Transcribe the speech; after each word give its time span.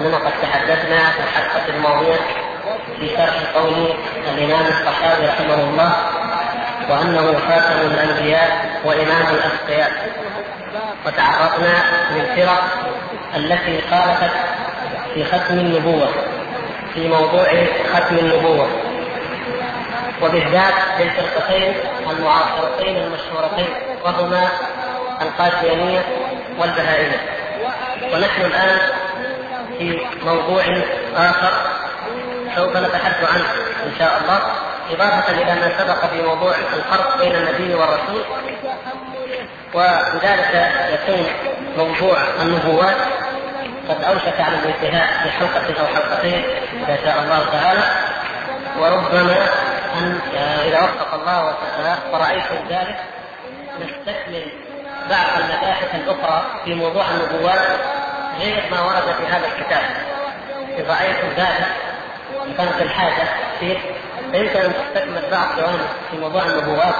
اننا 0.00 0.16
قد 0.16 0.32
تحدثنا 0.42 1.10
في 1.10 1.20
الحلقة 1.20 1.68
الماضية 1.76 2.16
في 3.00 3.08
شرح 3.08 3.34
قول 3.54 3.94
الإمام 4.34 4.66
الصحابي 4.66 5.26
رحمه 5.26 5.54
الله 5.54 5.92
وأنه 6.90 7.38
خاتم 7.48 7.80
الأنبياء 7.80 8.80
وإمام 8.84 9.34
الأتقياء. 9.34 9.92
وتعرضنا 11.06 11.82
للفرق 12.10 12.62
التي 13.36 13.80
خالفت 13.90 14.36
في 15.14 15.24
ختم 15.24 15.54
النبوة 15.58 16.08
في 16.94 17.08
موضوع 17.08 17.44
ختم 17.94 18.18
النبوة. 18.18 18.68
وبالذات 20.22 20.74
للفرقتين 21.00 21.74
المعاصرتين 22.10 22.96
المشهورتين 22.96 23.68
وهما 24.04 24.48
القاديانيه 25.22 26.00
والبهائية. 26.58 27.20
ونحن 28.12 28.42
الآن 28.42 28.78
في 29.78 30.06
موضوع 30.24 30.62
آخر 31.16 31.52
سوف 32.56 32.76
نتحدث 32.76 33.30
عنه 33.32 33.44
إن 33.86 33.92
شاء 33.98 34.20
الله. 34.20 34.40
إضافة 34.90 35.32
إلى 35.32 35.54
ما 35.60 35.78
سبق 35.78 36.06
في 36.06 36.22
موضوع 36.22 36.54
الفرق 36.56 37.18
بين 37.18 37.34
النبي 37.34 37.74
والرسول 37.74 38.22
وبذلك 39.74 40.72
يكون 40.92 41.26
موضوع 41.76 42.18
النبوات 42.42 42.96
قد 43.88 44.04
أوشك 44.04 44.40
على 44.40 44.56
الانتهاء 44.56 45.06
في 45.22 45.30
حلقة 45.30 45.80
أو 45.80 45.86
حلقتين 45.86 46.44
إذا 46.72 46.98
شاء 47.04 47.22
الله 47.22 47.46
تعالى. 47.52 47.82
وربما 48.78 49.36
أن 49.98 50.18
إذا 50.66 50.80
وفق 50.80 51.14
الله 51.14 51.54
ورأيتم 52.12 52.68
ذلك 52.70 52.96
نستكمل 53.80 54.52
بعض 55.10 55.26
المباحث 55.38 55.94
الأخرى 55.94 56.44
في 56.64 56.74
موضوع 56.74 57.04
النبوات. 57.10 57.78
غير 58.40 58.62
ما 58.70 58.80
ورد 58.80 59.02
في 59.02 59.26
هذا 59.26 59.46
الكتاب. 59.46 59.82
إن 60.78 60.84
رأيتم 60.88 61.28
ذلك 61.36 61.66
كانت 62.58 62.82
الحاجة 62.82 63.28
فيه 63.60 63.78
فيمكن 64.32 64.60
أن 64.60 64.72
تستكمل 64.72 65.30
بعض 65.30 65.46
جوانب 65.56 65.88
في 66.10 66.16
موضوع 66.18 66.42
النبوات. 66.42 66.94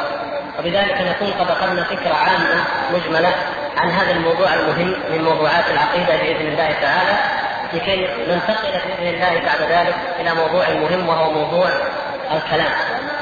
وبذلك 0.59 1.01
نكون 1.01 1.31
قد 1.31 1.51
أخذنا 1.51 1.85
فكرة 1.85 2.15
عامة 2.15 2.65
مجملة 2.93 3.35
عن 3.77 3.91
هذا 3.91 4.12
الموضوع 4.12 4.55
المهم 4.55 4.95
من 5.11 5.25
موضوعات 5.25 5.65
العقيدة 5.71 6.17
بإذن 6.17 6.47
الله 6.47 6.75
تعالى 6.83 7.19
لكي 7.73 8.09
ننتقل 8.29 8.71
بإذن 8.73 9.15
الله 9.15 9.43
بعد 9.45 9.62
ذلك 9.71 9.95
إلى 10.21 10.35
موضوع 10.35 10.69
مهم 10.69 11.09
وهو 11.09 11.31
موضوع 11.31 11.69
الكلام 12.33 12.73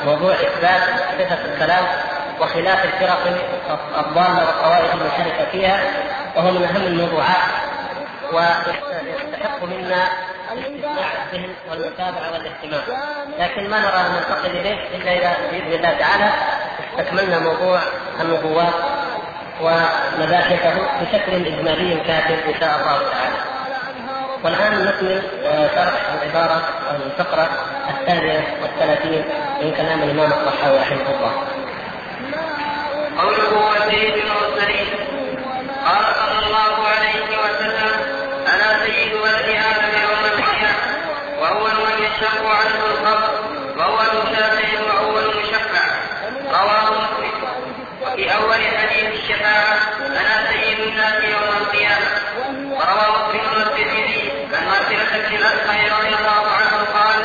موضوع 0.06 0.34
إثبات 0.34 0.82
صفة 1.18 1.52
الكلام 1.52 1.84
وخلاف 2.40 2.84
الفرق 2.84 3.18
الضالة 3.98 4.46
والطوائف 4.46 4.94
المشتركة 4.94 5.50
فيها 5.52 5.80
وهو 6.36 6.50
من 6.50 6.64
أهم 6.64 6.86
الموضوعات 6.86 7.61
ويستحق 8.32 9.64
منا 9.64 10.08
الاستماع 10.52 11.06
الذهن 11.32 11.54
والمتابعة 11.70 12.32
والاهتمام 12.32 12.82
لكن 13.38 13.70
ما 13.70 13.80
نرى 13.80 14.00
ان 14.06 14.12
ننتقل 14.12 14.50
إليه 14.50 14.96
إلا 14.96 15.12
إذا 15.12 15.36
بإذن 15.50 15.72
الله 15.72 15.98
تعالى 15.98 16.30
استكملنا 16.90 17.38
موضوع 17.38 17.80
النبوات 18.20 18.74
ومباحثه 19.60 20.74
بشكل 21.00 21.32
إجمالي 21.46 22.00
كافٍ 22.00 22.30
إن 22.30 22.60
شاء 22.60 22.80
الله 22.80 22.98
تعالى. 23.10 23.36
والآن 24.44 24.84
نكمل 24.86 25.22
آه، 25.44 25.68
شرح 25.74 25.94
العبارة 26.22 26.62
أو 26.90 26.96
الفقره 27.06 27.48
الثانية 27.90 28.44
والثلاثين 28.62 29.24
من 29.62 29.74
كلام 29.76 30.02
الإمام 30.02 30.32
الطحاوي 30.32 30.78
رحمه 30.78 31.06
الله. 31.14 31.32
قوله 33.18 33.70
وسيد 33.70 34.14
المرسلين 34.14 34.86
قال 35.86 36.14
صلى 36.14 36.46
الله 36.46 36.81
يشق 42.22 42.46
عنه 42.46 42.84
القبر 42.90 43.30
واول 43.76 44.36
شافع 44.36 44.68
واول 44.86 45.26
مشفع 45.42 45.84
رواه 46.52 46.90
مسلم. 46.90 47.32
وفي 48.02 48.34
أول 48.34 48.54
حديث 48.78 49.20
الشفاعة 49.20 49.78
أنا 50.00 50.46
سيد 50.52 50.80
الناس 50.80 51.24
يوم 51.24 51.56
القيامة. 51.60 52.10
وروى 52.70 53.06
مسلم 53.28 53.58
والترمذي 53.58 54.32
عن 54.52 54.66
مغفرة 54.66 55.28
بن 55.28 55.36
الأسقى 55.36 55.78
رضي 55.90 56.14
الله 56.18 56.44
عنه 56.58 56.76
قال 56.94 57.20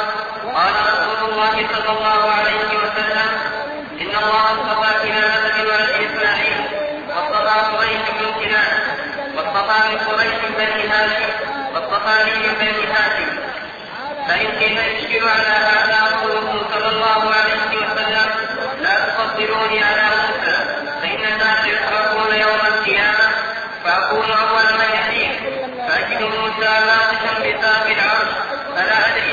قال 0.56 0.74
رسول 0.94 1.29
الله 1.29 1.68
صلى 1.74 1.90
الله 1.97 2.31
عليه 2.31 2.78
وسلم 2.84 3.29
إن 4.02 4.14
الله 4.24 4.46
اصطفى 4.53 5.08
كنانة 5.08 5.58
من 5.58 5.66
ولد 5.66 5.90
إسماعيل 5.90 6.58
واصطفى 7.09 7.75
قريش 7.78 8.02
من 8.22 8.34
كنانة 8.40 8.97
واصطفى 9.35 9.90
من 9.90 9.97
قريش 9.97 10.41
بني 10.58 10.88
هاشم 10.88 11.29
واصطفاني 11.74 12.31
من 12.35 12.53
بني 12.59 12.85
هاشم. 12.94 13.47
فإن 14.28 14.48
كان 14.60 14.78
يشكل 14.96 15.28
على 15.28 15.54
هذا 15.70 16.18
قوله 16.22 16.62
صلى 16.74 16.90
الله 16.90 17.34
عليه 17.34 17.78
وسلم 17.78 18.30
لا 18.82 18.96
تفضلوني 19.06 19.84
على 19.84 20.02
موسى 20.04 20.58
فإن 21.02 21.34
الناس 21.34 21.66
يوم 22.34 22.60
القيامة 22.68 23.28
فأكون 23.84 24.32
أول 24.32 24.74
من 24.80 24.90
يحيي 24.94 25.30
فأجد 25.88 26.22
موسى 26.22 26.70
ناقشا 26.88 27.34
بساق 27.40 27.86
العرش 27.86 28.32
فلا 28.76 28.98
أدري 29.08 29.27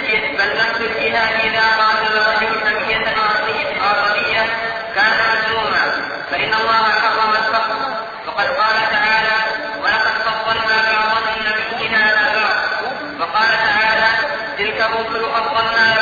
الجهاد 0.00 0.36
بل 0.38 0.56
إذا 1.44 1.66
قاتل 1.78 2.18
الرجل 2.18 2.60
حمية 2.66 3.04
عصبية 3.82 4.46
كان 4.94 5.18
مذموما 5.30 5.92
فإن 6.30 6.54
الله 6.54 6.84
حرم 6.92 7.30
الفقر 7.30 7.76
وقد 8.26 8.46
قال 8.46 8.76
تعالى 8.92 9.38
ولقد 9.82 10.12
فضلنا 10.24 10.82
بعض 10.92 11.22
النبيين 11.36 11.94
على 11.94 12.40
بعض 12.40 12.56
وقال 13.20 13.48
تعالى 13.48 14.08
تلك 14.58 14.80
الرسل 14.80 15.24
فضلنا 15.24 15.99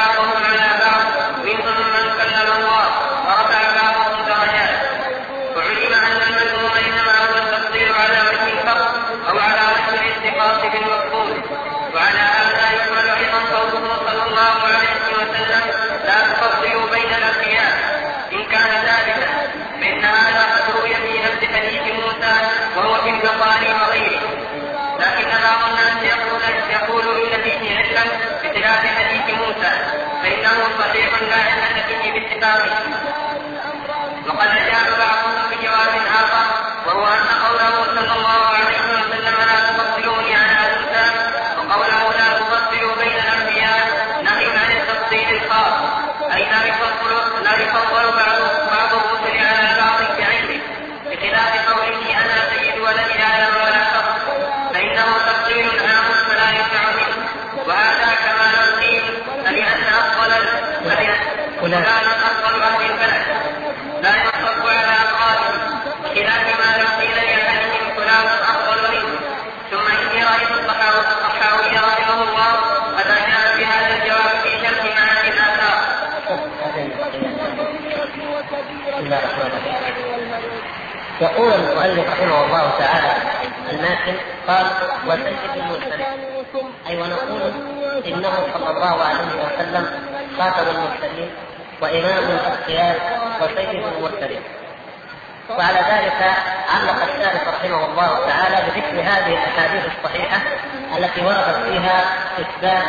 بخلاف 28.58 28.86
حديث 28.86 29.34
موسى 29.38 29.72
فإنه 30.22 30.78
صحيح 30.78 31.22
لا 31.22 31.36
علة 31.36 32.02
فيه 32.02 32.12
باتفاقه. 32.12 32.78
وقد 34.28 34.48
أجاب 34.48 34.98
بعضهم 34.98 35.50
بجواب 35.50 35.94
آخر. 36.14 36.57
المؤلف 81.78 82.10
رحمه 82.10 82.44
الله 82.44 82.70
تعالى 82.78 83.12
الماكن 83.70 84.14
قال 84.48 84.66
وسيد 85.06 85.38
المرسلين 85.56 86.06
أي 86.88 86.96
ونقول 86.96 87.52
إنه 88.06 88.32
صلى 88.54 88.70
الله 88.70 89.04
عليه 89.04 89.28
وسلم 89.44 89.86
خاتم 90.38 90.70
المرسلين 90.70 91.30
وإمام 91.80 92.24
الاتقياء 92.24 93.20
وسيد 93.42 93.84
المرسلين 93.84 94.42
وعلى 95.50 95.78
ذلك 95.78 96.32
علق 96.74 97.02
الشارح 97.02 97.48
رحمه 97.48 97.86
الله 97.86 98.26
تعالى 98.26 98.56
بذكر 98.66 99.00
هذه 99.00 99.32
الأحاديث 99.32 99.82
الصحيحة 99.86 100.40
التي 100.98 101.24
وردت 101.24 101.66
فيها 101.68 102.04
إثبات 102.40 102.84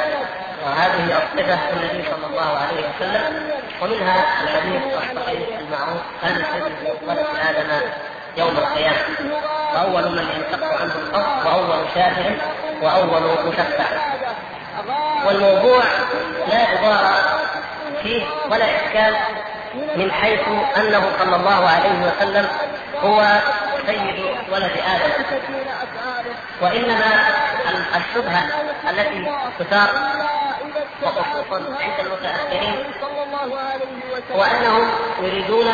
وهذه 0.66 1.18
الصفة 1.18 1.60
النبي 1.74 2.04
صلى 2.10 2.26
الله 2.30 2.58
عليه 2.58 2.90
وسلم 2.90 3.52
ومنها 3.82 4.44
الحديث 4.44 4.82
الصحيح 4.94 5.60
المعروف 5.60 6.02
هذا 6.22 6.38
الحديث 6.38 6.74
ولد 7.08 7.26
آدم 7.50 7.70
يوم 8.38 8.58
القيامة. 8.58 8.98
وأول 9.74 10.12
من 10.12 10.26
ينشق 10.36 10.82
عنه 10.82 10.94
الأرض 10.96 11.46
وأول 11.46 11.86
شافع 11.96 12.32
وأول 12.82 13.22
مشفع. 13.48 13.86
والموضوع 15.26 15.84
لا 16.48 16.58
عبارة 16.58 17.40
فيه 18.04 18.24
ولا 18.52 18.66
إشكال 18.66 19.16
من 19.96 20.12
حيث 20.12 20.48
أنه 20.78 21.04
صلى 21.20 21.36
الله 21.36 21.70
عليه 21.70 22.08
وسلم 22.08 22.48
هو 23.04 23.42
سيد 23.86 24.26
ولد 24.52 24.72
آدم. 24.72 25.24
وإنما 26.62 27.28
الشبهة 27.96 28.44
التي 28.90 29.32
تثار 29.60 29.90
وخصوصا 31.04 31.56
عند 31.56 32.00
المتأخرين 32.00 32.86
وانهم 34.36 34.90
يريدون 35.22 35.68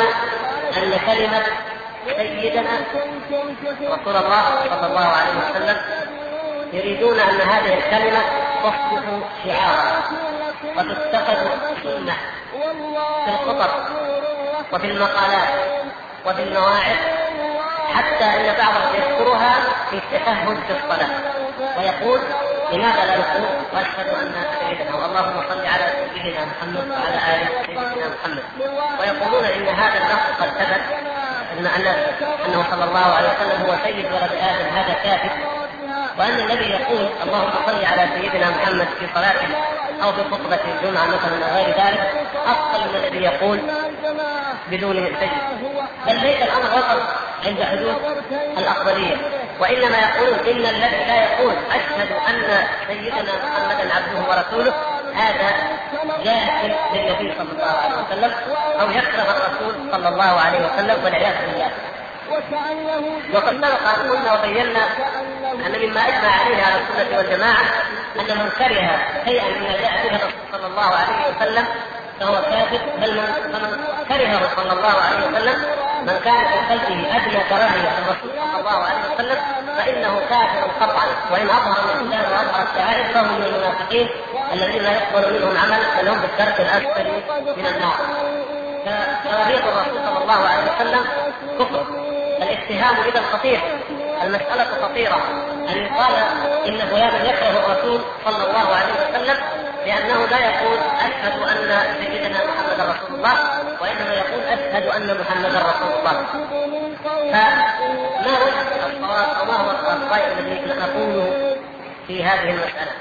أن 0.78 1.00
كلمه 1.06 1.44
سيدنا 2.06 2.72
رسول 3.82 4.16
الله 4.16 4.44
صلى 4.70 4.88
الله 4.88 5.06
عليه 5.08 5.34
وسلم 5.50 5.78
يريدون 6.74 7.20
أن 7.20 7.42
هذه 7.42 7.74
الكلمة 7.74 8.20
تصبح 8.64 9.04
شعارا 9.46 10.02
وتتخذ 10.78 11.48
سنة 11.84 12.16
في 13.26 13.32
الخطب 13.32 13.70
وفي 14.74 14.88
المقالات 14.88 15.50
وفي 16.26 16.44
المواعظ 16.44 16.98
حتى 17.96 18.24
إن 18.26 18.56
بعضهم 18.58 18.96
يذكرها 18.96 19.54
في 19.90 19.96
التفهد 19.96 20.58
في 20.68 20.74
الصلاة 20.74 21.10
ويقول 21.78 22.20
لماذا 22.74 23.06
لا 23.06 23.18
نقول 23.18 23.46
وأشهد 23.74 24.08
أن 24.08 24.34
سيدنا 24.60 24.96
واللهم 24.96 25.44
صل 25.50 25.66
على 25.68 25.94
سيدنا 26.14 26.46
محمد 26.46 26.90
وعلى 26.92 27.16
آل 27.36 27.66
سيدنا 27.66 28.08
محمد. 28.16 28.44
ويقولون 29.00 29.46
إن 29.46 29.68
هذا 29.68 29.98
اللفظ 29.98 30.42
قد 30.44 30.50
ثبت 30.50 30.82
أن 31.60 31.66
أنه 32.46 32.66
صلى 32.72 32.84
الله 32.84 33.06
عليه 33.16 33.28
وسلم 33.30 33.62
هو 33.68 33.76
سيد 33.84 34.06
ولد 34.06 34.32
آدم 34.32 34.76
هذا 34.76 34.94
كافر. 35.04 35.30
وأن 36.20 36.40
الذي 36.40 36.70
يقول 36.70 37.10
اللهم 37.24 37.52
صل 37.68 37.86
على 37.86 38.10
سيدنا 38.16 38.50
محمد 38.50 38.88
في 39.00 39.08
صلاته 39.16 39.48
أو 40.04 40.12
في 40.12 40.24
خطبة 40.32 40.60
الجمعة 40.76 41.06
مثلا 41.06 41.50
أو 41.50 41.56
غير 41.56 41.68
ذلك 41.68 42.28
أفضل 42.48 42.80
من 42.80 42.96
الذي 42.96 43.24
يقول 43.24 43.60
بدون 44.72 44.96
سيد 44.96 45.32
بل 46.08 46.16
ليس 46.16 46.42
الأمر 46.42 46.82
فقط 46.82 46.98
عند 47.46 47.64
حدوث 47.64 47.96
الافضليه 48.58 49.16
وإنما 49.60 49.98
يقولون 49.98 50.40
إن 50.40 50.66
الذي 50.76 51.06
لا 51.08 51.24
يقول 51.24 51.54
أشهد 51.72 52.12
أن 52.30 52.68
سيدنا 52.88 53.32
محمدا 53.46 53.94
عبده 53.96 54.30
ورسوله 54.30 54.74
هذا 55.18 55.50
جاهل 56.24 56.76
للنبي 56.94 57.34
صلى 57.38 57.52
الله 57.52 57.76
عليه 57.84 57.96
وسلم 57.96 58.32
أو 58.82 58.92
يكره 58.92 59.22
الرسول 59.36 59.92
صلى 59.92 60.08
الله 60.10 60.40
عليه 60.42 60.60
وسلم 60.68 61.04
والعياذ 61.04 61.36
بالله. 61.46 61.70
وقد 63.34 63.56
سبق 63.56 63.88
أن 63.90 64.10
قلنا 64.10 64.34
وبينا 64.34 64.84
أن 65.66 65.72
مما 65.90 66.02
إجمع 66.08 66.32
عليه 66.40 66.62
أهل 66.64 66.82
السنة 66.82 67.18
والجماعة 67.18 67.66
أن 68.20 68.38
من 68.38 68.50
كره 68.58 68.90
شيئا 69.26 69.44
مما 69.60 69.72
جاء 69.72 69.94
به 70.04 70.16
الرسول 70.16 70.46
صلى 70.52 70.68
الله 70.68 70.90
عليه 70.96 71.36
وسلم 71.36 71.66
فهو 72.20 72.42
كافر 72.42 72.80
بل 73.02 73.14
من 73.14 73.78
كرهه 74.10 74.56
صلى 74.56 74.72
الله 74.74 75.02
عليه 75.02 75.28
وسلم 75.28 75.62
من 76.02 76.20
كان 76.24 76.46
في 76.48 76.74
قلبه 76.74 77.16
أدنى 77.16 77.40
كراهية 77.50 77.92
الرسول 78.00 78.32
صلى 78.52 78.60
الله 78.60 78.84
عليه 78.86 79.14
وسلم 79.14 79.38
فإنه 79.78 80.20
كافر 80.30 80.72
قطعا 80.82 81.06
وإن 81.32 81.50
أظهر 81.50 81.78
الإسلام 81.84 82.32
وأظهر 82.32 82.68
الشعائر 82.72 83.14
فهو 83.14 83.24
من 83.24 83.44
المنافقين 83.44 84.10
الذين 84.54 84.84
لا 84.84 84.92
يقبل 84.92 85.34
منهم 85.34 85.58
عمل 85.58 85.84
بل 86.02 86.08
هم 86.08 86.20
بالدرك 86.20 86.60
الاسفل 86.60 87.12
من 87.58 87.66
النار. 87.66 87.98
فكراهيه 88.86 89.58
الرسول 89.58 90.00
صلى 90.06 90.24
الله 90.24 90.50
عليه 90.50 90.64
وسلم 90.76 91.06
كفر. 91.60 91.86
الاتهام 92.38 92.96
إذا 93.08 93.22
خطير 93.34 93.60
المسألة 94.24 94.68
خطيرة. 94.82 95.22
أن 95.70 95.78
يقال 95.78 96.14
إن 96.68 96.80
فلانا 96.88 97.24
يكره 97.30 97.60
الرسول 97.66 98.02
صلى 98.26 98.44
الله 98.48 98.76
عليه 98.76 98.94
وسلم 99.10 99.38
لأنه 99.86 100.26
لا 100.26 100.40
يقول 100.40 100.75
أشهد 101.16 101.40
أن 101.42 101.96
سيدنا 102.00 102.40
محمد 102.46 102.80
رسول 102.80 103.16
الله 103.16 103.34
وإنما 103.82 104.14
يقول 104.14 104.44
أشهد 104.44 104.86
أن 104.88 105.18
محمدا 105.22 105.60
رسول 105.60 105.92
الله 106.00 106.26
فما 107.34 108.40
وجه 108.44 108.86
الصواب 108.88 109.28
أو 109.40 109.46
ما 109.46 109.54
هو 109.54 109.72
الرأي 109.72 110.34
الذي 110.34 110.74
نقوله 110.80 111.56
في 112.08 112.24
هذه 112.24 112.50
المسألة؟ 112.50 112.92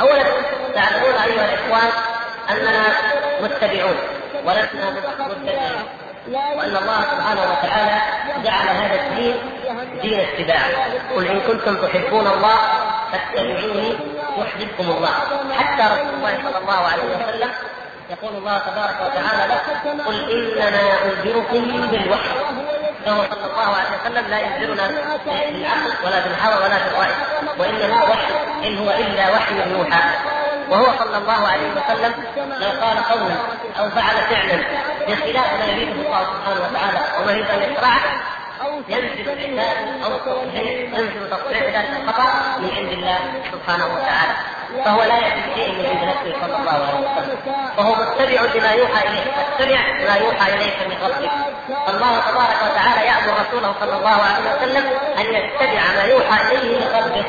أولا 0.00 0.22
تعلمون 0.74 1.14
أيها 1.14 1.44
الإخوان 1.44 1.90
أننا 2.50 2.86
متبعون 3.42 3.96
ولسنا 4.44 4.90
متبعين 4.90 5.72
وأن 6.28 6.76
الله 6.76 7.00
سبحانه 7.02 7.40
وتعالى 7.42 8.00
جعل 8.44 8.68
هذا 8.68 8.94
الدين 8.94 9.34
دين 10.02 10.20
اتباع 10.20 10.60
قل 11.16 11.26
إن 11.26 11.40
كنتم 11.40 11.76
تحبون 11.86 12.26
الله 12.26 12.56
فاتبعوني 13.12 13.96
يحببكم 14.42 14.90
الله. 14.90 15.10
حتى 15.58 15.82
رسول 15.82 16.14
الله 16.14 16.38
صلى 16.44 16.58
الله 16.58 16.80
عليه 16.92 17.02
وسلم 17.02 17.50
يقول 18.10 18.36
الله 18.36 18.58
تبارك 18.58 18.96
وتعالى 19.06 19.54
له 19.54 19.60
قل 20.06 20.30
إنما 20.30 20.82
أنذركم 21.04 21.86
بالوحي. 21.90 22.30
فهو 23.06 23.22
صلى 23.22 23.46
الله 23.52 23.76
عليه 23.76 23.90
وسلم 24.00 24.30
لا 24.30 24.38
ينذرنا 24.38 24.88
بالعقل 25.26 25.92
ولا 26.04 26.20
بالهوى 26.20 26.64
ولا 26.64 26.78
بالراي 26.84 27.12
وإنما 27.58 28.04
وحي 28.04 28.34
إن 28.68 28.78
هو 28.78 28.90
إلا 28.90 29.30
وحي 29.30 29.70
يوحى. 29.70 30.02
وهو 30.70 30.86
صلى 30.98 31.16
الله 31.18 31.48
عليه 31.48 31.70
وسلم 31.76 32.12
لو 32.60 32.70
قال 32.80 33.04
قولا 33.04 33.36
أو 33.78 33.90
فعل 33.90 34.16
فعلا 34.30 34.58
بخلاف 35.08 35.52
ما 35.58 35.64
يريده 35.64 35.92
الله 35.92 36.22
سبحانه 36.24 36.60
وتعالى 36.60 37.00
وما 37.20 37.32
يريد 37.32 37.50
أن 37.50 37.72
يشرعه 37.72 38.00
ينزل 38.88 39.30
العباد 39.30 40.02
أو 40.04 40.32
ينزل 40.54 41.30
تصريح 41.30 41.62
ذلك 41.62 41.90
الخطا 42.02 42.58
من 42.58 42.70
عند 42.76 42.92
الله 42.92 43.18
سبحانه 43.52 43.86
وتعالى 43.86 44.34
فهو 44.84 45.02
لا 45.02 45.18
ياتي 45.18 45.40
بشيء 45.50 45.72
من 45.72 45.86
عند 45.86 46.08
نفسه 46.08 46.40
صلى 46.40 46.56
الله 46.56 46.70
عليه 46.70 47.00
وسلم 47.00 47.38
فهو 47.76 47.94
متبع 47.94 48.42
لما 48.54 48.72
يوحى 48.72 49.08
اليه 49.08 49.32
فاتبع 49.32 49.80
ما 50.08 50.16
يوحى 50.16 50.54
اليك 50.54 50.76
من 50.86 50.96
ربك 51.04 51.30
الله 51.88 52.20
تبارك 52.30 52.58
وتعالى 52.70 53.06
يامر 53.06 53.40
رسوله 53.40 53.74
صلى 53.80 53.96
الله 53.96 54.22
عليه 54.22 54.56
وسلم 54.56 54.84
أن 55.18 55.34
يتبع 55.34 55.82
ما 55.96 56.02
يوحى 56.02 56.56
إليه 56.56 56.78
من 56.78 56.86
ربه 56.94 57.24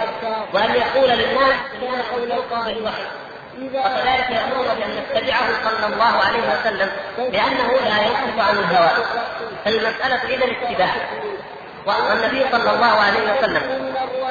وأن 0.53 0.75
يقول 0.75 1.09
للناس 1.09 1.55
انما 1.75 2.03
قولكم 2.11 2.65
بالوحي 2.65 3.03
وكذلك 3.61 4.29
يأمرنا 4.29 4.73
بأن 4.73 4.89
نتبعه 4.89 5.47
صلى 5.63 5.93
الله 5.93 6.03
عليه 6.25 6.39
وسلم 6.39 6.89
لأنه 7.17 7.73
لا 7.73 8.01
ينطق 8.01 8.43
عن 8.43 8.57
الهوى. 8.57 9.05
فالمسألة 9.65 10.23
إذا 10.35 10.45
اتباع. 10.45 10.95
والنبي 11.85 12.45
صلى 12.51 12.71
الله 12.75 12.85
عليه 13.01 13.37
وسلم 13.37 13.61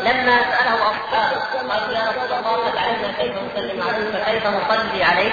لما 0.00 0.38
سأله 0.50 0.75
أصحابه 0.90 1.40
قالوا 1.71 1.95
يا 1.95 2.02
رسول 2.09 2.38
الله 2.38 2.57
قد 2.57 2.76
علمنا 2.76 3.12
كيف 3.19 3.33
نسلم 3.33 3.83
عليك؟ 3.83 4.25
فكيف 4.25 4.47
نصلي 4.47 5.04
عليك؟ 5.04 5.33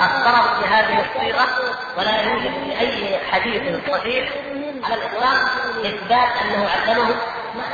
أخبرهم 0.00 0.60
بهذه 0.62 1.04
الصيغة 1.06 1.46
ولا 1.98 2.20
يوجد 2.22 2.52
في 2.64 2.80
أي 2.80 3.18
حديث 3.32 3.62
صحيح 3.90 4.28
على 4.84 4.94
الإطلاق 4.94 5.38
إثبات 5.84 6.28
أنه 6.42 6.68
علمه 6.86 7.14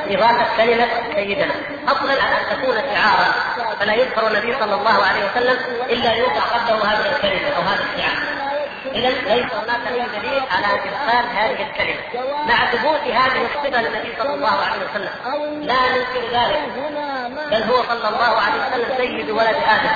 إضافة 0.09 0.47
كلمة 0.57 0.89
سيدنا. 1.15 1.55
أصلا 1.89 2.13
على 2.23 2.37
أن 2.41 2.47
تكون 2.51 2.75
شعارا 2.75 3.33
فلا 3.81 3.95
يذكر 3.95 4.27
النبي 4.27 4.55
صلى 4.61 4.75
الله 4.75 5.05
عليه 5.05 5.31
وسلم 5.31 5.59
إلا 5.91 6.13
يوقع 6.13 6.41
قبله 6.41 6.85
هذه 6.85 7.17
الكلمة 7.17 7.57
أو 7.57 7.63
هذا 7.63 7.85
الشعار. 7.95 8.46
اذا 8.95 9.09
ليس 9.09 9.53
هناك 9.55 9.87
اي 9.87 10.21
دليل 10.21 10.43
على 10.51 10.67
ادخال 10.67 11.37
هذه 11.37 11.63
الكلمة. 11.63 12.01
مع 12.49 12.67
ثبوت 12.71 13.01
هذه 13.01 13.43
الصفة 13.47 13.83
للنبي 13.83 14.15
صلى 14.19 14.35
الله 14.35 14.61
عليه 14.63 14.83
وسلم. 14.91 15.11
لا 15.63 15.75
ننكر 15.75 16.23
ذلك. 16.33 16.61
بل 17.51 17.63
هو 17.63 17.83
صلى 17.83 18.09
الله 18.09 18.41
عليه 18.41 18.61
وسلم 18.67 18.97
سيد 18.97 19.31
ولد 19.31 19.57
آدم. 19.57 19.91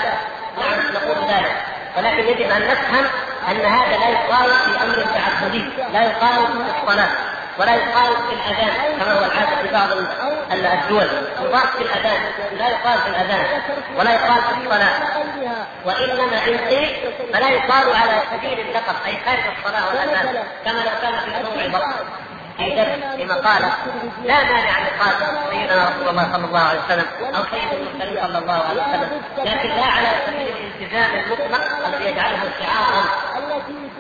نعم 0.59 0.79
نقول 0.95 1.29
ذلك. 1.29 1.57
ولكن 1.97 2.29
يجب 2.29 2.51
أن 2.51 2.63
نفهم 2.63 3.05
أن 3.51 3.61
هذا 3.61 3.97
لا 3.99 4.09
يقال 4.09 4.51
في 4.51 4.85
أمر 4.85 5.07
تعبدي 5.15 5.65
لا 5.93 6.03
يقال 6.03 6.47
في 6.47 6.83
الصلاة. 6.83 7.11
ولا 7.59 7.75
يقال 7.75 8.13
في 8.29 8.35
الأذان 8.35 8.99
كما 9.01 9.13
هو 9.13 9.25
العادة 9.25 9.63
في 9.63 9.69
بعض 9.73 9.89
الدول 10.53 11.09
يضاف 11.43 11.77
في 11.77 11.83
الأذان. 11.83 12.21
لا 12.59 12.69
يقال 12.69 12.99
في 12.99 13.09
الأذان. 13.09 13.47
ولا 13.97 14.15
يقال 14.15 14.43
في 14.43 14.65
الصلاة. 14.65 14.93
وانما 15.85 16.49
ان 16.49 16.59
قيل 16.59 16.97
فلا 17.33 17.49
يقال 17.49 17.97
على 17.97 18.23
سبيل 18.33 18.61
اللقب 18.61 18.95
أي 19.07 19.12
خارج 19.25 19.57
الصلاة 19.59 19.88
والأذان 19.88 20.45
كما 20.64 20.79
لو 20.79 20.90
كان 21.02 21.12
في 21.59 21.69
موعظه 21.69 21.95
في 22.57 22.71
درس 22.71 23.17
في 23.17 23.25
مقالة. 23.25 23.73
لا 24.25 24.45
مانع 24.45 24.79
ان 24.79 24.85
يقال 24.87 25.14
سيدنا 25.50 25.88
رسول 25.88 26.09
الله 26.09 26.33
صلى 26.33 26.45
الله 26.45 26.61
عليه 26.61 26.81
وسلم 26.81 27.07
أو 27.37 27.43
سيد 27.50 27.73
المرسلين 27.73 28.26
صلى 28.26 28.38
الله 28.38 28.64
عليه 28.69 28.83
وسلم. 28.83 29.23
لكن 29.38 29.69
لا 29.69 29.85
على 29.85 30.09
سبيل 30.26 30.49
الالتزام 30.49 31.11
المطلق 31.14 31.87
الذي 31.87 32.05
يجعله 32.11 32.38
شعارا 32.61 33.05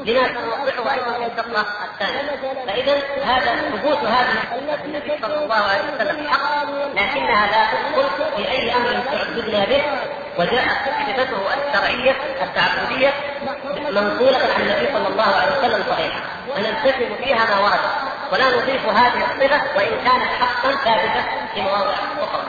لما 0.04 0.28
سنوضحه 0.28 0.94
أيضا 0.94 1.12
في 1.12 1.26
الفقره 1.26 1.66
الثانية 1.92 2.30
فاذا 2.66 2.94
هذا 3.24 3.56
ثبوت 3.70 3.98
هذه 3.98 4.84
النبي 4.84 5.12
صلى 5.22 5.44
الله 5.44 5.54
عليه 5.54 5.82
وسلم 5.94 6.28
حق 6.28 6.64
لكنها 6.94 7.46
لا 7.46 7.64
تدخل 7.72 8.36
في 8.36 8.50
أي 8.50 8.76
أمر 8.76 9.00
تعبدنا 9.12 9.64
به. 9.64 9.82
وجاءت 10.40 10.70
صفته 11.06 11.38
الشرعية 11.54 12.16
التعبدية 12.42 13.12
منقولة 13.90 14.38
عن 14.38 14.60
النبي 14.60 14.88
صلى 14.92 15.08
الله 15.08 15.34
عليه 15.36 15.58
وسلم 15.58 15.84
صحيحة. 15.90 16.20
ونلتزم 16.56 17.16
فيها 17.24 17.44
ما 17.44 17.58
ورد. 17.64 17.80
ولا 18.32 18.56
نضيف 18.56 18.88
هذه 18.88 19.24
الصفة 19.24 19.60
وإن 19.76 20.04
كانت 20.04 20.30
حقا 20.40 20.70
ثابتة 20.70 21.24
في 21.54 21.60
مواضع 21.60 21.94
أخرى. 22.22 22.42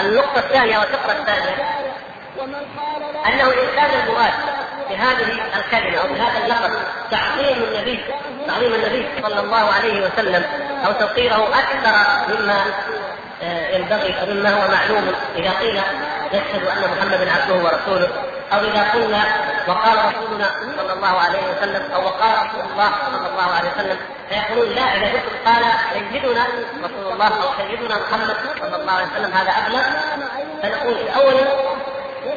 النقطه 0.00 0.38
الثانية 0.38 0.78
والفقرة 0.78 1.12
الثانية 1.12 1.68
أنه 3.26 3.44
إن 3.44 3.76
كان 3.76 3.90
المراد 4.00 4.32
بهذه 4.90 5.40
الكلمة 5.56 5.98
أو 5.98 6.08
بهذا 6.08 6.44
اللقب 6.44 6.70
تعظيم 7.10 7.62
النبي 7.62 8.00
تعظيم 8.46 8.74
النبي 8.74 9.08
صلى 9.22 9.40
الله 9.40 9.72
عليه 9.72 10.06
وسلم 10.06 10.44
أو 10.86 10.92
توقيره 10.92 11.48
أكثر 11.48 11.94
مما 12.34 12.64
ينبغي 13.42 14.20
أو 14.20 14.26
مما 14.26 14.50
هو 14.50 14.70
معلوم 14.72 15.12
إذا 15.36 15.50
قيل 15.50 15.80
نشهد 16.32 16.66
أن 16.66 16.90
محمدا 16.96 17.32
عبده 17.32 17.54
ورسوله 17.54 18.08
أو 18.52 18.60
إذا 18.60 18.90
قلنا 18.94 19.24
وقال 19.68 19.98
رسولنا 19.98 20.50
صلى 20.76 20.92
الله 20.92 21.20
عليه 21.20 21.38
وسلم 21.38 21.92
أو 21.92 22.04
وقال 22.04 22.32
رسول 22.32 22.70
الله 22.72 22.90
صلى 23.06 23.26
الله 23.30 23.54
عليه 23.54 23.68
وسلم 23.70 23.98
فيقولون 24.28 24.74
لا 24.74 24.96
إذا 24.96 25.20
قال 25.46 25.64
سيدنا 25.92 26.46
رسول 26.84 27.12
الله 27.12 27.26
أو 27.26 27.50
سيدنا 27.58 27.94
محمد 27.98 28.36
صلى 28.60 28.76
الله 28.76 28.92
عليه 28.92 29.06
وسلم 29.06 29.32
هذا 29.32 29.50
أبلغ 29.50 29.82
فنقول 30.62 30.96
اولا 31.16 31.46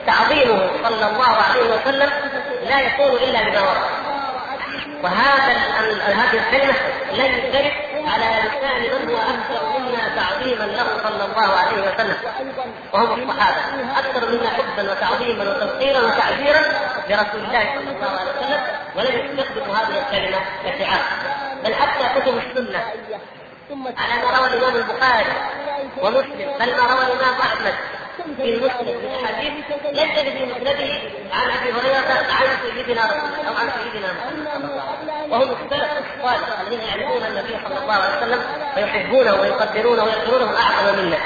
تعظيمه 0.07 0.69
صلى 0.83 1.07
الله 1.07 1.35
عليه 1.49 1.75
وسلم 1.75 2.09
لا 2.69 2.79
يكون 2.79 3.11
إلا 3.11 3.41
بما 3.41 3.61
ورد. 3.61 4.11
وهذا 5.03 5.53
هذه 6.05 6.39
الكلمة 6.39 6.73
لن 7.13 7.51
ترد 7.53 7.90
على 8.07 8.25
لسان 8.25 8.81
من 8.81 9.09
هو 9.09 9.17
أكثر 9.17 9.79
منا 9.79 10.15
تعظيما 10.15 10.63
له 10.63 10.87
صلى 11.03 11.25
الله 11.25 11.57
عليه 11.57 11.81
وسلم. 11.81 12.17
وهم 12.93 13.29
الصحابة. 13.29 13.61
أكثر 13.99 14.29
منا 14.31 14.49
حبا 14.49 14.91
وتعظيما 14.91 15.43
وتوقيرا 15.49 15.99
وتعبيرا 15.99 16.61
لرسول 17.09 17.41
الله 17.45 17.63
صلى 17.75 17.91
الله 17.95 18.19
عليه 18.19 18.31
وسلم 18.31 18.61
ولم 18.95 19.39
يستخدموا 19.39 19.75
هذه 19.75 19.95
الكلمة 20.07 20.39
كشعار 20.63 21.03
بل 21.63 21.73
حتى 21.73 22.19
كتب 22.19 22.37
السنة. 22.37 22.83
على 23.97 24.13
ما 24.23 24.37
روى 24.37 24.47
الإمام 24.47 24.75
البخاري 24.75 25.33
ومسلم. 26.01 26.49
بل 26.59 26.71
ما 26.77 26.93
روى 26.93 27.03
الإمام 27.05 27.35
أحمد. 27.41 27.73
في 28.37 28.43
المسند 28.43 28.87
من 28.87 29.11
احاديث 29.23 29.51
لم 29.93 30.09
تجد 30.15 30.37
في 30.37 30.45
مسنده 30.45 30.93
عن 31.33 31.49
ابي 31.49 31.71
هريره 31.71 32.25
عن 32.31 32.47
سيدنا 32.63 33.05
رسول 33.05 33.45
أو 33.47 33.53
عن 33.53 33.69
سيدنا 33.83 34.13
محمد 34.13 34.81
وهم 35.31 35.55
السلف 35.65 35.91
الصالح 36.17 36.59
الذين 36.61 36.79
يعرفون 36.79 37.23
النبي 37.27 37.57
صلى 37.67 37.77
الله 37.77 37.93
عليه 37.93 38.17
وسلم 38.17 38.41
ويحبونه 38.77 39.33
ويقدرونه 39.33 40.03
ويقدرونه 40.03 40.57
اعظم 40.57 40.99
منا 40.99 41.17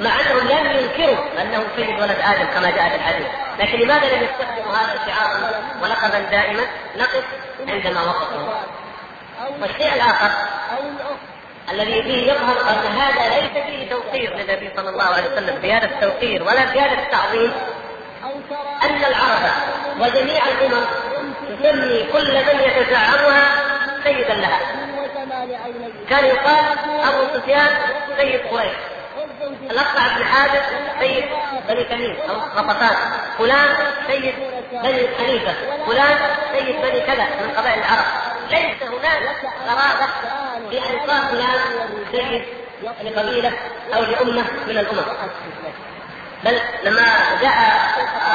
مع 0.00 0.20
انهم 0.20 0.48
لم 0.48 0.78
ينكروا 0.78 1.42
انه 1.42 1.64
سيد 1.76 2.00
ولد 2.00 2.16
آدم 2.20 2.46
كما 2.54 2.70
جاء 2.70 2.88
في 2.88 2.96
الحديث 2.96 3.26
لكن 3.58 3.78
لماذا 3.78 4.16
لم 4.16 4.22
يستخدموا 4.22 4.76
هذا 4.76 5.00
الشعار 5.02 5.62
ولقبا 5.82 6.20
دائما 6.20 6.62
نقف 6.96 7.24
عندما 7.68 8.02
وقفوا 8.02 8.54
والشيء 9.60 9.94
الآخر 9.94 10.30
الذي 11.70 12.02
فيه 12.02 12.32
يظهر 12.32 12.60
أن 12.60 12.86
هذا 13.00 13.40
ليس 13.40 13.64
فيه 13.66 13.90
توقير 13.90 14.36
للنبي 14.36 14.70
صلى 14.76 14.90
الله 14.90 15.04
عليه 15.04 15.32
وسلم 15.32 15.62
زيادة 15.62 16.00
توقير 16.00 16.42
ولا 16.42 16.66
زيادة 16.66 17.04
تعظيم 17.10 17.52
أن 18.82 19.04
العرب 19.04 19.52
وجميع 20.00 20.42
الأمم 20.48 20.84
تسمي 21.48 22.02
كل 22.12 22.34
من 22.34 22.60
يتزعمها 22.60 23.48
سيدا 24.04 24.34
لها. 24.34 24.60
كان 26.10 26.24
يقال 26.24 26.64
أبو 27.04 27.38
سفيان 27.38 27.68
سيد 28.18 28.40
قريش. 28.40 28.72
الاقطع 29.70 30.16
بن 30.16 30.24
حاتم 30.24 30.62
سيد 31.00 31.24
بني 31.68 31.84
تميم 31.84 32.16
أو 32.30 32.34
غطفان 32.34 32.96
فلان 33.38 33.76
سيد 34.06 34.34
بني 34.72 35.08
حنيفه 35.18 35.54
فلان 35.86 36.18
سيد 36.52 36.76
بني 36.82 37.00
كذا 37.00 37.24
من 37.24 37.52
قبائل 37.56 37.78
العرب. 37.78 38.04
ليس 38.50 38.82
هناك 38.82 39.36
غرابه 39.66 40.06
في 40.70 40.78
ان 40.78 40.94
يقال 40.94 41.22
فلان 41.22 41.60
سيد 42.12 42.44
لقبيلة 43.02 43.52
أو 43.94 44.02
لأمة 44.02 44.44
من 44.66 44.78
الأمم. 44.78 45.02
بل 46.44 46.60
لما 46.84 47.06
جاء 47.42 47.80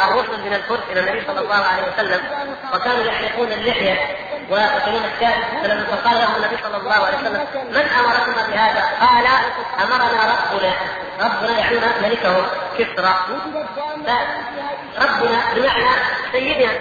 الرسل 0.10 0.42
من 0.46 0.54
الفرس 0.54 0.80
إلى 0.92 1.00
النبي 1.00 1.28
صلى 1.28 1.40
الله 1.40 1.56
عليه 1.56 1.84
وسلم 1.94 2.22
وكانوا 2.74 3.04
يحلقون 3.04 3.52
اللحية 3.52 4.00
ويقتلون 4.50 5.02
الشاة. 5.16 5.62
فلما 5.64 5.86
فقال 5.86 6.18
لهم 6.18 6.36
النبي 6.36 6.58
صلى 6.64 6.78
الله 6.78 6.94
عليه 6.94 7.18
وسلم 7.18 7.46
من 7.70 7.86
امركم 8.00 8.52
بهذا؟ 8.52 8.84
قال 9.02 9.26
أمرنا 9.84 10.22
ربنا. 10.34 10.74
ربنا 11.22 11.60
يعني 11.60 11.78
ملكهم 12.04 12.46
كسرى. 12.78 13.16
فربنا 14.96 15.42
بمعنى 15.56 15.90
سيدنا. 16.32 16.72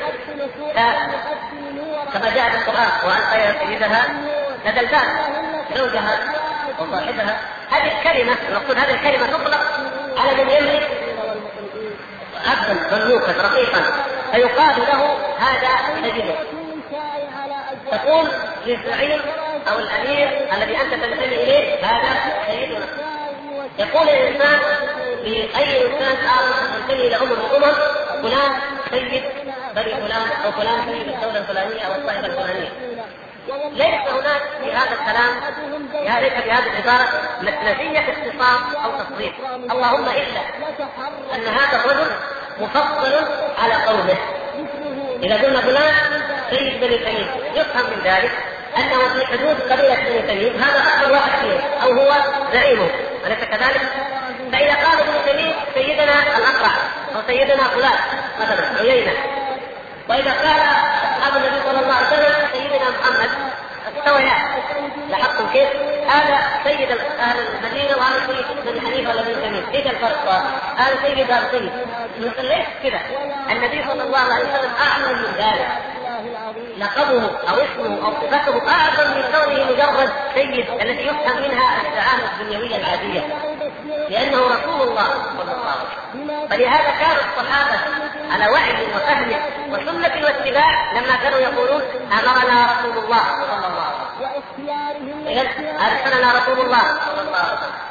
كما 2.13 2.35
جاء 2.35 2.51
في 2.51 2.57
القرآن 2.57 2.89
وألقي 3.05 3.67
سيدها 3.67 4.07
لدى 4.67 4.81
الباب 4.81 5.09
زوجها 5.77 6.19
وصاحبها. 6.79 7.39
هذه 7.71 7.99
الكلمة 7.99 8.37
المقصود 8.49 8.79
هذه 8.79 8.95
الكلمة 8.95 9.27
تطلق 9.27 9.61
على 10.17 10.45
من 10.45 10.51
يملك 10.51 10.91
عبدا 12.47 12.97
مملوكا 12.97 13.33
رقيقا 13.33 13.83
فيقال 14.33 14.77
له 14.79 15.19
هذا 15.39 15.69
سيدنا 15.95 16.35
تقول 17.91 18.29
للزعيم 18.67 19.21
أو 19.69 19.79
الأمير 19.79 20.49
الذي 20.53 20.81
أنت 20.81 20.95
تنتمي 20.95 21.27
إليه 21.27 21.87
هذا 21.87 22.19
سيدنا 22.47 22.87
يقول 23.79 24.09
الإنسان 24.09 24.59
لاي 25.25 25.87
انسان 25.87 26.17
آخر 26.27 26.79
ينتمي 26.81 27.07
إلى 27.07 27.17
امم 27.17 27.33
الامم 27.33 27.75
فلان 28.23 28.53
سيد 28.91 29.23
بني 29.77 29.95
فلان 29.95 30.29
أو 30.45 30.53
فلان 30.53 30.85
سيد 30.85 31.09
الدولة 31.09 31.39
الفلانية 31.39 31.83
أو 31.83 31.93
الطائفه 31.95 32.27
الفلانية. 32.27 32.69
ليس 33.73 34.09
هناك 34.11 34.43
في 34.65 34.73
هذا 34.73 34.93
الكلام 34.93 35.35
ليس 36.23 36.33
في 36.33 36.51
هذه 36.51 36.67
العبارة 36.67 37.09
نفية 37.43 37.99
اختصاص 37.99 38.85
أو 38.85 38.91
تصريف 39.03 39.33
اللهم 39.71 40.09
إلا 40.09 40.41
أن 41.35 41.47
هذا 41.47 41.85
الرجل 41.85 42.11
مفضل 42.61 43.27
على 43.59 43.75
قومه 43.75 44.17
إذا 45.23 45.43
قلنا 45.43 45.61
فلان 45.61 45.95
سيد 46.51 46.81
بني 46.81 46.99
تميم 46.99 47.27
يفهم 47.55 47.85
من 47.91 48.03
ذلك 48.05 48.33
أنه 48.77 49.09
في 49.15 49.27
حدود 49.27 49.73
قبيلة 49.73 49.95
بني 49.95 50.23
تميم 50.23 50.63
هذا 50.63 50.83
أكبر 50.89 51.13
واحد 51.13 51.31
فيهم 51.41 51.61
أو 51.83 51.93
هو 51.93 52.13
زعيمه 52.53 52.89
أليس 53.27 53.39
كذلك؟ 53.39 53.81
فإذا 54.53 54.75
قال 54.75 54.99
ابن 55.01 55.33
تميم 55.33 55.55
سيدنا 55.75 56.23
الأقرع 56.23 56.71
أو 57.15 57.21
سيدنا 57.27 57.63
فلان 57.63 57.99
مثلا 58.41 58.81
عيينة 58.81 59.13
وإذا 60.09 60.31
قال 60.31 60.61
أصحاب 61.19 61.37
النبي 61.37 61.63
صلى 61.67 61.81
الله 61.81 61.95
عليه 61.95 62.07
وسلم 62.07 62.49
سيدنا 62.53 62.91
محمد 62.91 63.31
استويا 64.07 64.35
لاحظتم 65.09 65.49
كيف؟ 65.53 65.69
هذا 66.09 66.39
سيد 66.65 66.91
أهل 67.21 67.39
المدينة 67.39 67.97
وهذا 67.97 68.27
سيد 68.27 68.47
بني 68.67 68.81
حنيفة 68.81 69.11
ولا 69.11 69.23
بني 69.23 69.35
تميم، 69.35 69.67
إيش 69.75 69.87
الفرق؟ 69.87 70.43
هذا 70.77 70.97
سيد 71.03 71.27
سيد. 71.51 71.73
ليس 72.39 72.67
كذا، 72.83 73.01
النبي 73.51 73.85
صلى 73.89 74.03
الله 74.03 74.19
عليه 74.19 74.45
وسلم 74.45 74.73
اعلم 74.81 75.19
من 75.19 75.33
ذلك. 75.37 75.69
لقبه 76.79 77.31
أو 77.51 77.55
اسمه 77.55 78.07
أو 78.07 78.13
صفته 78.13 78.69
أعظم 78.69 79.11
من 79.11 79.23
كونه 79.33 79.65
مجرد 79.65 80.11
سيد 80.35 80.71
التي 80.71 81.07
يفهم 81.07 81.37
منها 81.43 81.83
الدعامة 81.83 82.41
الدنيوية 82.41 82.77
العادية. 82.77 83.21
لأنه 84.09 84.39
رسول 84.39 84.89
الله 84.89 85.09
صلى 85.09 85.53
الله 85.53 85.67
عليه 85.71 85.87
وسلم. 85.89 86.49
فلهذا 86.49 86.91
كان 87.01 87.17
الصحابة 87.17 87.79
على 88.33 88.53
وعي 88.53 88.87
وفهم 88.97 89.31
وسنة 89.71 90.25
واتباع 90.25 90.93
لما 90.93 91.17
كانوا 91.23 91.39
يقولون 91.39 91.83
أمرنا 92.13 92.67
رسول 92.73 93.05
الله 93.05 93.23
صلى 93.23 93.67
الله 93.67 93.83
عليه 93.87 93.96
وسلم. 93.96 93.96
أرسلنا 95.27 96.33
رسول 96.39 96.67
الله. 96.67 96.83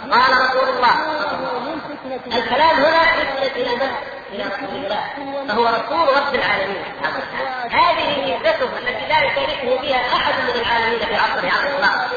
الله 0.04 0.18
قال 0.18 0.34
رسول 0.42 0.70
الله. 0.70 0.96
الكلام 2.28 2.76
هنا 2.86 3.02
يسند 3.16 3.82
إلى 4.34 4.44
رسول 4.44 4.76
الله. 4.76 5.04
فهو 5.48 5.66
رسول 5.66 6.18
رب 6.18 6.36
العالمين. 6.36 6.84
هذه 7.72 8.22
ميزته 8.22 8.70
التي 8.78 9.06
لا 9.10 9.20
يشاركه 9.26 9.82
فيها 9.82 10.02
أحد 10.16 10.34
من 10.34 10.62
العالمين 10.62 11.00
في 11.00 11.16
عصره 11.16 11.52
على 11.52 11.70
الاطلاق 11.70 12.10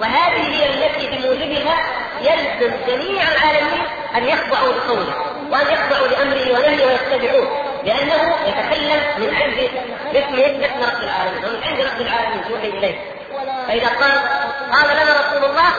وهذه 0.00 0.42
هي 0.54 0.86
التي 0.86 1.06
بموجبها 1.06 1.76
يلزم 2.20 2.76
جميع 2.86 3.22
العالمين 3.22 3.86
أن 4.16 4.24
يخضعوا 4.24 4.72
لقوله 4.72 5.14
وأن 5.50 5.66
يخضعوا 5.72 6.06
لأمره 6.06 6.52
ونهيه 6.52 6.86
ويتبعوه. 6.86 7.46
لأنه 7.84 8.36
يتكلم 8.46 9.00
من 9.18 9.34
عند 9.34 9.70
باسم 10.12 10.36
باسم 10.36 10.82
رب 10.82 11.02
العالمين. 11.02 11.44
ومن 11.44 11.62
عند 11.64 11.80
رب 11.80 12.00
العالمين 12.00 12.42
يوحي 12.50 12.68
إليه. 12.68 13.15
فإذا 13.68 13.88
قال 13.88 14.12
قال 14.72 14.96
لنا 14.96 15.20
رسول 15.20 15.50
الله 15.50 15.72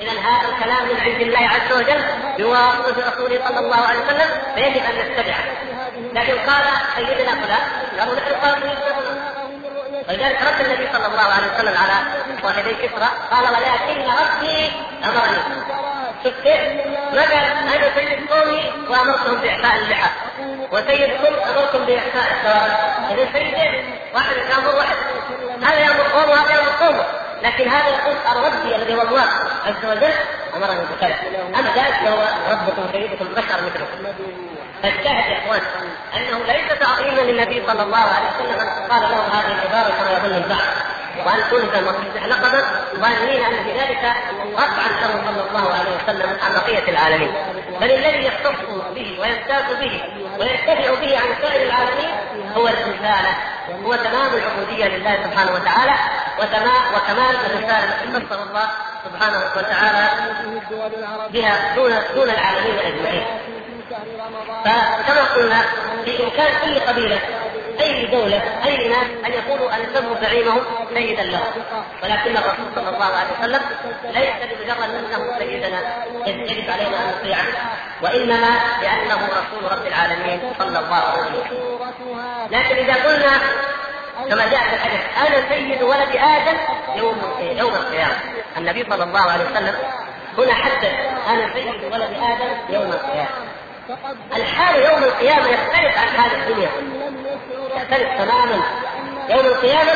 إذا 0.00 0.10
هذا 0.10 0.48
الكلام 0.48 0.88
من 0.88 1.00
عند 1.00 1.20
الله 1.20 1.48
عز 1.48 1.72
وجل 1.72 2.04
بواسطة 2.38 3.10
رسوله 3.12 3.40
صلى 3.48 3.58
الله 3.58 3.76
عليه 3.76 4.00
وسلم 4.00 4.28
فيجب 4.54 4.82
أن 4.84 5.12
نتبعه. 5.12 5.44
لكن 6.14 6.38
قال 6.50 6.64
سيدنا 6.96 7.32
فلان 7.34 7.60
قالوا 7.98 8.14
نحن 8.14 8.34
قالوا 8.34 8.74
ولذلك 10.08 10.38
رد 10.42 10.66
النبي 10.66 10.88
صلى 10.92 11.06
الله 11.06 11.22
عليه 11.22 11.46
وسلم 11.54 11.74
على 11.76 11.94
صاحبي 12.42 12.74
كسرى 12.74 13.08
قال 13.30 13.44
ولكن 13.44 14.00
ربي 14.00 14.72
امرني 15.04 15.38
ما 17.12 17.22
قال 17.22 17.32
أنا 17.32 17.94
سيد 17.94 18.30
قومي؟ 18.30 18.72
وأمرتهم 18.88 19.40
بإعفاء 19.40 19.76
اللحى 19.76 20.10
وسيدكم 20.72 21.34
امركم 21.50 21.84
بإعفاء 21.84 22.24
الشوارع 22.36 22.96
إذا 23.10 23.32
سيدين 23.32 23.98
واحد 24.14 24.36
يأمر 24.36 24.76
واحد. 24.76 24.96
هذا 25.62 25.78
يأمر 25.80 26.02
قومه 26.02 26.30
وهذا 26.32 26.50
يأمر 26.50 26.70
قومه. 26.80 27.04
لكن 27.42 27.68
هذا 27.68 27.88
يقول 27.88 28.16
الربي 28.32 28.76
الذي 28.76 28.94
هو 28.94 29.02
الله 29.02 29.26
عز 29.66 29.84
وجل 29.84 30.12
أمرني 30.56 30.80
بكذا 30.96 31.16
أما 31.58 31.68
ذلك 31.68 31.94
فهو 32.04 32.26
ربكم 32.50 32.92
سيدكم 32.92 33.24
بشر 33.24 33.62
مثلكم 33.62 34.14
فالشاهد 34.82 35.30
يا 35.30 35.38
اخوان 35.38 35.60
أنه 36.16 36.38
ليس 36.38 36.78
تعظيما 36.80 37.20
للنبي 37.20 37.62
صلى 37.66 37.82
الله 37.82 37.98
عليه 37.98 38.28
وسلم 38.28 38.60
أن 38.60 38.68
قال 38.68 39.02
له 39.02 39.26
هذه 39.32 39.52
العبارة 39.52 39.94
كما 39.94 40.10
يظن 40.12 40.36
البعض. 40.36 40.93
وأن 41.26 41.50
تلزم 41.50 41.88
المصلح 41.88 42.26
لقبا 42.26 42.64
ظانين 42.94 43.44
أن 43.44 43.64
بذلك 43.64 44.12
رفعا 44.52 44.88
له 44.88 45.22
صلى 45.26 45.48
الله 45.48 45.74
عليه 45.74 45.90
وسلم 45.96 46.36
عن 46.42 46.52
بقية 46.54 46.88
العالمين 46.88 47.32
بل 47.80 47.90
الذي 47.90 48.26
يختص 48.26 48.60
به 48.94 49.18
ويمتاز 49.20 49.76
به 49.80 50.02
ويرتفع 50.38 50.94
به 51.00 51.18
عن 51.18 51.26
سائر 51.42 51.66
العالمين 51.66 52.14
هو 52.56 52.68
الرسالة 52.68 53.36
هو 53.84 53.94
تمام 53.94 54.30
العبودية 54.34 54.84
لله 54.84 55.18
سبحانه 55.24 55.52
وتعالى 55.52 55.94
وتمام 56.38 56.82
وكمال 56.94 57.36
الرسالة 57.46 57.84
التي 57.84 58.26
فسر 58.26 58.42
الله 58.42 58.68
سبحانه 59.04 59.38
وتعالى 59.56 60.08
بها 61.30 61.74
دون 61.74 61.92
دون 62.14 62.30
العالمين 62.30 62.78
أجمعين. 62.78 63.26
فكما 64.64 65.22
قلنا 65.34 65.62
في 66.04 66.24
إمكان 66.24 66.52
كل 66.64 66.80
قبيلة 66.80 67.18
أي 67.80 68.06
دولة 68.06 68.42
أي 68.64 68.88
ناس 68.88 69.06
أن 69.26 69.32
يقولوا 69.32 69.74
أن 69.74 69.80
يسموا 69.80 70.16
زعيمهم 70.20 70.60
سيدا 70.94 71.22
لهم. 71.22 71.42
ولكن 72.02 72.36
الرسول 72.36 72.66
صلى 72.74 72.88
الله 72.88 73.04
عليه 73.04 73.30
وسلم 73.38 73.60
ليس 74.04 74.34
بمجرد 74.50 74.90
أنه 74.90 75.38
سيدنا 75.38 75.78
يجب 76.26 76.70
علينا 76.70 76.96
أن 76.96 77.14
نطيعه 77.18 77.44
وإنما 78.02 78.58
لأنه 78.82 79.28
رسول 79.28 79.72
رب 79.72 79.86
العالمين 79.86 80.40
صلى 80.58 80.78
الله 80.78 80.94
عليه 80.94 81.22
وسلم. 81.22 81.84
لكن 82.50 82.76
إذا 82.76 82.94
قلنا 82.94 83.40
كما 84.30 84.50
جاء 84.50 84.60
في 84.60 84.74
الحديث 84.74 85.00
أنا 85.26 85.48
سيد 85.48 85.82
ولد 85.82 86.16
آدم 86.16 86.58
يوم 86.96 87.16
يوم 87.40 87.74
القيامة. 87.74 88.16
النبي 88.56 88.86
صلى 88.90 89.04
الله 89.04 89.20
عليه 89.20 89.44
وسلم 89.44 89.74
هنا 90.38 90.54
حدد 90.54 90.92
أنا 91.28 91.52
سيد 91.54 91.92
ولد 91.92 92.10
آدم 92.22 92.74
يوم 92.74 92.92
القيامة. 92.92 93.28
الحال 94.36 94.82
يوم 94.82 95.04
القيامة 95.04 95.48
يختلف 95.48 95.98
عن 95.98 96.08
حال 96.08 96.30
الدنيا. 96.40 96.70
يختلف 97.76 98.08
تماما 98.18 98.62
يوم 99.28 99.46
القيامة 99.46 99.92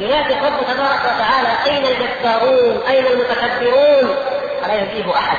ينادي 0.00 0.34
الرب 0.34 0.60
تبارك 0.60 1.00
وتعالى 1.04 1.48
أين 1.66 1.84
الجبارون؟ 1.86 2.82
أين 2.88 3.06
المتكبرون؟ 3.06 4.14
فلا 4.62 4.74
يجيب 4.74 5.08
أحد 5.08 5.38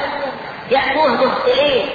يأتوه 0.72 1.08
مهطئين 1.08 1.90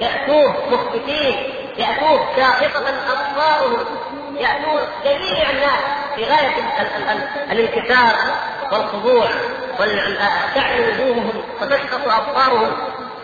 يأتوه 0.00 0.54
مخبتين 0.70 1.36
يأتوه 1.78 2.20
ساقطة 2.36 2.88
أبصارهم 2.88 3.84
يأتون 4.38 4.80
جميع 5.04 5.50
الناس 5.50 5.80
في 6.16 6.24
غاية 6.24 6.54
الانكسار 7.52 8.14
والخضوع 8.72 9.26
وتعلو 9.80 10.88
وجوههم 10.88 11.42
وتسقط 11.60 12.08
أبصارهم 12.08 12.72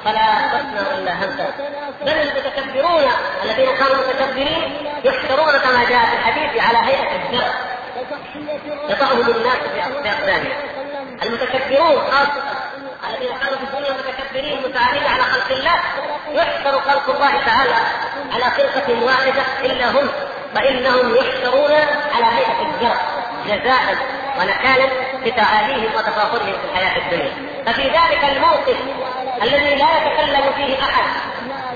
فلا 0.07 0.49
تسمع 0.53 0.95
الا 0.99 1.13
همسا 1.13 1.51
بل 2.03 2.09
المتكبرون 2.09 3.05
الذين 3.45 3.77
كانوا 3.77 3.97
متكبرين 3.97 4.87
يحشرون 5.05 5.59
كما 5.59 5.85
جاء 5.89 6.05
في 6.05 6.17
الحديث 6.17 6.63
على 6.63 6.79
هيئة 6.79 7.17
الزرع 7.17 7.51
يطعهم 8.89 9.21
الناس 9.21 9.59
باقدامهم 10.05 10.53
المتكبرون 11.23 11.99
خاصة 12.11 12.43
الذين 13.09 13.39
كانوا 13.39 13.59
في 13.59 13.65
الدنيا 13.65 13.93
متكبرين 13.93 14.59
متعالين 14.69 15.03
على 15.07 15.23
خلق 15.23 15.57
الله 15.57 15.81
يحشر 16.33 16.81
خلق 16.81 17.15
الله 17.15 17.45
تعالى 17.47 17.75
على 18.33 18.45
خلقة 18.45 19.05
واحدة 19.05 19.43
إلا 19.65 19.91
هم 19.91 20.09
فإنهم 20.55 21.17
يحشرون 21.17 21.73
على 22.15 22.27
هيئة 22.37 22.67
الزرع 22.67 22.97
جزاء. 23.47 23.97
ونكالا 24.39 24.89
بتعاليهم 25.25 25.95
وتفاخرهم 25.95 26.53
في 26.53 26.69
الحياة 26.73 26.97
الدنيا. 26.99 27.33
ففي 27.67 27.83
ذلك 27.83 28.25
الموقف 28.37 28.77
الذي 29.43 29.75
لا 29.75 29.89
يتكلم 29.97 30.53
فيه 30.57 30.83
أحد 30.83 31.05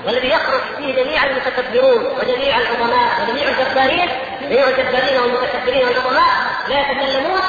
والذي 0.05 0.29
يخرج 0.29 0.61
فيه 0.77 1.03
جميع 1.03 1.23
المتكبرون 1.25 2.05
وجميع 2.05 2.57
العظماء 2.57 3.09
وجميع 3.21 3.49
الجبارين 3.49 4.09
جميع 4.41 4.67
الجبارين 4.67 5.19
والمتكبرين 5.19 5.87
والعظماء 5.87 6.31
لا 6.69 6.79
يتكلمون. 6.79 7.41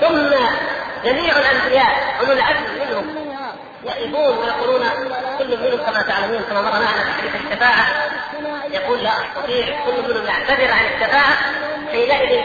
ثم 0.00 0.36
جميع 1.04 1.36
الأنبياء 1.36 2.16
اولو 2.20 2.32
العزم 2.32 2.64
منهم 2.74 3.16
يقفون 3.84 4.38
ويقولون 4.38 4.90
كل 5.38 5.58
منهم 5.58 5.78
كما 5.86 6.02
تعلمون 6.02 6.42
كما 6.42 6.60
مر 6.60 6.70
معنا 6.70 6.86
في 6.86 7.12
حديث 7.20 7.34
الشفاعة. 7.44 7.86
يقول 8.70 9.02
لا 9.02 9.10
أستطيع 9.10 9.66
كل 9.86 10.08
منهم 10.08 10.26
يعتذر 10.26 10.72
عن 10.72 10.84
الشفاعة. 10.94 11.36
حينئذ 11.92 12.42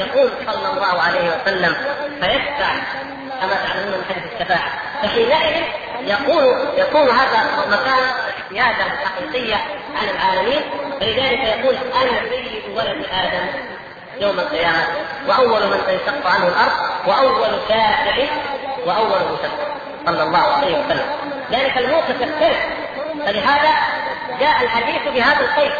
يقول 0.00 0.30
صلى 0.46 0.72
الله 0.72 1.02
عليه 1.02 1.30
وسلم 1.30 1.76
فيشفع 2.20 2.72
كما 3.40 3.54
تعلمون 3.54 3.98
من 3.98 4.04
حديث 4.08 4.24
الشفاعة. 4.32 4.70
فحينئذ 5.02 5.64
يكون 6.00 6.44
يكون 6.76 7.08
هذا 7.08 7.66
مكان 7.70 8.04
سياده 8.48 8.84
حقيقية 9.04 9.56
على 9.96 10.10
العالمين 10.10 10.62
فلذلك 11.00 11.58
يقول 11.58 11.74
أنا 11.74 12.28
سيد 12.30 12.76
ولد 12.76 13.06
آدم 13.12 13.46
يوم 14.20 14.38
القيامة 14.38 14.86
وأول 15.28 15.66
من 15.66 15.80
تنشق 15.86 16.26
عنه 16.26 16.48
الأرض 16.48 16.72
وأول 17.06 17.50
شافع 17.68 18.24
وأول 18.86 19.18
مشفع 19.32 19.48
صلى 20.06 20.22
الله 20.22 20.38
عليه 20.38 20.78
وسلم. 20.78 21.06
ذلك 21.52 21.78
الموقف 21.78 22.20
يختلف. 22.20 22.58
فلهذا 23.26 23.70
جاء 24.40 24.62
الحديث 24.62 25.14
بهذا 25.14 25.40
القيد 25.40 25.72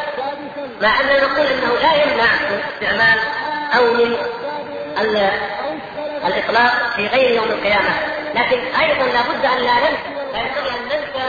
مع 0.83 1.01
أننا 1.01 1.21
نقول 1.21 1.47
إنه 1.47 1.75
لا 1.83 1.95
يمنع 2.03 2.25
من 2.51 2.61
استعمال 2.75 3.19
أو 3.77 3.95
من 3.95 4.17
الإطلاق 6.27 6.73
في 6.97 7.07
غير 7.07 7.35
يوم 7.35 7.45
القيامة. 7.45 7.91
لكن 8.35 8.59
أيضا 8.81 9.07
لابد 9.07 9.45
أن 9.45 9.59
لا 9.59 9.75
ننسى 9.75 10.11
لا 10.33 10.39
ينبغي 10.39 10.71
أن 10.71 10.85
ننسى 10.85 11.27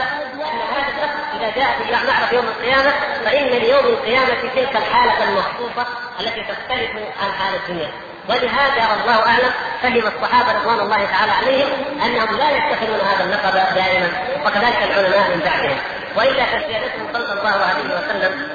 أن 0.52 0.58
هذا 0.74 1.10
إذا 1.36 1.52
جاء 1.56 1.76
في 1.78 1.92
نعرف 1.92 2.32
يوم 2.32 2.44
القيامة 2.44 2.92
فإن 3.24 3.46
ليوم 3.46 3.84
القيامة 3.84 4.34
تلك 4.54 4.76
الحالة 4.76 5.24
المخصوصة 5.24 5.86
التي 6.20 6.40
تختلف 6.40 6.90
عن 7.22 7.32
حال 7.32 7.54
الدنيا. 7.54 7.90
ولهذا 8.28 8.88
والله 8.90 9.26
أعلم 9.26 9.50
فهم 9.82 10.06
الصحابة 10.06 10.58
رضوان 10.58 10.80
الله 10.80 11.04
تعالى 11.04 11.32
عليهم 11.32 11.68
أنهم 12.04 12.38
لا 12.38 12.50
يتخذون 12.50 13.00
هذا 13.00 13.24
اللقب 13.24 13.74
دائما 13.74 14.08
وكذلك 14.46 14.82
العلماء 14.90 15.30
من 15.30 15.40
بعدهم. 15.44 15.78
وإلا 16.16 16.44
فسيادتهم 16.44 17.08
صلى 17.12 17.32
الله 17.32 17.66
عليه 17.66 17.84
وسلم 17.84 18.48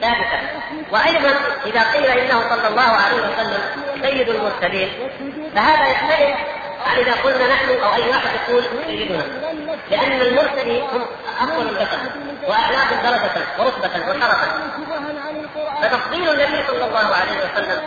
ثابته 0.00 0.40
وأيضا 0.92 1.34
إذا 1.66 1.92
قيل 1.92 2.06
إنه 2.06 2.48
صلى 2.48 2.68
الله 2.68 2.82
عليه 2.82 3.16
وسلم 3.16 3.60
سيد 4.02 4.28
المرسلين 4.28 4.88
فهذا 5.54 5.86
عن 6.86 6.98
إذا 6.98 7.12
قلنا 7.12 7.54
نحن 7.54 7.68
أو 7.68 7.94
أي 7.94 8.08
واحد 8.08 8.30
يقول 8.48 8.64
سيدنا 8.86 9.22
لأن 9.90 10.20
المرسلين 10.20 10.82
هم 10.82 11.06
أفضل 11.40 11.68
البشر 11.68 11.98
واعلاهم 12.48 13.02
درجة 13.02 13.46
ورتبة 13.58 14.10
وشرفا. 14.10 14.70
فتفضيل 15.82 16.30
النبي 16.30 16.66
صلى 16.66 16.84
الله 16.84 17.14
عليه 17.14 17.38
وسلم 17.38 17.82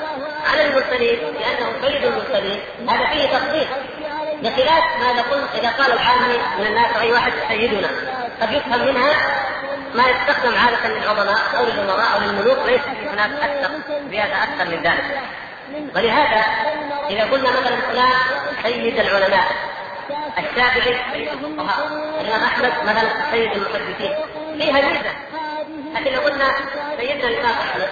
على 0.52 0.65
المرسلين 0.65 1.19
لأنه 1.19 1.82
سيد 1.82 2.04
المرسلين 2.04 2.60
هذا 2.89 3.10
فيه 3.10 3.38
تفضيل. 3.38 3.67
بخلاف 4.43 4.84
ما 5.00 5.13
نقول 5.13 5.41
إذا 5.60 5.69
قال 5.69 5.91
العامي 5.91 6.38
من 6.60 6.65
الناس 6.65 6.98
أي 7.02 7.12
واحد 7.12 7.34
سيدنا 7.48 7.89
قد 8.41 8.52
يفهم 8.52 8.86
منها 8.86 9.13
ما 9.95 10.04
يستخدم 10.10 10.54
عادة 10.58 10.88
للعظماء 10.88 11.39
أو 11.58 11.65
للأمراء 11.65 12.13
أو 12.15 12.19
للملوك 12.19 12.58
ليس 12.65 12.82
في 12.82 13.10
هناك 13.10 13.32
أكثر 13.41 13.71
زيادة 14.10 14.43
أكثر 14.43 14.65
من 14.65 14.84
ذلك. 14.84 15.19
ولهذا 15.95 16.43
إذا 17.10 17.23
قلنا 17.23 17.49
مثلا 17.49 17.75
فلان 17.91 18.12
سيد 18.63 18.99
العلماء 18.99 19.45
الشافعي 20.38 20.97
سيد 21.13 21.28
الفقهاء 21.28 21.88
الإمام 22.21 22.43
أحمد 22.43 22.71
مثلا 22.84 23.10
سيد 23.32 23.52
المحدثين 23.52 24.15
فيها 24.58 24.82
ميزة 24.82 25.12
لكن 25.95 26.13
لو 26.13 26.21
قلنا 26.21 26.45
سيدنا 26.97 27.28
الإمام 27.28 27.52
أحمد 27.52 27.89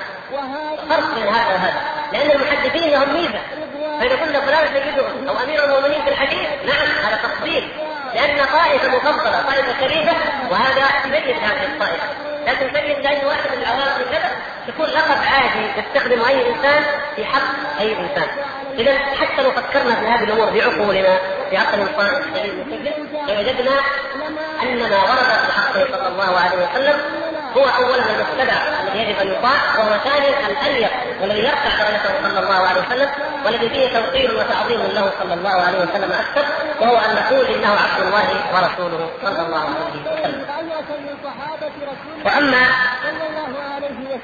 فرق 0.89 1.15
بين 1.15 1.27
هذا 1.27 1.53
وهذا 1.53 1.81
لأن 2.13 2.31
المحدثين 2.31 2.91
لهم 2.91 3.13
ميزة. 3.13 3.39
فإذا 3.99 4.15
قلنا 4.15 4.41
فلان 4.41 4.67
سيدهم 4.73 5.27
أو 5.27 5.43
أمير 5.43 5.65
المؤمنين 5.65 6.01
في 6.01 6.09
الحديث 6.09 6.47
نعم 6.65 6.87
هذا 7.05 7.19
تفضيل. 7.23 7.69
لأن 8.17 8.45
طائفة 8.45 8.87
مفضلة 8.97 9.41
طائفة 9.41 9.79
شريفة 9.79 10.13
وهذا 10.51 10.85
سيد 11.03 11.35
هذه 11.35 11.65
الطائفة. 11.65 12.07
لكن 12.47 12.73
تجد 12.73 13.03
لأي 13.03 13.25
واحد 13.25 13.49
من 13.55 13.61
العوام 13.61 14.01
كذا 14.11 14.31
يكون 14.67 14.85
لقب 14.85 15.17
عادي 15.31 15.79
يستخدمه 15.79 16.29
أي 16.29 16.49
إنسان 16.49 16.83
في 17.15 17.25
حق 17.25 17.79
أي 17.79 17.91
إنسان. 17.91 18.27
إذا 18.79 18.97
حتى 18.97 19.41
لو 19.43 19.51
فكرنا 19.51 19.95
في 19.95 20.07
هذه 20.07 20.23
الأمور 20.23 20.49
بعقولنا 20.49 21.19
بعقل 21.51 21.87
سليم 22.33 22.85
لوجدنا 23.27 23.71
أن 24.63 24.79
ما 24.79 24.97
ورد 24.97 25.45
في 25.45 25.51
حقه 25.51 25.87
صلى 25.91 26.07
الله 26.07 26.39
عليه 26.39 26.57
وسلم 26.57 27.26
هو 27.57 27.65
اولا 27.65 27.95
المتبع 27.95 28.53
الذي 28.83 28.99
يجب 28.99 29.19
أن 29.19 29.27
يطاع 29.27 29.77
وهو 29.77 29.97
ثانيا 30.03 30.47
الأليق 30.49 30.91
والذي 31.21 31.39
يرفع 31.39 31.69
درجته 31.79 32.29
صلى 32.29 32.39
الله 32.39 32.67
عليه 32.67 32.81
وسلم 32.81 33.09
والذي 33.45 33.69
فيه 33.69 33.99
توقير 33.99 34.37
وتعظيم 34.37 34.81
له 34.81 35.11
صلى 35.23 35.33
الله 35.33 35.49
عليه 35.49 35.79
وسلم 35.79 36.11
أكثر 36.11 36.45
وهو 36.81 36.97
أن 36.97 37.15
نقول 37.15 37.45
إنه 37.45 37.69
عبد 37.69 38.05
الله 38.05 38.29
ورسوله 38.53 39.09
صلى 39.23 39.45
الله 39.45 39.59
عليه 39.59 40.19
وسلم. 40.19 40.45
وأما 42.25 42.67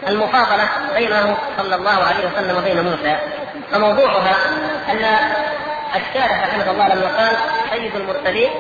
المفاضلة 0.08 0.70
بينه 0.96 1.38
صلى 1.58 1.76
الله 1.76 2.04
عليه 2.04 2.26
وسلم 2.28 2.58
وبين 2.58 2.84
موسى 2.84 3.18
فموضوعها 3.72 4.36
أن 4.90 5.06
الشارع 5.96 6.44
رحمه 6.44 6.72
الله 6.72 6.88
لما 6.88 7.18
قال 7.18 7.38
سيد 7.72 7.96
المرسلين. 7.96 8.52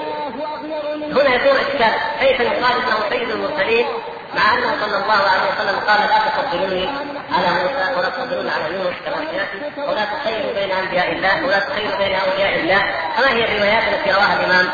هنا 1.12 1.36
يكون 1.36 1.58
أشكال 1.58 1.94
كيف 2.20 2.40
يقال 2.40 2.74
إنه 2.76 3.10
سيد 3.10 3.30
المرسلين؟ 3.30 3.86
مع 4.36 4.54
أنه 4.54 4.76
صلى 4.82 4.98
الله 4.98 5.30
عليه 5.30 5.52
وسلم 5.52 5.80
قال 5.88 6.02
لا 6.02 6.18
تفضلوني 6.18 6.90
على 7.32 7.48
موسى 7.48 7.96
ولا 7.98 8.10
تفضلوني 8.10 8.50
على 8.52 8.76
يونس 8.76 8.96
كما 9.06 9.16
سيأتي 9.32 9.90
ولا 9.90 10.06
تخيروا 10.06 10.54
بين 10.54 10.72
أنبياء 10.72 11.12
الله 11.12 11.46
ولا 11.46 11.60
تخيروا 11.60 11.98
بين 11.98 12.16
أولياء 12.16 12.60
الله. 12.60 12.82
كما 13.18 13.30
هي 13.30 13.46
الروايات 13.46 13.84
التي 13.94 14.12
رواها 14.12 14.34
الإمام 14.40 14.70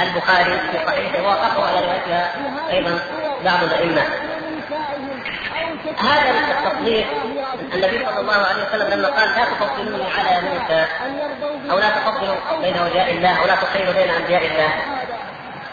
البخاري 0.00 0.58
في 0.58 0.86
صحيحه 0.86 1.22
ووافقه 1.22 1.68
على 1.68 1.86
روايتها 1.86 2.32
أيضا 2.70 3.00
بعض 3.44 3.62
الأئمة. 3.62 4.02
هذا 5.98 6.30
التفضيل 6.30 7.06
النبي 7.74 8.06
صلى 8.06 8.20
الله 8.20 8.46
عليه 8.46 8.64
وسلم 8.68 8.98
لما 8.98 9.08
قال 9.08 9.28
لا 9.28 9.44
تفضلوني 9.44 10.04
على 10.18 10.48
موسى 10.48 10.86
أو 11.70 11.78
لا 11.78 11.90
تفضلوا 11.90 12.36
بين 12.62 12.76
أولياء 12.76 13.10
الله 13.10 13.42
ولا 13.42 13.54
تخيروا 13.54 13.92
بين 13.92 14.10
أنبياء 14.10 14.46
الله 14.46 14.70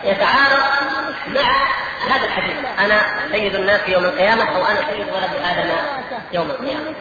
يتعارض 0.03 0.63
مع 1.27 1.67
هذا 2.09 2.25
الحديث 2.25 2.55
أنا 2.79 3.01
سيد 3.31 3.55
الناس 3.55 3.81
يوم 3.87 4.05
القيامة 4.05 4.55
أو 4.55 4.65
أنا 4.65 4.79
سيد 4.91 5.07
ولد 5.09 5.29
آدم 5.51 5.69
يوم 6.31 6.49
القيامة. 6.49 6.93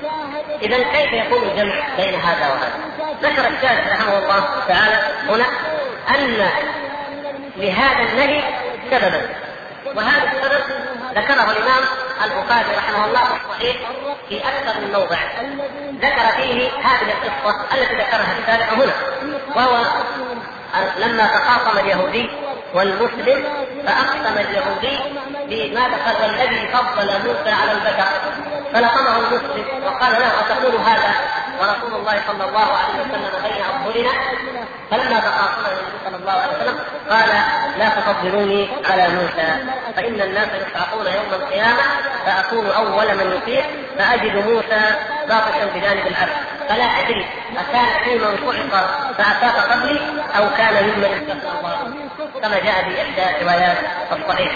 اذا 0.63 0.77
كيف 0.77 1.13
يكون 1.13 1.43
الجمع 1.43 1.75
بين 1.97 2.15
هذا 2.15 2.49
وهذا؟ 2.49 2.95
ذكر 3.23 3.49
الشارع 3.49 3.93
رحمه 3.93 4.19
الله 4.19 4.45
تعالى 4.69 5.03
هنا 5.29 5.45
أن 6.11 6.49
لهذا 7.57 8.03
النهي 8.03 8.43
سببا 8.91 9.29
وهذا 9.97 10.33
السبب 10.33 10.65
ذكره 11.15 11.53
الإمام 11.53 11.85
البخاري 12.25 12.77
رحمه 12.77 13.07
الله 13.07 13.21
في 13.25 13.35
الصحيح 13.45 13.77
في 14.29 14.39
أكثر 14.39 14.81
من 14.81 14.93
موضع 14.93 15.17
ذكر 16.01 16.27
فيه 16.37 16.69
هذه 16.69 17.13
القصة 17.25 17.75
التي 17.75 17.95
ذكرها 17.95 18.37
الشارع 18.39 18.73
هنا 18.73 18.93
وهو 19.57 19.85
لما 20.99 21.27
تخاصم 21.27 21.79
اليهودي 21.79 22.31
والمسلم 22.75 23.45
فأقسم 23.87 24.39
اليهودي 24.39 24.99
بماذا 25.49 25.97
قال 26.05 26.17
والذي 26.23 26.69
فضل 26.69 27.07
موسى 27.07 27.51
على 27.51 27.73
البشر. 27.73 28.54
فلقمه 28.75 29.17
المسلم 29.17 29.85
وقال 29.87 30.13
له 30.13 30.41
أتقول 30.41 30.77
هذا؟ 30.77 31.15
ورسول 31.61 32.01
الله 32.01 32.21
صلى 32.29 32.45
الله 32.45 32.61
عليه 32.61 32.95
وسلم 33.01 33.31
بين 33.43 33.65
أظهرنا 33.65 34.13
فلما 34.91 35.21
تخاصم 35.21 35.67
النبي 35.67 35.99
صلى 36.05 36.17
الله 36.17 36.33
عليه 36.33 36.57
وسلم 36.57 36.79
قال 37.11 37.29
لا 37.79 37.89
تفضلوني 37.89 38.69
على 38.91 39.09
موسى 39.09 39.57
فإن 39.97 40.21
الناس 40.21 40.49
يصعقون 40.49 41.07
يوم 41.07 41.43
القيامة 41.43 41.83
فأكون 42.27 42.67
أول 42.67 43.15
من 43.17 43.33
يطيع 43.37 43.65
فأجد 43.99 44.49
موسى 44.49 44.81
باطشا 45.29 45.67
بجانب 45.75 46.07
العرش 46.07 46.33
فلا 46.69 46.85
أدري 46.85 47.27
أكان 47.59 48.05
في 48.05 48.19
من 48.19 48.71
صعق 48.73 49.13
فأتاك 49.19 49.71
قبلي 49.71 50.01
أو 50.39 50.45
كان 50.57 50.85
ممن 50.85 51.05
استثنى 51.05 51.51
الله. 51.59 51.95
كما 52.43 52.59
جاء 52.59 52.85
في 52.85 53.03
إحدى 53.03 53.45
روايات 53.45 53.77
الصحيح. 54.13 54.53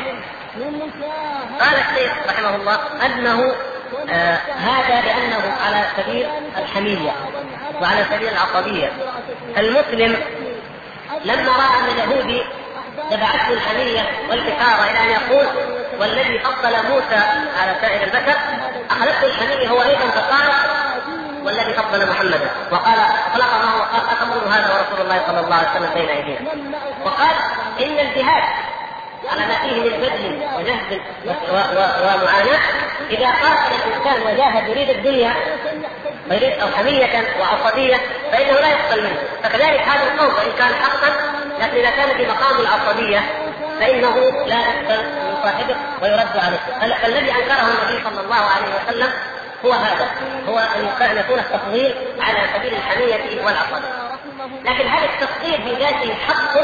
قال 1.61 1.75
الشيخ 1.75 2.13
رحمه 2.29 2.57
الله 2.57 2.79
أنه 3.07 3.55
آه 4.11 4.39
هذا 4.59 5.01
لأنه 5.01 5.57
على 5.67 5.85
سبيل 5.97 6.27
الحمية 6.57 7.13
وعلى 7.83 8.05
سبيل 8.11 8.29
العصبية. 8.29 8.93
المسلم 9.59 10.17
لما 11.25 11.53
رأى 11.53 11.81
أن 11.81 11.85
اليهودي 11.95 12.43
دفعته 13.11 13.53
الحمية 13.53 14.11
والكفارة 14.31 14.91
إلى 14.91 14.99
أن 15.01 15.11
يقول 15.11 15.47
والذي 16.01 16.39
فضل 16.39 16.73
موسى 16.89 17.17
على 17.61 17.77
سائر 17.81 18.03
البشر 18.03 18.37
أخذته 18.91 19.27
الحمية 19.27 19.69
هو 19.69 19.83
أيضا 19.83 20.11
فقال 20.11 20.53
والذي 21.45 21.73
فضل 21.73 22.11
محمدا. 22.11 22.51
وقال 22.71 22.99
اطلق 23.33 23.47
ما 23.47 23.71
هو 23.71 23.83
قال 23.83 24.03
اتقول 24.11 24.53
هذا 24.53 24.75
ورسول 24.75 25.05
الله 25.05 25.23
صلى 25.27 25.41
الله 25.41 25.55
عليه 25.55 25.71
وسلم 25.71 25.95
بين 25.95 26.09
أيدينا. 26.09 26.41
وقال 27.05 27.35
إن 27.81 27.99
الجهاد 28.07 28.45
على 29.27 29.47
ما 29.47 29.55
فيه 29.55 29.81
من 29.81 30.01
بذل 30.01 30.43
وجهد 30.57 31.01
ومعاناة. 32.03 32.61
إذا 33.11 33.27
قاتل 33.27 33.75
الإنسان 33.87 34.23
وجاهد 34.27 34.69
يريد 34.69 34.91
الدنيا 34.91 35.35
ويريد 36.31 36.61
أو 36.61 36.69
حميه 36.77 37.25
وعصبية 37.41 37.97
فإنه 38.33 38.53
لا 38.53 38.69
يقبل 38.69 39.03
منه. 39.03 39.19
فكذلك 39.43 39.81
هذا 39.81 40.03
القول 40.13 40.29
وإن 40.29 40.53
كان 40.59 40.75
حقا 40.75 41.09
لكن 41.61 41.77
إذا 41.77 41.91
كان 41.91 42.17
في 42.17 42.27
مقام 42.27 42.61
العصبية 42.61 43.21
فإنه 43.81 44.15
لا 44.47 44.61
يقبل 44.61 45.05
من 45.05 45.37
صاحبه 45.43 45.77
ويرد 46.03 46.37
عليه. 46.37 46.95
فالذي 47.03 47.31
أنكره 47.31 47.69
النبي 47.69 48.05
صلى 48.05 48.21
الله 48.21 48.37
عليه 48.37 48.69
وسلم 48.87 49.13
هو 49.65 49.73
هذا. 49.73 50.09
هو 50.49 50.59
أن 50.59 51.17
يكون 51.19 51.39
التفضيل 51.39 51.95
على 52.21 52.39
سبيل 52.55 52.73
الحمية 52.75 53.45
والعصبية. 53.45 54.09
لكن 54.65 54.89
هل 54.89 55.05
التفضيل 55.05 55.63
في 55.63 55.83
ذاته 55.85 56.15
حق 56.29 56.59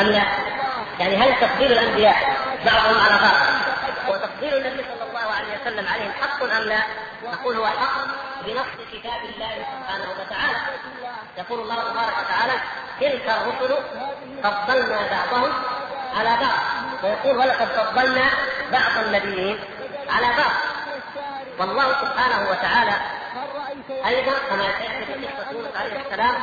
أم 0.00 0.06
لا؟ 0.06 0.22
يعني 1.00 1.16
هل 1.16 1.40
تفضيل 1.40 1.72
الأنبياء 1.72 2.36
بعضهم 2.66 3.00
على 3.00 3.20
بعض؟ 3.22 3.40
وتفضيل 4.14 4.54
النبي 4.54 4.82
صلى 4.82 5.08
الله 5.08 5.32
عليه 5.34 5.60
وسلم 5.62 5.88
عليهم 5.88 6.12
حق 6.12 6.42
أم 6.42 6.62
لا؟ 6.62 6.78
نقول 7.32 7.56
هو 7.56 7.66
حق 7.66 8.04
بنص 8.46 8.66
كتاب 8.92 9.20
الله 9.34 9.48
سبحانه 9.72 10.04
وتعالى. 10.20 10.58
يقول 11.38 11.60
الله 11.60 11.74
تبارك 11.74 12.14
وتعالى 12.24 12.52
تلك 13.00 13.28
الرسل 13.28 13.74
فضلنا 14.42 14.98
بعضهم 15.10 15.52
على 16.16 16.28
بعض 16.40 16.58
ويقول 17.04 17.36
ولقد 17.38 17.66
فضلنا 17.66 18.24
بعض 18.72 19.04
النبيين 19.04 19.58
على 20.10 20.26
بعض 20.26 20.52
والله 21.58 21.84
سبحانه 21.92 22.50
وتعالى 22.50 22.92
أيضا 24.06 24.32
كما 24.50 24.64
سيأتي 24.78 25.04
في 25.14 25.26
قصة 25.26 25.78
عليه 25.80 26.00
السلام 26.00 26.34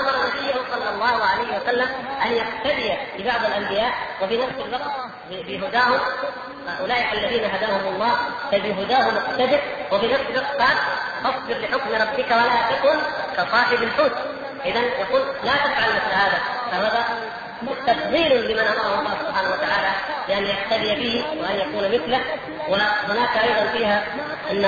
أمر 0.00 0.12
نبيه 0.26 0.54
صلى 0.72 0.90
الله 0.94 1.24
عليه 1.24 1.58
وسلم 1.58 1.88
أن 2.26 2.32
يقتدي 2.32 2.92
ببعض 3.18 3.44
الأنبياء 3.44 3.92
وفي 4.22 4.36
نفس 4.36 4.54
الوقت 4.68 4.90
بهداهم 5.30 6.00
أولئك 6.80 7.12
الذين 7.12 7.44
هداهم 7.44 7.94
الله 7.94 8.16
فبهداهم 8.52 9.16
اقتدر 9.16 9.60
وفي 9.92 10.06
نفس 10.06 10.24
الوقت 10.30 10.60
قال 10.60 10.76
فاصبر 11.24 11.60
لحكم 11.60 11.90
ربك 11.90 12.30
ولا 12.30 12.70
تكن 12.70 12.98
كصاحب 13.36 13.82
الحوت. 13.82 14.12
إذا 14.64 14.80
يقول 14.80 15.20
لا 15.44 15.52
تفعل 15.52 15.90
مثل 15.96 16.14
هذا. 16.14 16.38
فهذا 16.70 17.04
تفضيل 17.86 18.50
لمن 18.50 18.58
امره 18.58 19.00
الله 19.00 19.14
سبحانه 19.26 19.48
وتعالى 19.48 19.92
بأن 20.28 20.44
يقتدي 20.44 20.94
به 20.94 21.24
وأن 21.40 21.58
يكون 21.58 21.84
مثله. 21.88 22.20
وهناك 22.68 23.36
أيضا 23.36 23.72
فيها 23.72 24.04
أن 24.50 24.62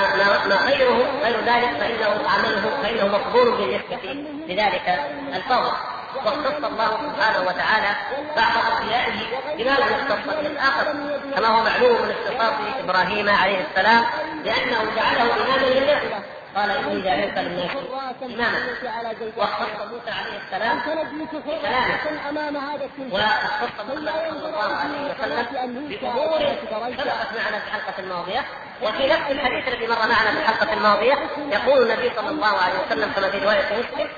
ما 0.49 0.57
غيره 0.57 1.21
غير 1.23 1.37
ذلك 1.41 1.71
فإنه 1.81 2.29
عمله 2.29 2.83
فإنه 2.83 3.07
مقبول 3.07 3.51
بالنسبة 3.51 4.36
لذلك 4.49 5.01
الفضل 5.35 5.73
واختص 6.25 6.65
الله 6.65 6.87
سبحانه 6.87 7.41
وتعالى 7.49 7.97
بعض 8.37 8.53
انبيائه 8.81 9.13
بما 9.59 9.71
لم 9.71 9.93
يختص 9.93 10.35
به 10.35 10.47
الآخر 10.47 10.85
كما 11.37 11.49
هو 11.49 11.65
معلوم 11.65 12.03
من 12.03 12.11
اختصاص 12.11 12.55
إبراهيم 12.79 13.29
عليه 13.29 13.65
السلام 13.71 14.05
لأنه 14.45 14.95
جعله 14.97 15.23
إماما 15.23 15.67
للناس. 15.67 16.03
قال 16.57 16.71
اني 16.71 17.03
جعلت 17.03 17.39
للناس 17.39 17.71
اماما 18.23 18.59
واختص 19.37 19.93
موسى 19.93 20.11
عليه 20.11 20.39
السلام. 20.47 20.79
بكلامه 20.79 22.01
واختص 23.13 23.81
محمد 23.81 24.11
صلى 24.31 24.49
الله 24.49 24.75
عليه 24.75 25.15
وسلم 25.15 25.89
بامور 26.03 26.41
سبقت 26.97 27.29
معنا 27.37 27.59
في 27.59 27.67
الحلقة 27.67 27.99
الماضية. 27.99 28.45
وفي 28.83 29.07
نفس 29.07 29.31
الحديث 29.31 29.69
الذي 29.69 29.87
مر 29.87 29.99
معنا 29.99 30.31
في 30.31 30.39
الحلقة 30.41 30.73
الماضية 30.73 31.15
يقول 31.53 31.83
النبي 31.83 32.11
صلى 32.17 32.29
الله 32.31 32.47
عليه 32.59 32.79
وسلم 32.87 33.13
كما 33.17 33.31
في 33.31 33.39
رواية 33.39 33.65
مسلم 33.65 34.09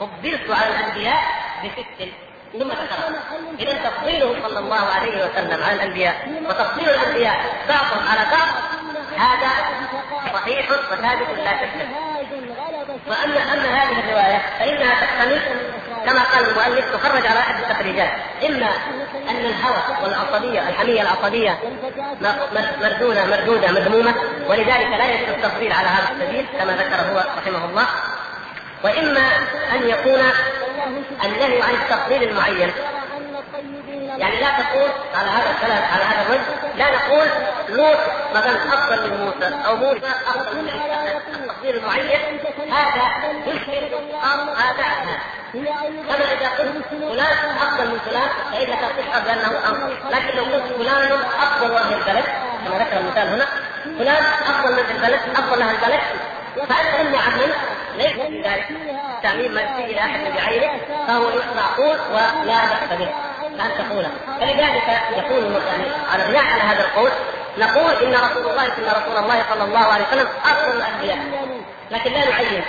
فضلت 0.00 0.50
على 0.50 0.68
الأنبياء 0.74 1.22
بست 1.64 2.08
ثم 2.52 2.68
ذكرها 2.68 3.22
اذا 3.58 3.90
تفضيله 3.90 4.48
صلى 4.48 4.58
الله 4.58 4.84
عليه 4.94 5.24
وسلم 5.24 5.62
على 5.62 5.74
الأنبياء 5.74 6.42
وتفضيل 6.48 6.88
الأنبياء 6.88 7.36
بعضهم 7.68 8.08
على 8.08 8.30
بعض. 8.30 8.48
هذا 9.18 9.50
صحيح 10.34 10.70
وثابت 10.70 11.38
لا 11.44 11.50
شك. 11.50 11.88
وأما 13.08 13.52
أما 13.52 13.68
هذه 13.68 14.00
الرواية 14.00 14.42
فإنها 14.58 14.94
تحتمل 15.00 15.40
كما 16.06 16.22
قال 16.22 16.44
المؤلف 16.50 16.96
تخرج 16.96 17.26
على 17.26 17.38
أحد 17.38 17.54
التخريجات. 17.62 18.10
إما 18.46 18.68
أن 19.30 19.36
الهوى 19.36 19.82
والعصبية 20.02 20.68
الحمية 20.68 21.02
العصبية 21.02 21.58
مردودة 22.82 23.24
مردودة 23.24 23.70
مذمومة 23.70 24.14
ولذلك 24.48 24.88
لا 24.98 25.14
يجوز 25.14 25.28
التفضيل 25.28 25.72
على 25.72 25.88
هذا 25.88 26.08
السبيل 26.12 26.46
كما 26.58 26.72
ذكر 26.72 27.12
هو 27.12 27.24
رحمه 27.38 27.64
الله. 27.64 27.86
وإما 28.84 29.26
أن 29.74 29.88
يكون 29.88 30.20
النهي 31.24 31.62
عن 31.62 31.74
التفضيل 31.74 32.22
المعين. 32.22 32.72
يعني 34.18 34.40
لا 34.40 34.48
تقول 34.50 34.90
على 35.14 35.30
هذا 35.30 35.50
الكلام 35.50 35.82
على 35.92 36.04
هذا 36.04 36.26
الوجه 36.26 36.76
لا 36.76 36.84
نقول 36.90 37.28
لوط 37.68 37.98
مثلا 38.34 38.74
أفضل 38.74 39.10
من 39.10 39.24
موسى 39.24 39.54
أو 39.66 39.76
موسى 39.76 40.06
أفضل 40.26 40.62
من 40.62 40.68
عيسى 40.68 41.78
المعين 41.78 42.40
هذا 42.72 43.02
يشكل 43.46 43.94
هذا 44.22 44.54
هذا 44.56 44.84
كما 46.08 46.32
إذا 46.32 46.48
قلت 46.48 46.84
فلان 46.90 47.56
أفضل 47.62 47.90
من 47.90 47.98
فلان 47.98 48.28
فانك 48.52 48.78
تشعر 48.78 49.20
بأنه 49.24 49.58
أفضل. 49.58 49.96
لكن 50.10 50.36
لو 50.36 50.44
قلت 50.44 50.72
فلان 50.72 51.12
أفضل 51.42 51.74
أهل 51.76 51.94
البلد 51.94 52.24
كما 52.66 52.78
ذكر 52.78 52.98
المثال 52.98 53.28
هنا 53.28 53.46
فلان 53.98 54.24
أفضل 54.24 54.72
من 54.72 54.96
البلد 54.96 55.20
أفضل 55.36 55.62
أهل 55.62 55.74
البلد. 55.74 56.00
فانت 56.56 56.96
تمنع 56.96 57.28
منه 57.28 57.54
ليس 57.96 58.12
في 58.12 58.42
ذلك. 58.42 58.66
تعميم 59.22 59.52
ما 59.52 59.78
إلى 59.78 60.00
أحد 60.00 60.20
بعينه 60.36 60.80
فهو 61.06 61.30
معقول 61.56 61.98
ولا 62.10 62.66
بأس 62.66 62.98
به. 62.98 63.08
أن 63.60 63.70
تقوله 63.78 64.10
فلذلك 64.40 64.88
يقول 65.16 65.52
يعني 65.52 65.84
على 66.12 66.24
بناء 66.28 66.44
على 66.44 66.62
هذا 66.62 66.80
القول 66.80 67.10
نقول 67.58 67.92
إن 67.92 68.14
رسول 68.14 68.50
الله 68.50 68.64
إن 68.64 69.02
رسول 69.02 69.16
الله 69.16 69.42
صلى 69.50 69.64
الله 69.64 69.78
عليه 69.78 70.04
وسلم 70.04 70.28
أفضل 70.44 70.76
الأنبياء 70.76 71.18
لكن 71.90 72.12
لا 72.12 72.30
نعين. 72.30 72.64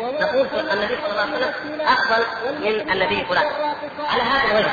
نقول 0.00 0.46
النبي 0.70 0.96
صلى 1.02 1.10
الله 1.10 1.22
عليه 1.22 1.32
وسلم 1.36 1.80
أفضل 1.80 2.24
من 2.60 2.90
النبي 2.90 3.24
فلان. 3.24 3.46
على 4.12 4.22
هذا 4.22 4.50
الوجه 4.50 4.70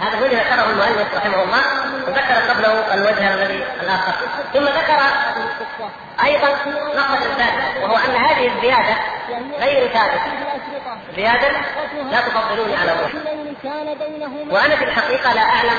هذا 0.00 0.18
الوجه 0.18 0.42
ذكره 0.42 0.70
المؤلف 0.70 1.14
رحمه 1.14 1.42
الله 1.42 1.62
وذكر 2.06 2.34
قبله 2.34 2.94
الوجه 2.94 3.34
الذي 3.34 3.64
الآخر. 3.82 4.12
ثم 4.54 4.64
ذكر 4.64 5.00
أيضا 6.24 6.48
نقل 6.96 7.18
ثالث 7.18 7.82
وهو 7.82 7.96
أن 7.96 8.16
هذه 8.24 8.50
الزيادة 8.56 8.96
غير 9.60 9.88
ثابتة. 9.88 10.22
زيادة 11.16 11.48
لا 12.10 12.20
تفضلوني 12.20 12.76
على 12.76 12.92
موسى 12.94 13.18
وأنا 14.50 14.76
في 14.76 14.84
الحقيقة 14.84 15.32
لا 15.32 15.40
أعلم 15.40 15.78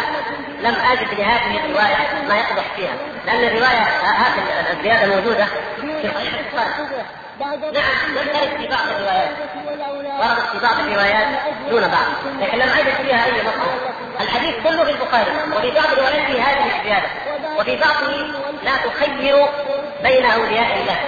لم 0.62 0.76
أجد 0.92 1.14
لهذه 1.20 1.58
الرواية 1.66 2.28
ما 2.30 2.36
يقدح 2.38 2.64
فيها. 2.76 2.94
لأن 3.26 3.44
الرواية 3.44 3.84
هذه 4.04 4.72
الزيادة 4.78 5.16
موجودة 5.16 5.46
في 5.82 6.10
صحيح 6.16 6.34
البخاري. 6.34 7.04
نعم 7.74 8.16
ترد 8.16 8.58
في 8.58 8.68
بعض 8.68 8.88
الروايات. 8.88 9.30
وردت 10.20 10.50
في 10.52 10.60
بعض 10.60 10.80
الروايات 10.80 11.28
دون 11.70 11.82
بعض. 11.82 12.42
لكن 12.42 12.58
لم 12.58 12.70
أجد 12.70 12.94
فيها 13.06 13.26
أي 13.26 13.32
مطعم 13.32 13.78
الحديث 14.22 14.56
كله 14.64 14.84
في 14.84 14.92
البخاري 14.92 15.32
وفي 15.58 15.72
بعض 15.72 15.92
الروايات 15.92 16.32
في 16.32 16.42
هذه 16.42 16.80
الزيادة. 16.80 17.08
وفي 17.60 17.76
بعضه 17.76 18.12
لا 18.64 18.72
تخير 18.86 19.46
بين 20.04 20.26
أولياء 20.26 20.78
الله. 20.82 21.00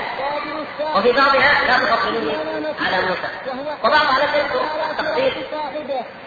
وفي 0.95 1.11
بعضها 1.11 1.63
لا 1.67 1.77
تفضلوني 1.77 2.35
على 2.85 3.01
موسى. 3.01 3.29
وبعضها 3.83 4.19
يذكر 4.19 4.65
تفضيل 4.97 5.33
آه، 5.53 6.20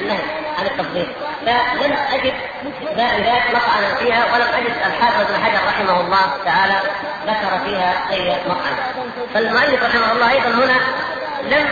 النهي 0.00 0.22
عن 0.58 0.66
التفضيل. 0.66 1.06
فلم 1.46 1.96
أجد 2.14 2.34
ذات 2.96 3.42
مطعنا 3.54 3.94
فيها 3.98 4.24
ولم 4.34 4.46
أجد 4.58 4.72
الحافظ 4.86 5.32
بن 5.32 5.44
حجر 5.44 5.58
رحمه 5.68 6.00
الله 6.00 6.30
تعالى 6.44 6.80
ذكر 7.26 7.58
فيها 7.64 7.94
أي 8.12 8.36
مطعن 8.46 8.76
فالمؤلف 9.34 9.82
رحمه 9.82 10.12
الله 10.12 10.30
أيضا 10.32 10.48
هنا 10.48 10.78
لم 11.42 11.68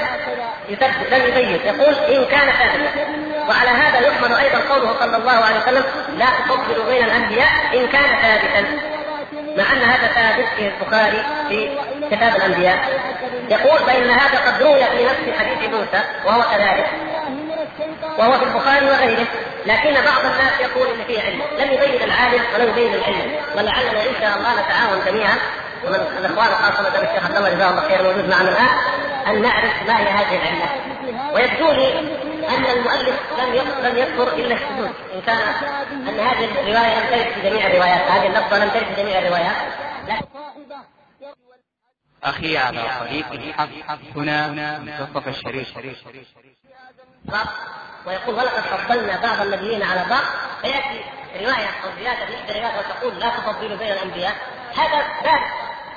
لم 1.11 1.23
يبين. 1.29 1.61
يقول 1.65 1.95
إن 1.95 2.25
كان 2.25 2.49
ثابتا 2.53 2.91
وعلى 3.49 3.71
هذا 3.71 3.99
يحمل 4.09 4.35
أيضا 4.35 4.75
قوله 4.75 4.97
صلى 5.01 5.17
الله 5.17 5.33
عليه 5.33 5.57
وسلم 5.57 5.85
لا 6.17 6.27
تفضل 6.27 6.87
بين 6.87 7.05
الأنبياء 7.05 7.51
إن 7.75 7.87
كان 7.87 8.17
ثابتا. 8.23 8.67
مع 9.57 9.73
أن 9.73 9.83
هذا 9.83 10.07
ثابت 10.07 10.47
في 10.57 10.69
البخاري 10.69 11.25
في 11.49 11.79
كتاب 12.11 12.37
الأنبياء. 12.37 12.79
يقول 13.49 13.79
فإن 13.79 14.11
هذا 14.11 14.39
قد 14.39 14.63
روي 14.63 14.85
في 14.85 15.05
نفس 15.05 15.39
حديث 15.39 15.71
موسى 15.71 16.01
وهو 16.25 16.43
كذلك. 16.43 16.87
وهو 18.19 18.39
في 18.39 18.45
البخاري 18.45 18.87
وغيره. 18.87 19.27
لكن 19.67 19.93
بعض 19.93 20.25
الناس 20.25 20.61
يقول 20.61 20.89
إن 20.89 21.05
فيه 21.05 21.21
علم. 21.21 21.43
لم 21.59 21.73
يبين 21.73 22.03
العالم 22.03 22.43
ولم 22.55 22.69
يبين 22.69 22.95
العلم. 22.95 23.37
ولعلنا 23.57 24.03
إن 24.03 24.15
شاء 24.21 24.37
الله 24.39 24.61
نتعاون 24.61 25.05
جميعا. 25.07 25.39
ومن 25.85 25.95
الإخوان 25.95 26.49
خاصة 26.49 26.89
الشيخ 26.89 27.25
عبد 27.25 27.37
الله 27.37 27.55
جزاه 27.55 27.71
الله 27.71 27.89
خير 27.89 28.03
موجود 28.03 28.29
معنا 28.29 28.49
الان 28.49 28.69
أن 29.27 29.43
نعرف 29.43 29.83
ما 29.87 29.99
هي 29.99 30.09
هذه 30.09 30.37
العلة. 30.43 30.69
ويبدو 31.35 31.73
لي 31.73 31.99
أن 32.49 32.65
المؤلف 32.65 33.21
لم 33.39 33.55
لم 33.87 33.99
يذكر 33.99 34.33
إلا 34.33 34.55
الشذوذ 34.55 34.91
إن 35.15 35.21
كان 35.27 35.39
أن 35.93 36.21
هذه 36.21 36.45
الرواية 36.45 36.99
لم 36.99 37.07
ترد 37.11 37.33
في 37.33 37.51
جميع 37.51 37.67
الروايات. 37.67 38.11
هذه 38.11 38.27
اللفظة 38.27 38.65
لم 38.65 38.71
ترد 38.71 38.85
في 38.85 39.03
جميع 39.03 39.19
الروايات. 39.19 39.57
أخي 42.25 42.59
على 42.59 42.83
طريق 43.01 43.33
الحق. 43.33 43.69
هنا 44.17 44.49
منتصف 44.79 45.29
الشريف. 45.29 45.69
ويقول 48.07 48.35
ولقد 48.35 48.61
فضلنا 48.61 49.21
بعض 49.23 49.41
النبيين 49.41 49.83
على 49.83 50.05
بعض. 50.11 50.23
فيأتي 50.63 51.05
رواية 51.41 51.69
أو 51.85 51.91
زيادة 51.99 52.27
في 52.27 52.35
إحدى 52.35 52.53
الروايات 52.53 52.73
وتقول 52.79 53.21
لا 53.21 53.29
تفضلوا 53.29 53.77
بين 53.77 53.93
الأنبياء. 53.93 54.33
هذا 54.77 55.07
باب 55.25 55.41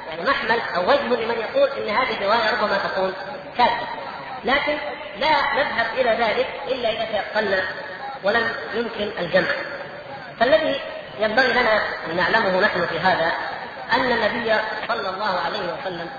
يعني 0.09 0.29
محمل 0.29 0.59
أو 0.75 0.89
وجه 0.89 1.01
لمن 1.01 1.35
يقول 1.39 1.69
إن 1.69 1.95
هذه 1.95 2.17
الرواية 2.17 2.51
ربما 2.51 2.77
تكون 2.77 3.13
كاذبة. 3.57 3.87
لكن 4.43 4.77
لا 5.17 5.53
نذهب 5.55 5.85
إلى 5.97 6.09
ذلك 6.09 6.47
إلا 6.67 6.89
إذا 6.89 7.05
تيقنا 7.05 7.63
ولم 8.23 8.55
يمكن 8.73 9.11
الجمع. 9.19 9.51
فالذي 10.39 10.79
ينبغي 11.19 11.53
لنا 11.53 11.81
أن 12.05 12.15
نعلمه 12.15 12.59
نحن 12.59 12.85
في 12.85 12.99
هذا 12.99 13.31
أن 13.93 14.11
النبي 14.11 14.55
صلى 14.87 15.09
الله 15.09 15.39
عليه 15.45 15.73
وسلم 15.73 16.09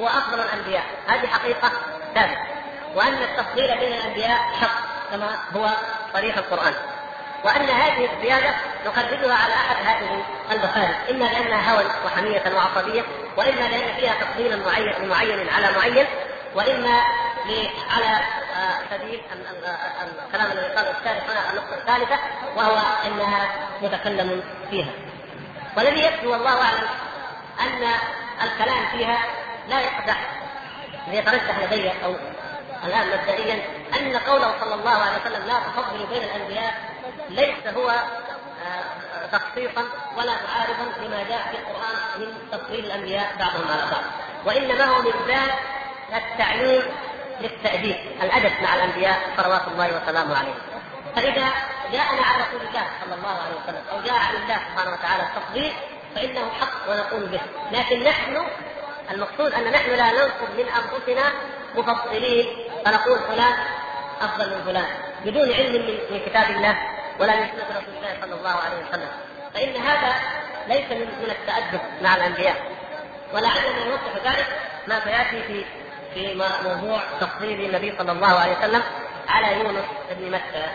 هو 0.00 0.06
أفضل 0.06 0.40
الأنبياء. 0.40 0.84
هذه 1.08 1.26
حقيقة 1.26 1.70
ثابتة. 2.14 2.57
وأن 2.94 3.14
التفضيل 3.14 3.78
بين 3.78 3.92
الأنبياء 3.92 4.38
حق 4.60 5.10
كما 5.10 5.38
هو 5.56 5.68
صريح 6.12 6.36
القرآن. 6.38 6.74
وأن 7.44 7.68
هذه 7.68 8.08
الزيادة 8.14 8.54
نخرجها 8.86 9.34
على 9.34 9.54
أحد 9.54 9.76
هذه 9.86 10.22
البخاري. 10.50 10.94
إما 11.10 11.24
لأنها 11.24 11.74
هوى 11.74 11.84
وحمية 12.06 12.42
وعصبية 12.56 13.02
وإما 13.36 13.68
لأن 13.68 13.94
فيها 13.96 14.14
تفضيلا 14.20 14.56
معين 14.56 15.08
معين 15.08 15.48
على 15.48 15.70
معين 15.76 16.06
وإما 16.54 17.00
على 17.90 18.20
آه، 18.56 18.96
سبيل 18.96 19.20
الكلام 20.26 20.52
الذي 20.52 20.74
قاله 20.74 20.90
الثالث 20.90 21.30
هنا 21.30 21.50
النقطة 21.50 21.74
الثالثة 21.74 22.18
وهو 22.56 22.78
إنها 23.06 23.48
متكلم 23.82 24.42
فيها. 24.70 24.90
والذي 25.76 26.00
يبدو 26.00 26.32
والله 26.32 26.62
أعلم 26.62 26.88
أن 27.60 27.88
الكلام 28.42 28.86
فيها 28.92 29.18
لا 29.68 29.80
يقدح 29.80 30.16
ليترجح 31.08 31.58
لدي 31.58 31.90
أو 32.04 32.16
الآن 32.84 33.06
مبدئيا 33.08 33.62
أن 34.00 34.16
قوله 34.16 34.54
صلى 34.60 34.74
الله 34.74 34.90
عليه 34.90 35.20
وسلم 35.20 35.46
لا 35.46 35.54
تفضل 35.58 36.06
بين 36.06 36.22
الأنبياء 36.22 36.74
ليس 37.30 37.74
هو 37.76 37.90
آه، 37.90 39.26
تخصيصا 39.32 39.84
ولا 40.16 40.32
معارضا 40.32 40.92
لما 41.02 41.22
جاء 41.28 41.42
في 41.50 41.58
القرآن 41.58 42.20
من 42.20 42.48
تفضيل 42.52 42.84
الأنبياء 42.84 43.32
بعضهم 43.38 43.68
على 43.72 43.90
بعض. 43.90 44.02
وإنما 44.44 44.84
هو 44.84 45.02
من 45.02 45.12
باب 45.26 45.50
التعليم 46.14 46.82
للتأديب 47.40 47.96
الأدب 48.22 48.52
مع 48.62 48.74
الأنبياء 48.74 49.20
صلوات 49.36 49.68
الله 49.68 50.02
وسلامه 50.02 50.38
عليهم 50.38 50.58
فإذا 51.16 51.48
جاءنا 51.92 52.22
على 52.22 52.42
رسول 52.42 52.68
الله 52.68 52.86
صلى 53.04 53.14
الله 53.14 53.28
عليه 53.28 53.54
وسلم 53.64 53.82
أو 53.92 54.00
جاء 54.00 54.14
عن 54.14 54.34
الله 54.42 54.54
سبحانه 54.54 54.92
وتعالى 54.92 55.22
التفضيل 55.22 55.72
فإنه 56.14 56.50
حق 56.60 56.90
ونقول 56.90 57.26
به. 57.26 57.40
لكن 57.72 58.02
نحن 58.02 58.42
المقصود 59.10 59.52
أن 59.52 59.70
نحن 59.70 59.90
لا 59.90 60.12
ننقل 60.12 60.48
من 60.58 60.68
أنفسنا 60.68 61.32
مفضلين 61.74 62.46
فنقول 62.84 63.18
فلان 63.18 63.54
أفضل 64.20 64.50
من 64.50 64.64
فلان 64.64 64.86
بدون 65.24 65.52
علم 65.52 65.98
من 66.10 66.20
كتاب 66.26 66.50
الله 66.50 66.78
ولا 67.20 67.36
من 67.36 67.46
سنة 67.46 67.78
رسول 67.78 67.94
الله 67.96 68.16
صلى 68.20 68.34
الله 68.34 68.50
عليه 68.50 68.88
وسلم. 68.88 69.08
فإن 69.54 69.76
هذا 69.76 70.14
ليس 70.68 70.90
من 70.90 71.30
التأدب 71.30 71.80
مع 72.02 72.16
الأنبياء. 72.16 72.56
ولعلنا 73.34 73.84
نوضح 73.84 74.32
ذلك 74.32 74.46
ما 74.88 75.00
سيأتي 75.04 75.42
في 75.42 75.64
في 76.14 76.34
موضوع 76.64 77.00
تفضيل 77.20 77.64
النبي 77.64 77.94
صلى 77.98 78.12
الله 78.12 78.38
عليه 78.38 78.58
وسلم 78.58 78.82
على 79.28 79.56
يونس 79.56 79.84
بن 80.10 80.30
متى 80.30 80.66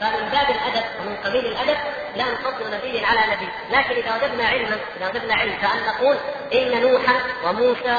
فمن 0.00 0.28
باب 0.28 0.50
الأدب 0.50 0.84
ومن 1.00 1.16
قبيل 1.24 1.46
الأدب 1.46 1.76
لا 2.16 2.24
نفضل 2.24 2.74
نبي 2.74 3.04
على 3.04 3.20
نبي، 3.32 3.48
لكن 3.70 3.94
إذا 3.94 4.14
وجدنا 4.16 4.48
علما 4.48 4.76
إذا 4.96 5.08
وجدنا 5.08 5.34
علم 5.34 5.56
كان 5.56 5.86
نقول 5.86 6.16
إن 6.52 6.82
نوحا 6.82 7.14
وموسى 7.44 7.96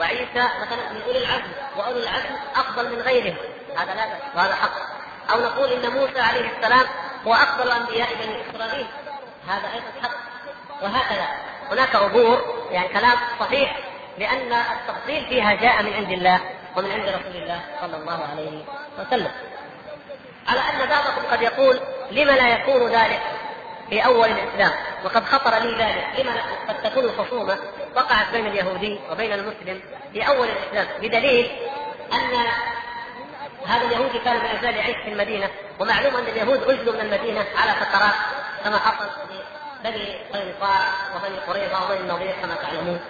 وعيسى 0.00 0.48
مثلا 0.60 0.92
من 0.92 1.02
أولي 1.06 1.18
العزم 1.18 1.52
واولي 1.76 2.02
العزم 2.02 2.34
أفضل 2.56 2.96
من 2.96 3.02
غيرهم. 3.02 3.36
هذا 3.76 3.94
لا 3.94 4.06
بأس 4.06 4.20
وهذا 4.36 4.54
حق. 4.54 4.70
أو 5.32 5.40
نقول 5.40 5.72
إن 5.72 5.90
موسى 5.90 6.20
عليه 6.20 6.50
السلام 6.56 6.86
هو 7.26 7.34
أفضل 7.34 7.70
أنبياء 7.70 8.08
بني 8.14 8.42
إسرائيل. 8.50 8.86
هذا 9.48 9.68
أيضا 9.74 9.86
حق. 10.02 10.14
وهكذا 10.82 11.26
هناك 11.70 11.96
عبور 11.96 12.66
يعني 12.70 12.88
كلام 12.88 13.18
صحيح 13.40 13.78
لأن 14.18 14.52
التفصيل 14.52 15.26
فيها 15.28 15.54
جاء 15.54 15.82
من 15.82 15.92
عند 15.92 16.10
الله 16.10 16.40
ومن 16.76 16.90
عند 16.92 17.08
رسول 17.08 17.42
الله 17.42 17.60
صلى 17.80 17.96
الله 17.96 18.26
عليه 18.32 18.64
وسلم. 18.98 19.32
على 20.48 20.60
أن 20.60 20.88
بعضكم 20.88 21.26
قد 21.30 21.42
يقول 21.42 21.80
لم 22.10 22.28
لا 22.28 22.48
يكون 22.48 22.90
ذلك 22.90 23.20
في 23.90 24.04
أول 24.04 24.28
الإسلام؟ 24.28 24.72
وقد 25.04 25.24
خطر 25.24 25.58
لي 25.58 25.84
ذلك. 25.84 26.20
لما 26.20 26.32
قد 26.68 26.82
تكون 26.82 27.04
الخصومه 27.04 27.58
وقعت 27.96 28.30
بين 28.32 28.46
اليهودي 28.46 28.98
وبين 29.10 29.32
المسلم 29.32 29.80
في 30.12 30.28
أول 30.28 30.48
الإسلام 30.48 30.86
بدليل 31.00 31.50
أن 32.12 32.46
هذا 33.66 33.86
اليهودي 33.86 34.18
كان 34.18 34.36
من 34.36 34.58
يزال 34.58 34.76
يعيش 34.76 34.96
في 34.96 35.12
المدينة 35.12 35.50
ومعلوم 35.80 36.16
أن 36.16 36.24
اليهود 36.24 36.62
اجلوا 36.62 36.94
من 36.94 37.00
المدينة 37.00 37.44
على 37.56 37.72
فترات 37.72 38.14
كما 38.64 38.78
حصل 38.78 39.10
بني 39.84 40.16
قينقاع 40.32 40.78
وبني 41.16 41.38
قريظة 41.48 41.84
وبني 41.84 42.00
النظير 42.00 42.34
كما 42.42 42.54
تعلمون 42.54 43.00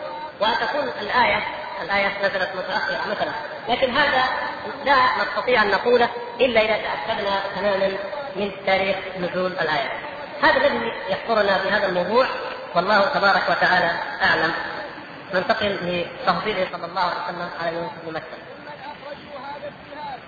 وان 0.41 0.53
تكون 0.53 0.89
الآية 1.01 1.45
الآية 1.83 2.19
نزلت 2.19 2.49
متأخرة 2.57 3.11
مثلا 3.11 3.33
لكن 3.69 3.91
هذا 3.91 4.25
لا 4.85 4.97
نستطيع 5.23 5.63
أن 5.63 5.71
نقوله 5.71 6.09
إلا 6.41 6.61
إذا 6.61 6.77
تأكدنا 6.77 7.41
تماما 7.57 7.93
من 8.37 8.51
تاريخ 8.67 8.97
نزول 9.19 9.53
الآية. 9.53 9.93
هذا 10.43 10.57
الذي 10.57 10.93
يحضرنا 11.09 11.59
في 11.59 11.69
هذا 11.69 11.87
الموضوع 11.87 12.27
والله 12.75 13.09
تبارك 13.09 13.43
وتعالى 13.51 13.91
أعلم. 14.23 14.53
ننتقل 15.35 15.73
لتفضيله 15.83 16.69
صلى 16.73 16.87
الله 16.87 17.01
عليه 17.01 17.25
وسلم 17.25 17.51
على 17.61 17.77
يونس 17.77 17.93
بن 18.05 18.13
مكة. 18.13 18.39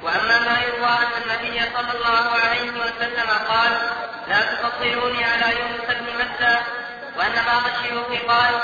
وأما 0.03 0.39
ما 0.41 0.57
يروى 0.67 0.89
أن 1.05 1.13
النبي 1.23 1.61
صلى 1.77 1.93
الله 1.99 2.25
عليه 2.45 2.71
وسلم 2.71 3.31
قال 3.49 3.73
لا 4.29 4.41
تفضلوني 4.41 5.25
على 5.25 5.47
يونس 5.61 5.87
بن 5.89 6.07
متى؟ 6.21 6.57
وأن 7.17 7.35
بعض 7.47 7.63
الشيوخ 7.73 8.07
قال 8.29 8.55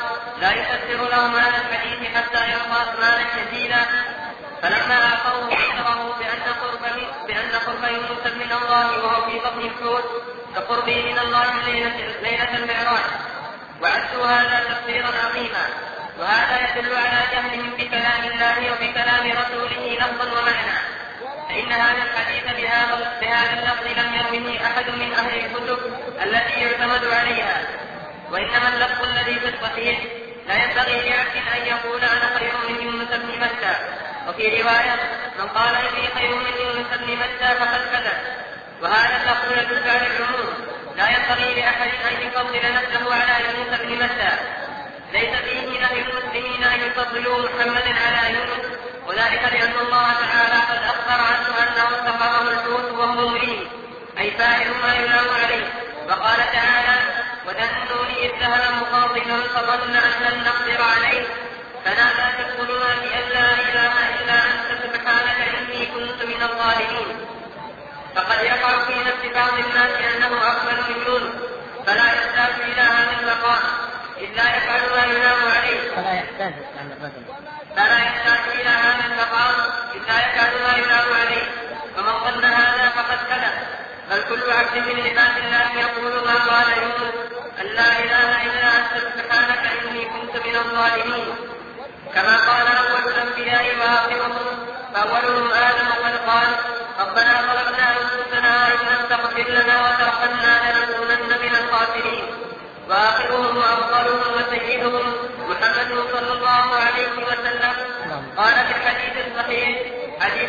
لا 0.40 0.50
يفسر 0.52 1.08
لهم 1.10 1.36
هذا 1.36 1.56
الحديث 1.56 2.16
حتى 2.16 2.50
يرضى 2.52 2.78
اثمانا 2.82 3.24
جزيلا 3.36 3.82
فلما 4.62 4.96
اعطوه 5.04 5.48
ذكره 5.48 6.16
بأن 6.18 6.42
قرب 6.62 6.82
بأن 7.26 7.50
قرب 7.66 7.84
يونس 7.84 8.24
من 8.36 8.52
الله 8.62 9.04
وهو 9.04 9.30
في 9.30 9.38
بطن 9.38 9.60
الحوت 9.60 10.04
كقربه 10.54 11.12
من 11.12 11.18
الله 11.18 11.62
ليله 11.66 11.96
ليلة 12.22 12.56
المعراج. 12.56 13.04
وعدوا 13.82 14.26
هذا 14.26 14.64
تفسيرا 14.68 15.10
عظيما. 15.24 15.66
وهذا 16.18 16.56
يدل 16.60 16.96
على 16.96 17.20
جهلهم 17.32 17.70
بكلام 17.78 18.24
الله 18.24 18.72
وبكلام 18.72 19.24
رسوله 19.42 19.98
لفظا 20.00 20.40
ومعنى. 20.40 20.78
فإن 21.48 21.72
هذا 21.72 22.02
الحديث 22.02 22.44
بهذا 22.44 23.18
بهذا 23.20 23.52
اللفظ 23.52 23.86
لم 23.98 24.14
يروه 24.14 24.66
أحد 24.66 24.90
من 24.90 25.12
أهل 25.14 25.44
الكتب 25.44 25.78
التي 26.22 26.60
يعتمد 26.60 27.04
عليها. 27.04 27.60
وإنما 28.30 28.68
اللفظ 28.68 29.04
الذي 29.04 29.40
في 29.40 29.48
الصحيح 29.48 29.98
لا 30.48 30.54
ينبغي 30.64 31.10
لعبد 31.10 31.36
أن 31.56 31.66
يقول 31.66 32.00
أنا 32.04 32.38
خير 32.38 32.52
من 32.68 32.82
يونس 32.82 33.08
بن 33.08 33.40
متى. 33.40 33.74
وفي 34.28 34.62
رواية 34.62 34.96
من 35.38 35.48
قال 35.48 35.74
إني 35.76 36.08
خير 36.14 36.34
من 36.36 36.52
يونس 36.60 36.86
بن 37.00 37.16
متى 37.16 37.54
فقد 37.60 37.80
كذب. 37.92 38.18
وهذا 38.82 39.16
اللفظ 39.16 39.52
يدل 39.52 39.90
على 39.90 40.06
العموم. 40.06 40.54
لا 40.96 41.08
ينبغي 41.08 41.60
لأحد 41.60 41.90
أن 42.10 42.26
يفضل 42.26 42.60
نفسه 42.74 43.14
على 43.14 43.44
يونس 43.44 43.80
بن 43.80 44.04
متى. 44.04 44.61
ليس 45.12 45.34
فيه 45.44 45.80
نهي 45.80 46.00
المسلمين 46.00 46.64
أن 46.64 46.80
يفضلوا 46.80 47.38
محمدا 47.48 47.94
على 48.06 48.34
يونس. 48.34 48.66
وذلك 49.06 49.42
لأن 49.52 49.72
الله 49.86 50.12
تعالى 50.12 50.58
قد 50.70 50.82
أخبر 50.92 51.18
عنه 51.28 51.48
أنه 51.62 51.88
سقطه 52.06 52.52
الحوت 52.52 52.92
وهو 52.92 53.28
مريم 53.28 53.68
أي 54.18 54.30
فاعل 54.30 54.70
ما 54.82 54.94
يلام 54.94 55.28
عليه. 55.44 55.66
وقال 56.08 56.36
تعالى 56.52 56.96
وذنون 57.46 58.08
إذ 58.18 58.30
ذهب 58.40 58.74
مخاطبا 58.82 59.42
فظن 59.54 59.96
أن 59.96 60.12
لن 60.24 60.44
نقدر 60.44 60.82
عليه. 60.82 61.24
فنادى 61.84 62.36
في 62.36 62.42
الظلمات 62.48 63.02
أن 63.18 63.28
لا 63.34 63.52
إله 63.68 63.94
إلا 64.14 64.44
أنت 64.44 64.82
سبحانك 64.82 65.38
إني 65.58 65.86
كنت 65.86 66.22
من 66.22 66.42
الظالمين. 66.42 67.26
فقد 68.16 68.44
يقع 68.44 68.84
في 68.84 68.94
نفس 68.94 69.34
بعض 69.34 69.52
الناس 69.58 69.92
أنه 70.16 70.32
أقبل 70.50 70.76
من 70.76 71.02
يونس. 71.06 71.32
فلا 71.86 72.06
يحتاج 72.06 72.54
إلى 72.60 72.80
هذا 72.80 73.16
المقام 73.20 73.91
إذ 74.22 74.30
لا 74.36 74.56
يفعل 74.56 74.82
ما 74.96 75.02
يلام 75.12 75.40
عليه. 75.56 75.80
فلا 75.96 76.12
يحتاج 76.14 76.54
عن 76.78 76.86
الرجل. 76.92 77.24
فلا 77.76 77.98
يحتاج 77.98 78.42
إلى 78.60 78.68
هذا 78.68 79.04
المقام 79.10 79.56
إذ 79.94 80.02
لا 80.08 80.18
يكاد 80.26 80.52
ما 80.64 80.72
يلام 80.82 81.08
عليه. 81.20 81.46
ومن 81.96 82.14
ظن 82.24 82.44
هذا 82.44 82.88
فقد 82.96 83.18
كذب. 83.30 83.56
بل 84.10 84.20
كل 84.28 84.50
عبد 84.52 84.76
من 84.88 84.96
عباد 85.06 85.34
الله 85.44 85.68
يقول 85.84 86.12
ما 86.26 86.34
قال 86.50 86.68
يونس 86.82 87.14
أن 87.60 87.66
لا 87.66 87.88
إله 88.04 88.28
إلا 88.46 88.68
أنت 88.78 88.94
سبحانك 89.18 89.62
إني 89.82 90.04
كنت 90.04 90.46
من 90.46 90.56
الظالمين. 90.56 91.36
كما 92.14 92.36
قال 92.36 92.66
أول 92.76 93.12
الأنبياء 93.12 93.64
وآخرهم 93.80 94.32
فأولهم 94.94 95.50
آدم 95.52 95.88
قد 96.04 96.16
قال 96.30 96.48
ربنا 97.00 97.34
ظلمنا 97.42 97.86
أنفسنا 98.02 98.66
إن 98.66 98.80
لم 98.90 99.06
تغفر 99.10 99.48
لنا 99.50 99.76
وترحمنا 99.84 100.52
لنكونن 100.72 101.30
من 101.42 101.56
الخاسرين. 101.60 102.24
وآخرهم 102.88 103.56
وافضلهم 103.56 104.34
وسيدهم 104.36 105.14
محمد 105.48 105.90
صلى 106.12 106.32
الله 106.32 106.74
عليه 106.84 107.12
وسلم 107.26 107.74
قال 108.36 108.54
في 108.54 108.72
الحديث 108.76 109.26
الصحيح 109.26 109.78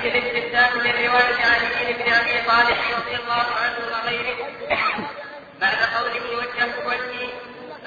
حديث 0.03 0.15
الاستفتاء 0.15 0.75
من 0.75 0.91
روايه 1.05 1.45
علي 1.45 1.93
بن 1.93 2.13
أبي 2.13 2.47
طالب 2.47 2.77
رضي 2.97 3.15
الله 3.15 3.45
عنه 3.63 3.77
وغيره. 3.91 4.37
بعد 5.61 5.77
قوله 5.95 6.37
وجهت 6.37 6.85
وجهي 6.85 7.29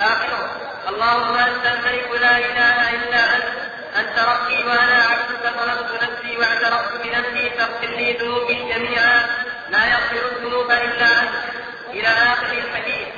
آخره. 0.01 0.51
اللهم 0.89 1.37
أنت 1.37 1.67
الملك 1.67 2.21
لا 2.21 2.39
إله 2.39 2.91
إلا 2.91 3.37
أنت 3.37 3.45
أنت 3.97 4.19
ربي 4.19 4.65
وأنا 4.65 5.05
عبدك 5.05 5.45
ظلمت 5.59 6.03
نفسي 6.03 6.37
واعترفت 6.37 6.93
بذنبي 7.05 7.51
فاغفر 7.51 7.87
لي 7.87 8.13
ذنوبي 8.13 8.55
جميعا. 8.55 9.27
لا 9.71 9.85
يغفر 9.85 10.37
الذنوب 10.37 10.71
إلا 10.71 11.23
أنت. 11.23 11.35
إلى 11.91 12.09
آخر 12.09 12.53
الحديث. 12.53 13.09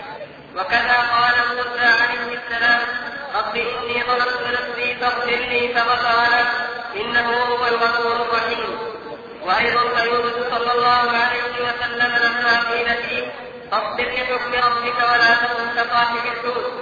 وكذا 0.56 0.96
قال 1.14 1.34
موسى 1.56 1.86
عليه 2.02 2.38
السلام 2.38 2.80
رب 3.34 3.56
إني 3.56 4.02
ظلمت 4.02 4.42
نفسي 4.52 4.94
فاغفر 4.94 5.30
لي 5.30 5.68
فغفر 5.74 6.30
له 6.30 6.46
إنه 6.96 7.30
هو 7.30 7.66
الغفور 7.66 8.16
الرحيم. 8.16 8.87
وأيضا 9.48 9.96
فيونس 9.96 10.34
صلى 10.50 10.72
الله 10.72 11.10
عليه 11.10 11.42
وسلم 11.64 12.12
لما 12.24 12.60
قيل 12.70 12.88
فيه 13.02 13.32
فاصبر 13.70 14.04
لحكم 14.04 14.52
ربك 14.52 14.98
ولا 14.98 15.34
تكن 15.34 15.68
كصاحب 15.76 16.16
الحوت 16.16 16.72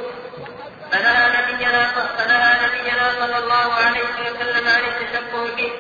فنهى 0.93 1.33
نبينا 1.37 1.93
فنهى 2.19 2.57
نبينا 2.67 3.13
صلى 3.21 3.39
الله 3.39 3.73
عليه 3.75 4.01
وسلم 4.01 4.69
عن 4.69 4.83
التشبه 4.85 5.57
به 5.57 5.73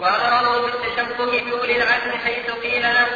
وأمره 0.00 0.60
بالتشبه 0.60 1.24
بأولي 1.24 1.76
العزم 1.82 2.18
حيث 2.24 2.50
قيل 2.50 2.82
له 2.82 3.06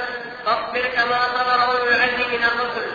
فاصبر 0.47 0.83
كما 0.97 1.19
صبر 1.35 1.65
أولو 1.65 1.89
العزم 1.89 2.19
من 2.33 2.45
الرسل. 2.45 2.91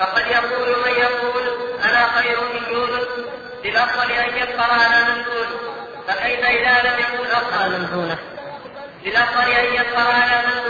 فقد 0.00 0.26
يقول 0.26 0.68
من 0.68 0.92
يقول 1.00 1.44
أنا 1.84 2.06
خير 2.06 2.38
من 2.40 2.72
يونس؟ 2.72 3.08
للأفضل 3.64 4.12
أن 4.12 4.36
يفطر 4.36 4.70
على 4.72 5.04
من 5.04 5.24
دونه. 5.24 5.60
فكيف 6.08 6.44
إذا 6.44 6.88
لم 6.88 6.98
يكن 6.98 7.30
أفضل 7.30 7.70
من 7.70 8.16
دونه 9.04 9.10
للافضل 9.10 9.52
أن 9.52 9.74
يفطر 9.74 10.10
على 10.10 10.42
من 10.46 10.60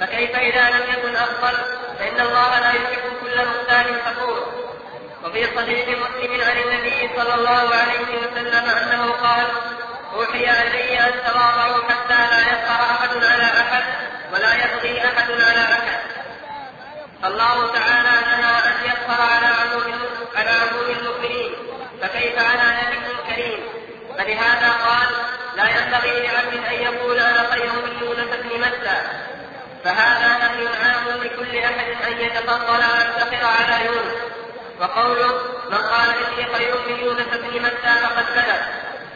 فكيف 0.00 0.36
إذا 0.36 0.70
لم 0.70 0.82
يكن 0.92 1.16
أفضل؟ 1.16 1.56
فإن 1.98 2.20
الله 2.20 2.60
لا 2.60 2.68
يحب 2.68 3.02
كل 3.20 3.46
مختال 3.46 4.00
فخور. 4.04 4.52
وفي 5.24 5.46
صحيح 5.56 5.88
مسلم 5.88 6.40
عن 6.40 6.58
النبي 6.58 7.10
صلى 7.16 7.34
الله 7.34 7.74
عليه 7.74 8.18
وسلم 8.18 8.70
أنه 8.70 9.12
قال 9.12 9.46
أوحي 10.14 10.44
إلي 10.44 11.00
أن 11.00 11.12
تواضعوا 11.26 11.84
حتى 11.88 12.30
لا 12.30 12.40
يفطر 12.40 12.84
أحد 12.90 13.24
على 13.24 13.44
أحد 13.60 13.84
ولا 14.32 14.54
يبغي 14.54 15.04
أحد 15.04 15.30
على 15.30 15.62
أحد. 15.72 15.98
الله 17.24 17.72
تعالى 17.72 18.26
نهى 18.26 18.58
أن 18.64 18.84
يظهر 18.84 19.20
على 19.20 19.46
عموم 19.46 19.92
على 20.36 20.50
عموم 20.50 20.90
المؤمنين 21.00 21.52
فكيف 22.02 22.38
على 22.38 22.76
نبي 22.82 23.34
كريم؟ 23.34 23.60
فلهذا 24.18 24.68
قال 24.68 25.08
لا 25.56 25.64
ينبغي 25.64 26.26
لعبد 26.26 26.64
أن 26.64 26.74
يقول 26.74 27.18
أنا 27.18 27.50
خير 27.50 27.70
من 27.72 27.98
يونس 28.00 28.36
بن 28.42 28.60
متى. 28.60 28.96
فهذا 29.84 30.28
نهي 30.38 30.66
عام 30.66 31.22
لكل 31.22 31.58
أحد 31.58 32.12
أن 32.12 32.20
يتفضل 32.20 32.78
ويفتخر 32.78 33.46
على 33.46 33.86
يونس. 33.86 34.16
وقوله 34.80 35.40
من 35.70 35.78
قال 35.78 36.08
إني 36.10 36.54
خير 36.54 36.74
من 36.88 37.04
يونس 37.04 37.26
بن 37.26 37.62
متى 37.62 37.94
فقد 38.02 38.24
كذب. 38.34 38.60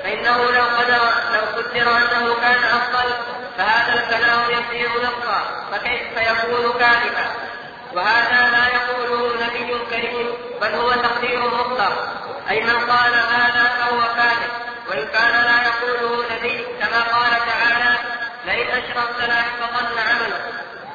فإنه 0.04 0.36
لو 0.36 0.64
قدر 0.64 1.02
لو 1.34 1.40
قدر 1.56 1.96
أنه 1.96 2.34
كان 2.34 2.64
أفضل 2.64 3.12
فهذا 3.58 3.94
الكلام 3.94 4.40
يصير 4.50 4.90
نصا 5.02 5.66
فكيف 5.72 6.02
فيكون 6.18 6.72
كاذبا؟ 6.78 7.26
وهذا 7.94 8.50
لا 8.50 8.66
يقوله 8.76 9.32
نبي 9.46 9.78
كريم 9.90 10.32
بل 10.60 10.74
هو 10.74 10.90
تقدير 10.92 11.40
مطلق 11.40 12.08
أي 12.50 12.60
من 12.60 12.90
قال 12.90 13.14
هذا 13.14 13.72
فهو 13.78 13.98
كاذب. 14.16 14.69
وإن 14.90 15.06
كان 15.06 15.44
لا 15.44 15.56
يقوله 15.68 16.24
نبي 16.34 16.64
كما 16.80 17.02
قال 17.02 17.30
تعالى 17.30 17.96
لئن 18.46 18.68
أشركت 18.68 19.20
ليحبطن 19.20 19.98
عملك. 19.98 20.42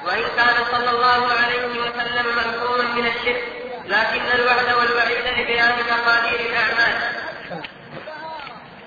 وإن 0.06 0.24
كان 0.38 0.56
صلى 0.72 0.90
الله 0.90 1.32
عليه 1.34 1.66
وسلم 1.80 2.36
مأثورا 2.36 2.84
من 2.84 3.08
الشرك 3.08 3.44
لكن 3.86 4.40
الوعد 4.40 4.74
والوعيد 4.74 5.40
لبيان 5.40 5.74
مقادير 5.92 6.40
الأعمال. 6.40 6.96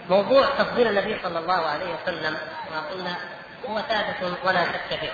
موضوع 0.09 0.47
تفضيل 0.59 0.87
النبي 0.87 1.17
صلى 1.23 1.39
الله 1.39 1.67
عليه 1.67 1.95
وسلم 1.95 2.37
ما 2.71 2.81
قلنا 2.91 3.17
هو 3.69 3.81
ثابت 3.81 4.39
ولا 4.45 4.65
شك 4.65 4.99
فيه. 5.01 5.13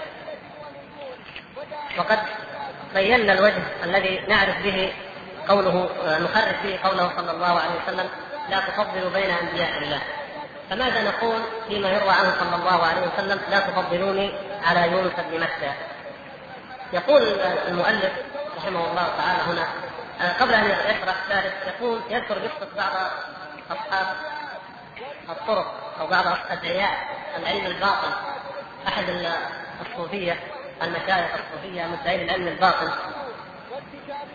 وقد 1.99 2.19
بينا 2.95 3.33
الوجه 3.33 3.63
الذي 3.85 4.21
نعرف 4.29 4.57
به 4.63 4.93
قوله 5.49 5.91
نخرج 6.05 6.55
به 6.65 6.79
قوله 6.85 7.13
صلى 7.17 7.31
الله 7.31 7.61
عليه 7.61 7.75
وسلم 7.83 8.09
لا 8.51 8.61
تفضلوا 8.61 9.11
بين 9.11 9.31
أنبياء 9.31 9.79
الله. 9.79 10.01
فماذا 10.71 11.03
نقول 11.03 11.41
فيما 11.69 11.89
يروى 11.89 12.11
عنه 12.11 12.35
صلى 12.41 12.57
الله 12.57 12.87
عليه 12.87 13.07
وسلم؟ 13.07 13.41
لا 13.51 13.59
تفضلوني 13.59 14.35
على 14.65 14.93
يونس 14.93 15.13
بن 15.31 15.41
متى 15.41 15.73
يقول 16.93 17.23
المؤلف 17.69 18.13
رحمه 18.57 18.91
الله 18.91 19.09
تعالى 19.19 19.43
هنا 19.47 19.67
قبل 20.41 20.55
أن 20.55 20.65
يشرح 20.65 21.15
ذلك 21.31 21.53
يقول 21.67 22.01
يذكر 22.11 22.35
قصه 22.35 22.69
بعض 22.77 22.93
أصحاب 23.71 24.07
الطرق 25.29 25.75
أو 26.01 26.07
بعض 26.07 26.25
أدعياء 26.51 26.97
العلم 27.37 27.67
الباطن. 27.67 28.13
أحد 28.89 29.05
الصوفية 29.81 30.41
المشايخ 30.83 31.31
الصوفية 31.35 31.87
مدعين 31.87 32.21
العلم 32.21 32.49
الباطن. 32.49 32.91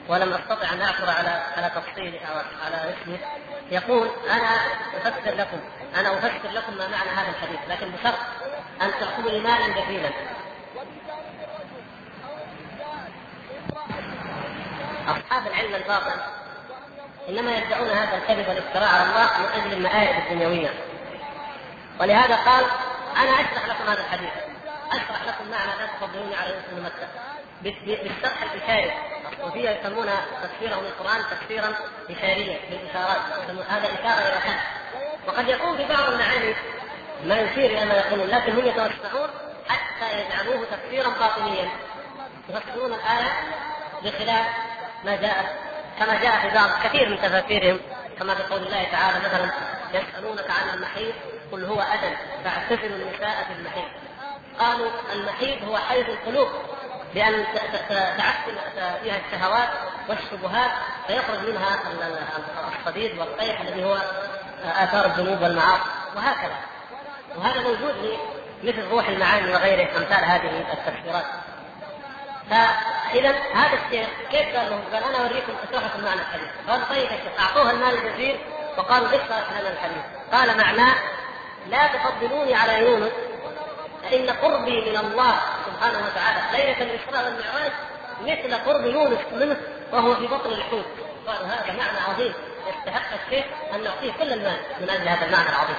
ولم 0.09 0.33
أستطع 0.33 0.73
أن 0.73 0.81
اعثر 0.81 1.09
على 1.09 1.29
على 1.57 1.71
تفصيله 1.75 2.19
أو 2.25 2.41
على 2.65 2.93
اسمه. 2.93 3.17
يقول 3.71 4.09
أنا 4.29 4.49
أفسر 4.97 5.35
لكم 5.35 5.59
أنا 5.95 6.17
أفسر 6.17 6.51
لكم 6.53 6.77
ما 6.77 6.87
معنى 6.87 7.09
هذا 7.09 7.29
الحديث 7.29 7.59
لكن 7.69 7.89
بشرط 7.91 8.19
أن 8.81 8.91
تأخذوا 8.99 9.31
لي 9.31 9.73
جزيلا 9.81 10.09
أصحاب 15.07 15.47
العلم 15.47 15.75
الباطن 15.75 16.19
إنما 17.29 17.57
يدعون 17.57 17.89
هذا 17.89 18.17
الكذب 18.17 18.49
والافتراء 18.49 18.89
على 18.89 19.03
الله 19.03 19.29
من 19.39 19.61
أجل 19.61 19.73
المآرب 19.73 20.23
الدنيوية. 20.23 20.73
ولهذا 21.99 22.35
قال 22.35 22.65
أنا 23.17 23.31
أشرح 23.31 23.65
لكم 23.67 23.83
هذا 23.89 23.99
الحديث 23.99 24.29
أشرح 24.91 25.23
لكم 25.27 25.51
معنى 25.51 25.71
لا 25.79 25.87
تفضلوني 25.87 26.35
على 26.35 26.53
يوسف 26.53 26.85
مكة. 26.85 27.07
بالشرح 27.63 28.41
الاشاري 28.41 29.18
الصوفية 29.33 29.69
يسمون 29.69 30.07
تفسيرهم 30.43 30.85
القرآن 30.85 31.21
تفسيرا 31.31 31.75
اشاريا 32.09 32.59
بالإشارات 32.69 33.17
هذا 33.69 33.85
إشارة 33.85 34.27
إلى 34.27 34.39
خلف 34.41 34.61
وقد 35.27 35.47
يكون 35.47 35.77
في 35.77 35.85
بعض 35.85 36.09
المعاني 36.09 36.55
ما 37.23 37.39
يشير 37.39 37.65
إلى 37.65 37.85
ما 37.85 37.93
يقولون 37.93 38.27
لكن 38.27 38.51
هم 38.51 38.65
يتوسعون 38.65 39.29
حتى 39.69 40.21
يجعلوه 40.21 40.65
تفسيرا 40.71 41.09
باطنيا. 41.09 41.69
يفسرون 42.49 42.93
الآية 42.93 43.31
بخلاف 44.03 44.45
ما 45.05 45.15
جاء 45.15 45.57
كما 45.99 46.21
جاء 46.21 46.39
في 46.41 46.55
بعض 46.55 46.69
كثير 46.83 47.09
من 47.09 47.17
تفاسيرهم. 47.17 47.79
كما 48.19 48.35
في 48.35 48.43
قول 48.43 48.63
الله 48.63 48.83
تعالى 48.91 49.19
مثلا 49.19 49.51
يسألونك 49.93 50.49
عن 50.49 50.75
المحيط 50.77 51.13
قل 51.51 51.65
هو 51.65 51.81
أذى 51.81 52.17
فاعتزلوا 52.43 52.95
النساء 52.97 53.45
في 53.47 53.53
المحيط. 53.59 53.91
قالوا 54.59 54.91
المحيط 55.13 55.63
هو 55.63 55.77
حيز 55.77 56.05
القلوب. 56.05 56.47
بأن 57.13 57.45
تعفن 58.17 58.55
فيها 59.03 59.21
الشهوات 59.27 59.69
والشبهات 60.09 60.71
فيخرج 61.07 61.49
منها 61.49 61.79
الصديد 62.79 63.19
والطيح 63.19 63.61
الذي 63.61 63.83
هو 63.83 63.97
آثار 64.65 65.05
الذنوب 65.05 65.41
والمعاصي 65.41 65.89
وهكذا. 66.15 66.55
وهذا 67.35 67.61
موجود 67.61 68.17
مثل 68.63 68.87
روح 68.87 69.07
المعاني 69.07 69.53
وغيره 69.53 69.97
أمثال 69.97 70.25
هذه 70.25 70.65
التفسيرات. 70.73 71.25
فإذا 72.49 73.29
هذا 73.53 73.79
الشيخ 73.85 74.09
كيف 74.31 74.55
قال 74.55 74.69
لهم؟ 74.69 74.81
قال 74.93 75.03
أنا 75.03 75.17
أوريكم 75.17 75.53
اشرح 75.69 75.83
لكم 75.83 76.03
معنى 76.05 76.21
الحديث. 76.21 76.47
قال 76.67 76.89
طيب 76.89 77.03
يا 77.03 77.17
شيخ 77.17 77.39
اعطوه 77.39 77.71
المال 77.71 77.93
الجزيل 77.93 78.39
وقالوا 78.77 79.07
اشرح 79.07 79.59
لنا 79.59 79.69
الحديث؟ 79.69 80.03
قال 80.31 80.57
معناه 80.57 80.95
لا 81.69 81.87
تفضلوني 81.87 82.55
على 82.55 82.79
يونس 82.79 83.11
فان 84.11 84.29
قربي 84.29 84.89
من 84.89 84.97
الله 84.97 85.35
سبحانه 85.65 85.97
وتعالى. 85.97 86.57
ليلة 86.57 86.81
الاسراء 86.81 87.25
والمعراج 87.25 87.71
مثل 88.21 88.55
قرب 88.55 88.85
يونس 88.85 89.19
منه 89.31 89.57
وهو 89.91 90.15
في 90.15 90.27
بطن 90.27 90.49
الحوت. 90.49 90.85
قالوا 91.27 91.47
هذا 91.47 91.73
معنى 91.73 91.99
عظيم. 92.09 92.33
يستحق 92.67 93.13
الشيخ 93.25 93.45
أن 93.73 93.83
نعطيه 93.83 94.11
كل 94.11 94.33
المال 94.33 94.57
من 94.81 94.89
أجل 94.89 95.07
هذا 95.07 95.25
المعنى 95.25 95.49
العظيم. 95.49 95.77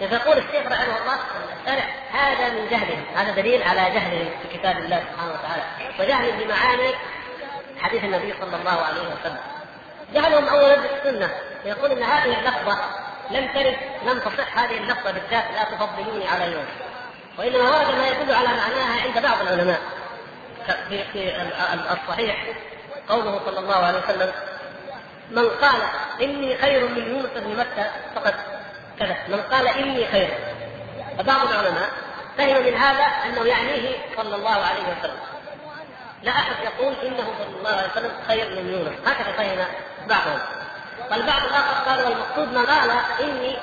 يقول 0.00 0.38
الشيخ 0.38 0.66
رحمه 0.66 0.98
الله 1.02 1.18
الشرع 1.60 1.84
هذا 2.12 2.48
من 2.48 2.68
جهلهم 2.70 3.04
هذا 3.14 3.30
دليل 3.30 3.62
على 3.62 3.80
جهلهم 3.80 4.30
في 4.42 4.58
كتاب 4.58 4.78
الله 4.78 5.04
سبحانه 5.12 5.32
وتعالى. 5.32 5.62
وجهلهم 6.00 6.38
بمعاني 6.38 6.94
حديث 7.80 8.04
النبي 8.04 8.34
صلى 8.40 8.56
الله 8.56 8.84
عليه 8.84 9.00
وسلم. 9.00 9.38
جهلهم 10.14 10.48
اولا 10.48 10.76
بالسنة. 10.76 11.30
يقول 11.64 11.90
إن 11.90 12.02
هذه 12.02 12.38
اللفظة 12.38 12.78
لم 13.30 13.46
ترد 13.54 13.76
لم 14.02 14.18
تصح 14.18 14.58
هذه 14.58 14.76
اللفظة 14.76 15.10
بالذات. 15.10 15.44
لا 15.54 15.64
تفضلوني 15.64 16.28
على 16.28 16.52
يوم. 16.52 16.66
وانما 17.40 17.70
ورد 17.70 17.94
ما 17.94 18.08
يدل 18.08 18.34
على 18.34 18.48
معناها 18.48 19.02
عند 19.02 19.22
بعض 19.22 19.40
العلماء. 19.40 19.80
في 20.88 21.04
في 21.12 21.42
الصحيح 21.90 22.46
قوله 23.08 23.40
صلى 23.46 23.58
الله 23.58 23.74
عليه 23.74 23.98
وسلم 23.98 24.32
من 25.30 25.48
قال 25.48 25.82
إني 26.22 26.56
خير 26.56 26.88
من 26.88 27.08
يونس 27.08 27.30
بن 27.36 27.56
مكة 27.56 27.90
فقد 28.14 28.34
كذا 28.98 29.16
من 29.28 29.42
قال 29.42 29.68
إني 29.68 30.06
خير. 30.06 30.28
فبعض 31.18 31.48
العلماء 31.48 31.88
فهم 32.38 32.62
من 32.66 32.74
هذا 32.74 33.04
أنه 33.04 33.46
يعنيه 33.46 33.96
صلى 34.16 34.36
الله 34.36 34.50
عليه 34.50 34.82
وسلم. 34.98 35.20
لا 36.22 36.32
أحد 36.32 36.54
يقول 36.64 36.94
إنه 37.02 37.32
صلى 37.38 37.58
الله 37.58 37.70
عليه 37.70 37.90
وسلم 37.90 38.12
خير 38.28 38.50
من 38.50 38.72
يونس. 38.72 38.98
هكذا 39.06 39.32
فهم 39.32 39.66
بعضهم. 40.08 40.40
والبعض 41.10 41.44
الآخر 41.44 41.90
قال 41.90 42.04
والمقصود 42.04 42.48
من 42.48 42.66
قال 42.66 42.90
إني 43.20 43.58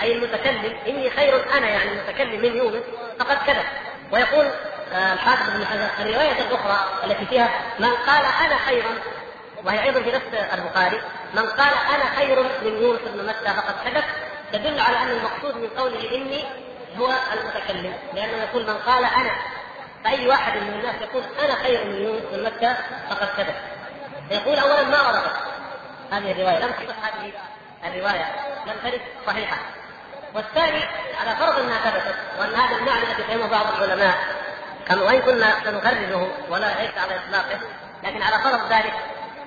أي 0.00 0.12
المتكلم 0.12 0.76
إني 0.86 1.10
خير 1.10 1.52
أنا 1.56 1.68
يعني 1.68 1.92
المتكلم 1.92 2.40
من 2.40 2.56
يونس 2.56 2.82
فقد 3.18 3.36
كذب. 3.46 3.64
ويقول 4.12 4.46
آه، 4.92 5.12
الحافظ 5.12 5.50
بن 5.50 5.66
حجر 5.66 5.88
الرواية 6.00 6.40
الأخرى 6.40 6.78
التي 7.04 7.26
فيها 7.26 7.50
من 7.78 7.90
قال 7.90 8.24
أنا 8.46 8.56
خير 8.66 8.84
وهي 9.64 9.84
أيضا 9.84 10.02
في 10.02 10.10
نفس 10.10 10.26
البخاري 10.54 11.00
من 11.34 11.42
قال 11.42 11.74
أنا 11.94 12.16
خير 12.16 12.42
من 12.42 12.82
يونس 12.82 13.00
بن 13.00 13.26
متى 13.26 13.54
فقد 13.54 13.74
كذب 13.84 14.04
تدل 14.52 14.80
على 14.80 14.96
أن 15.02 15.10
المقصود 15.10 15.56
من 15.56 15.68
قوله 15.68 16.14
إني 16.14 16.44
هو 16.98 17.12
المتكلم 17.32 17.94
لأنه 18.14 18.42
يقول 18.42 18.66
من 18.66 18.74
قال 18.74 19.04
أنا. 19.04 19.30
فأي 20.04 20.28
واحد 20.28 20.62
من 20.62 20.68
الناس 20.68 20.94
يقول 21.02 21.22
أنا 21.44 21.54
خير 21.54 21.84
من 21.84 21.94
يونس 21.94 22.22
من 22.32 22.42
مكه 22.42 22.76
فقد 23.10 23.28
كذب. 23.36 23.54
يقول 24.30 24.58
اولا 24.58 24.82
ما 24.82 25.06
وردت 25.06 25.36
هذه 26.12 26.32
الرواية 26.32 26.58
لم 26.58 26.72
تصح 26.72 26.96
هذه 27.04 27.32
الرواية 27.84 28.26
لم 28.66 28.74
ترد 28.82 29.00
صحيحة. 29.26 29.56
والثاني 30.36 30.84
على 31.20 31.36
فرض 31.36 31.58
انها 31.58 31.90
ثبتت 31.90 32.14
وأن 32.38 32.54
هذا 32.54 32.76
المعنى 32.76 33.02
الذي 33.02 33.22
فهمه 33.22 33.46
بعض 33.46 33.66
العلماء. 33.82 34.14
كما 34.88 35.02
وإن 35.02 35.20
كنا 35.20 35.54
سنخرجه 35.64 36.26
ولا 36.48 36.66
ليس 36.82 36.98
على 36.98 37.16
إطلاقه 37.16 37.60
لكن 38.04 38.22
على 38.22 38.38
فرض 38.38 38.72
ذلك 38.72 38.92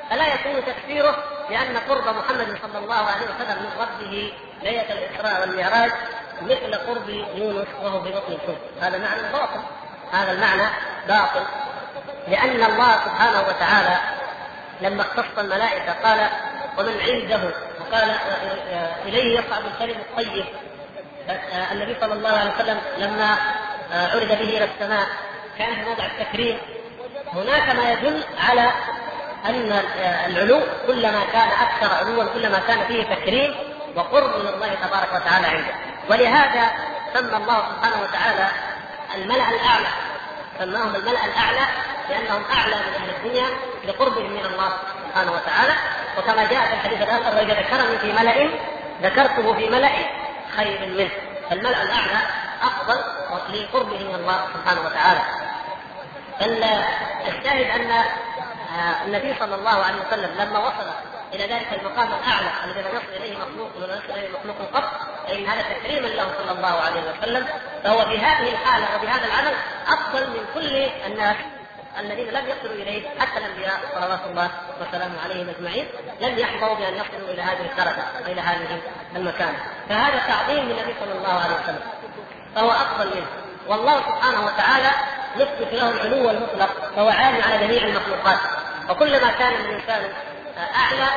فلا 0.09 0.33
يكون 0.33 0.65
تفسيره 0.65 1.23
بان 1.49 1.77
قرب 1.89 2.15
محمد 2.15 2.57
صلى 2.61 2.77
الله 2.77 2.95
عليه 2.95 3.25
وسلم 3.25 3.63
من 3.63 3.71
ربه 3.79 4.33
ليلة 4.63 4.85
الإسراء 4.91 5.41
والمعراج 5.41 5.91
مثل 6.41 6.75
قرب 6.75 7.09
يونس 7.09 7.67
وهو 7.83 8.03
في 8.03 8.09
بطن 8.09 8.33
الحوت. 8.33 8.57
هذا 8.81 8.97
معنى 8.97 9.21
باطل. 9.33 9.61
هذا 10.11 10.31
المعنى 10.31 10.69
باطل. 11.07 11.43
لأن 12.27 12.63
الله 12.71 12.93
سبحانه 13.05 13.41
وتعالى 13.47 13.97
لما 14.81 15.01
اختص 15.01 15.39
الملائكة 15.39 15.93
قال 16.03 16.29
ومن 16.77 17.01
عنده؟ 17.01 17.53
وقال 17.79 18.15
إليه 19.05 19.39
يصعد 19.39 19.63
الكلم 19.65 20.01
الطيب. 20.01 20.45
النبي 21.71 21.95
صلى 22.01 22.13
الله 22.13 22.29
عليه 22.29 22.51
وسلم 22.55 22.81
لما 22.97 23.37
عرج 23.91 24.27
به 24.27 24.57
إلى 24.57 24.63
السماء 24.63 25.07
كان 25.57 25.75
في 25.75 25.81
موضع 25.81 26.05
التكريم. 26.05 26.57
هناك 27.33 27.75
ما 27.75 27.91
يدل 27.91 28.23
على 28.49 28.71
أن 29.45 29.81
العلو 30.25 30.61
كلما 30.87 31.21
كان 31.33 31.49
أكثر 31.61 31.95
علوا 31.95 32.25
كلما 32.33 32.59
كان 32.67 32.85
فيه 32.87 33.03
تكريم 33.03 33.55
وقرب 33.95 34.29
من 34.29 34.47
الله 34.47 34.67
تبارك 34.67 35.13
وتعالى 35.13 35.47
عنده. 35.47 35.73
ولهذا 36.09 36.69
سمى 37.13 37.37
الله 37.37 37.63
سبحانه 37.75 38.01
وتعالى 38.03 38.47
الملأ 39.15 39.49
الأعلى. 39.49 39.87
سماهم 40.59 40.95
الملأ 40.95 41.25
الأعلى 41.25 41.65
لأنهم 42.09 42.43
أعلى 42.53 42.75
من 42.75 42.93
أهل 43.01 43.09
الدنيا 43.09 43.47
لقربهم 43.87 44.31
من 44.31 44.45
الله 44.45 44.73
سبحانه 45.09 45.31
وتعالى. 45.31 45.73
وكما 46.17 46.43
جاء 46.43 46.65
في 46.65 46.73
الحديث 46.73 47.01
الآخر 47.01 47.35
وإذا 47.35 47.53
ذكرني 47.53 47.97
في 47.97 48.11
ملأ 48.11 48.49
ذكرته 49.01 49.53
في 49.53 49.69
ملأ 49.69 49.91
خير 50.59 50.79
منه. 50.89 51.09
فالملأ 51.49 51.83
الأعلى 51.83 52.19
أفضل 52.61 52.99
لقربه 53.53 53.99
من 53.99 54.15
الله 54.15 54.47
سبحانه 54.53 54.81
وتعالى. 54.81 55.21
الشاهد 57.27 57.81
أن 57.81 58.03
النبي 59.05 59.35
صلى 59.39 59.55
الله 59.55 59.83
عليه 59.83 59.97
وسلم 60.07 60.41
لما 60.41 60.59
وصل 60.59 60.87
إلى 61.33 61.43
ذلك 61.43 61.67
المقام 61.73 62.07
الأعلى 62.07 62.49
الذي 62.65 62.81
لم 62.81 62.95
يصل 62.95 63.23
إليه 63.23 63.37
مخلوق 63.37 63.69
ولم 63.77 64.01
يصل 64.03 64.19
إليه 64.19 64.29
مخلوق 64.29 64.57
قط 64.73 64.83
فإن 65.27 65.45
هذا 65.45 65.61
تكريما 65.61 66.07
له 66.07 66.27
صلى 66.37 66.51
الله 66.51 66.81
عليه 66.81 67.01
وسلم 67.01 67.47
فهو 67.83 68.05
في 68.05 68.17
هذه 68.17 68.51
الحالة 68.51 68.85
وبهذا 68.95 69.25
العمل 69.25 69.53
أفضل 69.87 70.29
من 70.29 70.45
كل 70.53 70.75
الناس. 71.05 71.35
الذين 71.99 72.27
لم 72.27 72.45
يصلوا 72.47 72.73
إليه 72.73 73.09
حتى 73.19 73.37
الأنبياء 73.39 73.79
صلوات 73.93 74.19
الله 74.29 74.49
وسلامه 74.81 75.21
عليهم 75.23 75.49
أجمعين 75.49 75.85
لم 76.21 76.37
يحظوا 76.37 76.75
بأن 76.75 76.93
يصلوا 76.93 77.29
إلى 77.33 77.41
هذه 77.41 77.65
الدرجة 77.71 78.03
والى 78.27 78.41
هذه 78.41 78.81
المكانه 79.15 79.57
فهذا 79.89 80.19
تعظيم 80.27 80.63
للنبي 80.63 80.95
صلى 80.99 81.11
الله 81.11 81.39
عليه 81.43 81.55
وسلم 81.63 81.81
فهو 82.55 82.71
أفضل 82.71 83.05
منه. 83.05 83.27
والله 83.67 83.95
سبحانه 83.95 84.45
وتعالى 84.45 84.89
يثبت 85.35 85.73
له 85.73 85.89
العلو 85.89 86.29
المطلق 86.29 86.69
فهو 86.95 87.09
عالي 87.09 87.41
على 87.41 87.67
جميع 87.67 87.83
المخلوقات. 87.83 88.39
وكلما 88.89 89.31
كان 89.31 89.53
الإنسان 89.53 90.01
أعلى 90.75 91.07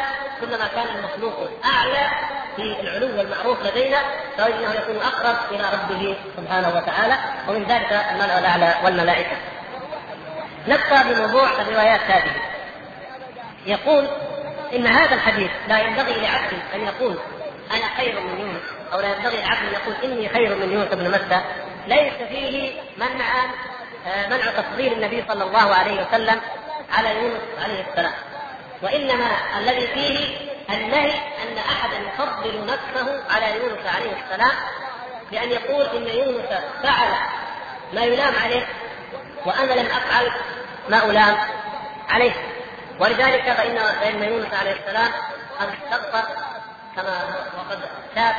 كلما 0.41 0.67
كان 0.67 0.87
المخلوق 0.97 1.51
أعلى 1.65 2.11
في 2.57 2.81
العلو 2.81 3.21
المعروف 3.21 3.67
لدينا 3.67 3.99
فإنه 4.37 4.75
يكون 4.75 4.97
أقرب 4.97 5.37
إلى 5.51 5.65
ربه 5.73 6.17
سبحانه 6.37 6.69
وتعالى 6.69 7.15
ومن 7.49 7.65
ذلك 7.65 7.93
الملأ 7.93 8.39
الأعلى 8.39 8.75
والملائكة. 8.85 9.37
نبقى 10.69 11.05
بموضوع 11.05 11.61
الروايات 11.61 12.01
هذه. 12.01 12.33
يقول 13.67 14.09
إن 14.73 14.87
هذا 14.87 15.15
الحديث 15.15 15.51
لا 15.69 15.79
ينبغي 15.79 16.21
لعبد 16.21 16.59
أن 16.75 16.81
يقول 16.81 17.19
أنا 17.71 17.97
خير 17.97 18.21
من 18.21 18.41
يونس 18.41 18.63
أو 18.93 19.01
لا 19.01 19.17
ينبغي 19.17 19.37
لعبد 19.37 19.63
أن 19.63 19.73
يقول 19.73 20.13
إني 20.13 20.29
خير 20.29 20.57
من 20.57 20.73
يونس 20.73 20.89
بن 20.89 21.11
متى 21.11 21.41
ليس 21.87 22.29
فيه 22.29 22.73
منع 22.97 23.45
آه، 24.07 24.29
منع 24.29 24.47
تفضيل 24.51 24.93
النبي 24.93 25.25
صلى 25.29 25.45
الله 25.45 25.75
عليه 25.75 26.07
وسلم 26.07 26.41
على 26.93 27.17
يونس 27.17 27.41
عليه 27.65 27.85
السلام. 27.91 28.13
وإنما 28.83 29.27
الذي 29.59 29.87
فيه 29.87 30.37
النهي 30.71 31.11
أن 31.13 31.59
أحدا 31.59 31.97
يفضل 31.97 32.67
نفسه 32.67 33.23
على 33.31 33.57
يونس 33.57 33.87
عليه 33.87 34.13
السلام 34.25 34.57
بأن 35.31 35.51
يقول 35.51 35.87
إن 35.87 36.07
يونس 36.07 36.49
فعل 36.83 37.15
ما 37.93 38.05
يلام 38.05 38.35
عليه. 38.45 38.67
وأنا 39.47 39.73
لم 39.73 39.87
أفعل 39.87 40.31
ما 40.89 41.05
ألام 41.05 41.37
عليه. 42.09 42.33
ولذلك 43.01 43.53
فان 43.53 43.79
فإن 43.79 44.23
يونس 44.23 44.55
عليه 44.55 44.73
السلام 44.73 45.11
قد 45.61 45.69
استغفر 45.69 46.29
كما 46.97 47.21
وقد 47.59 47.79
تاب 48.15 48.35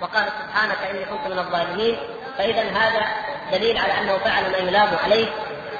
وقال 0.00 0.28
سبحانك 0.42 0.76
إني 0.90 1.04
كنت 1.04 1.26
من 1.26 1.38
الظالمين. 1.38 1.98
فاذا 2.38 2.62
هذا 2.62 3.06
دليل 3.52 3.78
على 3.78 3.98
أنه 4.00 4.18
فعل 4.18 4.50
ما 4.50 4.58
يلام 4.58 4.88
عليه. 5.04 5.28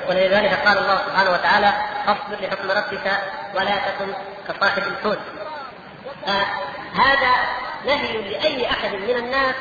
ولذلك 0.08 0.54
قال 0.66 0.78
الله 0.78 0.98
سبحانه 1.06 1.30
وتعالى 1.30 1.72
فاصبر 2.06 2.46
لحكم 2.46 2.70
ربك 2.70 3.12
ولا 3.54 3.76
تكن 3.76 4.14
كصاحب 4.48 4.82
الحوت. 4.82 5.18
هذا 6.94 7.30
نهي 7.86 8.30
لأي 8.30 8.70
أحد 8.70 8.94
من 8.94 9.16
الناس 9.16 9.54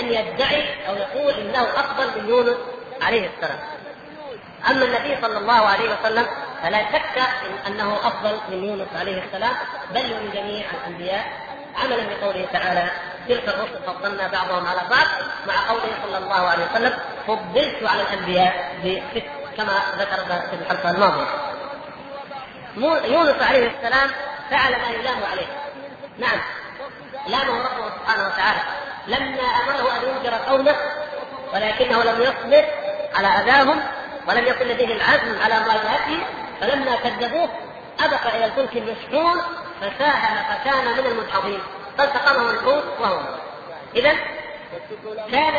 أن 0.00 0.12
يدعي 0.12 0.88
أو 0.88 0.94
يقول 0.94 1.34
إنه 1.34 1.62
أفضل 1.62 2.22
من 2.22 2.28
يونس 2.28 2.56
عليه 3.02 3.30
السلام. 3.36 3.58
أما 4.66 4.84
النبي 4.84 5.20
صلى 5.22 5.38
الله 5.38 5.68
عليه 5.68 5.90
وسلم 5.94 6.26
فلا 6.62 6.78
شك 6.92 7.22
أنه 7.66 7.96
أفضل 7.96 8.40
من 8.48 8.64
يونس 8.64 8.88
عليه 9.00 9.22
السلام 9.24 9.54
بل 9.90 10.02
من 10.02 10.30
جميع 10.34 10.66
الأنبياء 10.70 11.24
عملا 11.76 12.02
بقوله 12.14 12.46
تعالى 12.52 12.90
تلك 13.28 13.48
الرسل 13.48 13.78
فضلنا 13.86 14.28
بعضهم 14.28 14.66
على 14.66 14.80
بعض 14.90 15.06
مع 15.46 15.68
قوله 15.68 15.92
صلى 16.02 16.18
الله 16.18 16.48
عليه 16.48 16.64
وسلم 16.70 16.98
فضلت 17.26 17.82
على 17.82 18.02
الأنبياء 18.02 18.76
بست 18.84 19.24
كما 19.56 19.72
ذكرنا 19.98 20.40
في 20.40 20.56
الحلقة 20.56 20.90
الماضية. 20.90 21.26
يونس 23.06 23.42
عليه 23.42 23.70
السلام 23.76 24.10
فعل 24.50 24.72
ما 24.72 24.88
يلام 24.88 25.18
عليه. 25.32 25.46
نعم 26.18 26.40
لامه 27.26 27.58
ربه 27.58 27.90
سبحانه 27.96 28.26
وتعالى 28.26 28.60
لما 29.06 29.42
أمره 29.42 29.96
أن 29.96 30.02
ينذر 30.08 30.34
قومه 30.34 30.76
ولكنه 31.54 32.02
لم 32.02 32.22
يصبر 32.22 32.64
على 33.14 33.28
أذاهم 33.28 33.82
ولم 34.28 34.46
يكن 34.46 34.66
لديه 34.66 34.94
العزم 34.96 35.42
على 35.42 35.54
مواجهته 35.60 36.26
فلما 36.60 36.96
كذبوه 36.96 37.48
أبق 38.00 38.34
إلى 38.34 38.44
الفلك 38.44 38.76
المشحون 38.76 39.40
فساهم 39.80 40.36
فكان 40.48 40.84
من 40.84 41.06
المدحضين 41.06 41.60
فالتقمه 41.98 42.50
الحوت 42.50 42.84
وهو 43.00 43.20
اذا 43.96 44.14
كان 45.30 45.54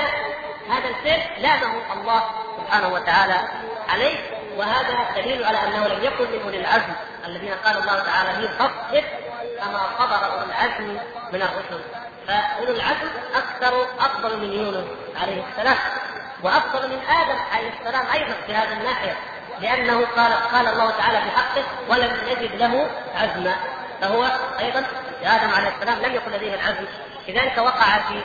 هذا 0.69 0.89
الفعل 0.89 1.41
لامه 1.41 1.93
الله 1.93 2.23
سبحانه 2.57 2.93
وتعالى 2.93 3.39
عليه 3.89 4.17
وهذا 4.57 4.97
دليل 5.15 5.43
على 5.43 5.57
أنه 5.57 5.87
لم 5.87 6.03
يكن 6.03 6.31
من 6.31 6.41
اولي 6.43 6.59
العزم 6.59 6.93
الذين 7.25 7.53
قال 7.65 7.77
الله 7.77 7.99
تعالى 7.99 8.29
فيهم 8.33 8.47
فاصبر 8.57 9.03
كما 9.59 9.79
صبر 9.99 10.25
اولو 10.25 10.45
العزم 10.45 10.97
من 11.33 11.41
الرسل. 11.41 11.83
فاولو 12.27 12.71
العزم 12.71 13.09
أكثر 13.35 13.87
أفضل 13.99 14.37
من 14.37 14.53
يونس 14.53 14.85
عليه 15.21 15.43
السلام. 15.51 15.77
وأفضل 16.43 16.89
من 16.89 16.99
آدم 16.99 17.39
عليه 17.53 17.71
السلام 17.79 18.05
أيضا 18.13 18.33
في 18.47 18.53
هذه 18.53 18.73
الناحية 18.73 19.15
لأنه 19.61 20.05
قال 20.05 20.33
قال 20.33 20.67
الله 20.67 20.91
تعالى 20.91 21.21
في 21.21 21.37
حقه 21.37 21.63
ولم 21.89 22.17
يجد 22.27 22.55
له 22.55 22.89
عزما 23.15 23.55
فهو 24.01 24.23
أيضا 24.59 24.83
آدم 25.23 25.53
عليه 25.53 25.69
السلام 25.69 25.99
لم 26.01 26.15
يكن 26.15 26.31
لديه 26.31 26.55
العزم 26.55 26.85
لذلك 27.27 27.57
وقع 27.57 27.97
في 27.97 28.21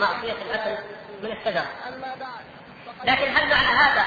معصيه 0.00 0.32
الاكل 0.32 0.82
من 1.22 1.32
الشجره 1.32 1.66
لكن 3.04 3.36
هل 3.36 3.48
معنى 3.50 3.78
هذا 3.78 4.04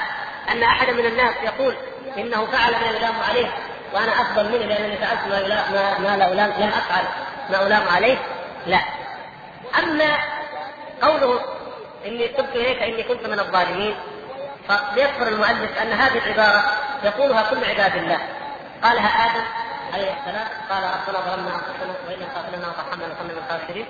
أن 0.48 0.62
أحد 0.62 0.90
من 0.90 1.06
الناس 1.06 1.34
يقول 1.44 1.76
إنه 2.18 2.46
فعل 2.46 2.72
ما 2.72 2.86
يلام 2.96 3.14
عليه 3.28 3.48
وأنا 3.92 4.12
أفضل 4.20 4.44
منه 4.44 4.64
لأنني 4.66 4.96
فعلت 4.96 5.20
ما 5.28 5.40
ما, 5.72 5.98
ما 5.98 6.16
لا 6.16 6.32
ألام 6.32 6.50
لم 6.50 6.68
أفعل 6.68 7.04
ما 7.50 7.66
ألام 7.66 7.88
عليه؟ 7.88 8.18
لا. 8.66 8.80
أما 9.78 10.18
قوله 11.02 11.40
إني 12.08 12.28
تبت 12.28 12.56
إليك 12.56 12.82
إني 12.82 13.02
كنت 13.02 13.26
من 13.26 13.40
الظالمين. 13.40 13.96
فليذكر 14.68 15.28
المؤلف 15.28 15.78
أن 15.82 15.92
هذه 15.92 16.18
العبارة 16.18 16.64
يقولها 17.04 17.42
كل 17.50 17.64
عباد 17.64 17.96
الله. 17.96 18.18
قالها 18.82 19.08
آدم 19.26 19.44
عليه 19.94 20.10
السلام 20.18 20.48
قال 20.70 20.82
ربنا 20.82 21.20
ظلمنا 21.20 21.54
أنفسنا 21.54 21.94
وإن 22.08 22.18
لم 22.18 22.58
لنا 22.58 22.66
وترحمنا 22.68 23.06
من 23.06 23.42
الخاسرين. 23.42 23.86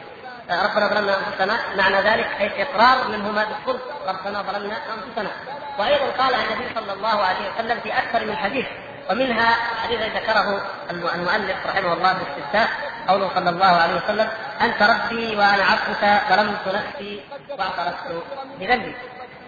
ربنا 0.50 0.88
ظلمنا 0.88 1.16
أنفسنا. 1.18 1.58
معنى 1.76 1.96
ذلك 1.96 2.28
أي 2.40 2.62
إقرار 2.62 3.08
منهما 3.08 3.44
بالصدق 3.44 3.86
ربنا 4.08 4.42
ظلمنا 4.42 4.76
أنفسنا. 4.94 5.30
وأيضا 5.78 6.10
قال 6.18 6.34
النبي 6.34 6.74
صلى 6.74 6.92
الله 6.92 7.22
عليه 7.22 7.50
وسلم 7.54 7.80
في 7.80 7.98
أكثر 7.98 8.24
من 8.24 8.36
حديث 8.36 8.66
ومنها 9.10 9.56
حديث 9.82 10.00
ذكره 10.00 10.60
المؤلف 10.90 11.66
رحمه 11.66 11.92
الله 11.92 12.12
باستفتاء 12.12 12.68
قوله 13.08 13.30
صلى 13.34 13.50
الله 13.50 13.66
عليه 13.66 13.94
وسلم 13.94 14.28
أنت 14.61 14.82
ربي 14.82 15.36
وأنا 15.36 15.64
عبدك 15.64 16.22
ظلمت 16.28 16.68
نفسي 16.68 17.20
واعترفت 17.59 18.22
بذنبي 18.61 18.94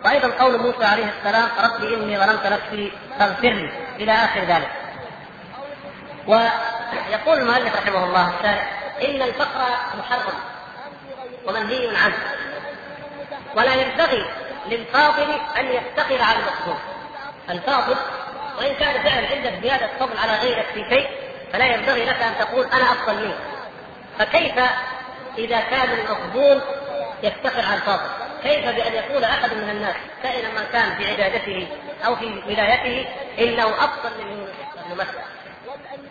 وأيضا 0.04 0.28
قول 0.44 0.58
موسى 0.58 0.84
عليه 0.84 1.12
السلام 1.18 1.48
ربي 1.64 1.94
إني 1.94 2.18
ظلمت 2.18 2.46
نفسي 2.46 2.92
فاغفر 3.18 3.48
لي 3.48 3.70
إلى 3.96 4.12
آخر 4.12 4.40
ذلك. 4.40 4.70
ويقول 6.26 7.38
المؤلف 7.38 7.76
رحمه 7.76 8.04
الله 8.04 8.32
الشارع 8.38 8.66
إن 9.02 9.22
الفقر 9.22 9.61
محرم 9.98 10.38
ومنهي 11.46 11.96
عنه. 11.96 12.18
ولا 13.56 13.74
ينبغي 13.74 14.24
للفاضل 14.66 15.40
أن 15.58 15.66
يفتقر 15.66 16.22
على 16.22 16.38
المقصود. 16.38 16.78
الفاضل 17.50 17.96
وإن 18.58 18.74
كان 18.74 19.02
فعلا 19.02 19.28
عندك 19.36 19.62
زيادة 19.62 19.86
فضل 20.00 20.18
على 20.18 20.32
غيرك 20.32 20.66
في 20.74 20.84
شيء 20.90 21.08
فلا 21.52 21.66
ينبغي 21.66 22.04
لك 22.04 22.22
أن 22.22 22.32
تقول 22.38 22.66
أنا 22.66 22.84
أفضل 22.84 23.24
منك 23.24 23.38
فكيف 24.18 24.54
إذا 25.38 25.60
كان 25.60 25.88
المفضول 25.90 26.60
يفتقر 27.22 27.64
على 27.64 27.74
الفاضل. 27.74 28.10
كيف 28.42 28.64
بأن 28.64 28.92
يقول 28.92 29.24
أحد 29.24 29.54
من 29.54 29.70
الناس 29.70 29.96
كائنا 30.22 30.48
ما 30.52 30.64
كان 30.72 30.94
في 30.96 31.10
عبادته 31.10 31.68
أو 32.06 32.16
في 32.16 32.42
ولايته 32.46 33.08
إنه 33.38 33.68
أفضل 33.68 34.10
من 34.24 34.46
بن 34.96 35.06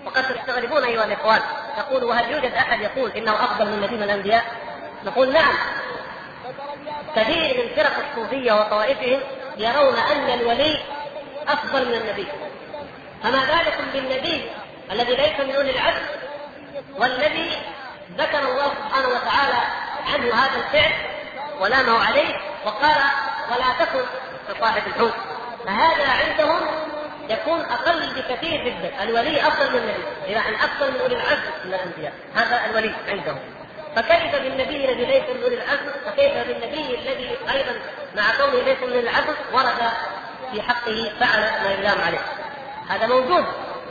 وقد 0.06 0.24
تستغربون 0.24 0.84
أيها 0.84 1.06
الإخوان 1.06 1.42
تقول 1.78 2.04
وهل 2.04 2.32
يوجد 2.32 2.54
أحد 2.54 2.82
يقول 2.82 3.12
إنه 3.12 3.44
أفضل 3.44 3.66
من 3.66 3.82
نبي 3.82 3.96
من 3.96 4.04
الأنبياء؟ 4.04 4.46
نقول 5.06 5.34
نعم. 5.34 5.54
كثير 7.16 7.64
من 7.64 7.76
فرق 7.76 7.92
الصوفية 8.10 8.54
وطوائفهم 8.54 9.20
يرون 9.58 9.96
أن 9.96 10.40
الولي 10.40 10.80
أفضل 11.48 11.88
من 11.88 11.94
النبي. 11.94 12.28
فما 13.24 13.40
بالكم 13.40 13.92
بالنبي 13.94 14.50
الذي 14.92 15.16
ليس 15.16 15.40
من 15.40 15.56
أولي 15.56 15.72
العزم 15.72 16.06
والذي 16.98 17.50
ذكر 18.18 18.40
الله 18.40 18.68
سبحانه 18.68 19.08
وتعالى 19.08 19.58
عنه 20.14 20.36
هذا 20.36 20.66
الفعل 20.66 20.92
ولامه 21.60 22.06
عليه 22.06 22.36
وقال 22.66 23.02
ولا 23.52 23.86
تكن 23.86 24.06
كصاحب 24.48 24.88
الحوت. 24.88 25.14
فهذا 25.66 26.08
عندهم 26.10 26.60
يكون 27.30 27.62
أقل 27.62 28.08
بكثير 28.16 28.64
جدا. 28.66 29.04
الولي 29.04 29.48
أفضل 29.48 29.72
من 29.72 29.78
النبي 29.78 30.04
إلى 30.26 30.40
ان 30.40 30.54
أفضل 30.54 30.92
من 30.92 31.00
أولي 31.00 31.16
العزم 31.16 31.52
من 31.66 31.74
الأنبياء. 31.74 32.14
هذا 32.36 32.66
الولي 32.66 32.96
عندهم. 33.08 33.40
فكيف 33.96 34.36
بالنبي 34.36 34.92
الذي 34.92 35.06
ليس 35.06 35.24
من 35.36 35.44
أولي 35.44 35.56
العزم 35.56 35.92
وكيف 36.08 36.34
بالنبي 36.48 36.96
الذي 36.96 37.38
أيضا 37.52 37.80
مع 38.16 38.24
كونه 38.38 38.64
ليس 38.64 38.78
من 38.84 39.00
العزم 39.00 39.34
ورد 39.54 39.92
في 40.52 40.62
حقه 40.62 41.12
فعل 41.20 41.40
ما 41.40 41.72
يلام 41.72 42.02
عليه. 42.02 42.20
هذا 42.90 43.08
موجود 43.08 43.46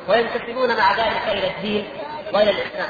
وينتسبون 0.09 0.77
مع 0.77 0.93
ذلك 0.93 1.23
إلى 1.29 1.47
الدين 1.47 1.89
وإلى 2.33 2.51
الإسلام. 2.51 2.89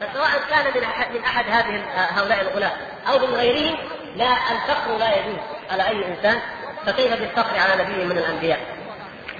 فسواء 0.00 0.30
كان 0.50 0.64
من 0.64 0.88
من 1.14 1.24
أحد 1.24 1.44
هذه 1.48 1.82
هؤلاء 1.94 2.40
الغلاة 2.40 2.72
أو 3.08 3.18
من 3.18 3.34
غيرهم 3.34 3.76
لا 4.16 4.32
الفقر 4.32 4.96
لا 4.98 5.16
يجوز 5.16 5.38
على 5.70 5.88
أي 5.88 6.06
إنسان 6.06 6.40
فكيف 6.86 7.12
بالفقر 7.12 7.58
على 7.58 7.82
نبي 7.82 8.04
من 8.04 8.18
الأنبياء؟ 8.18 8.60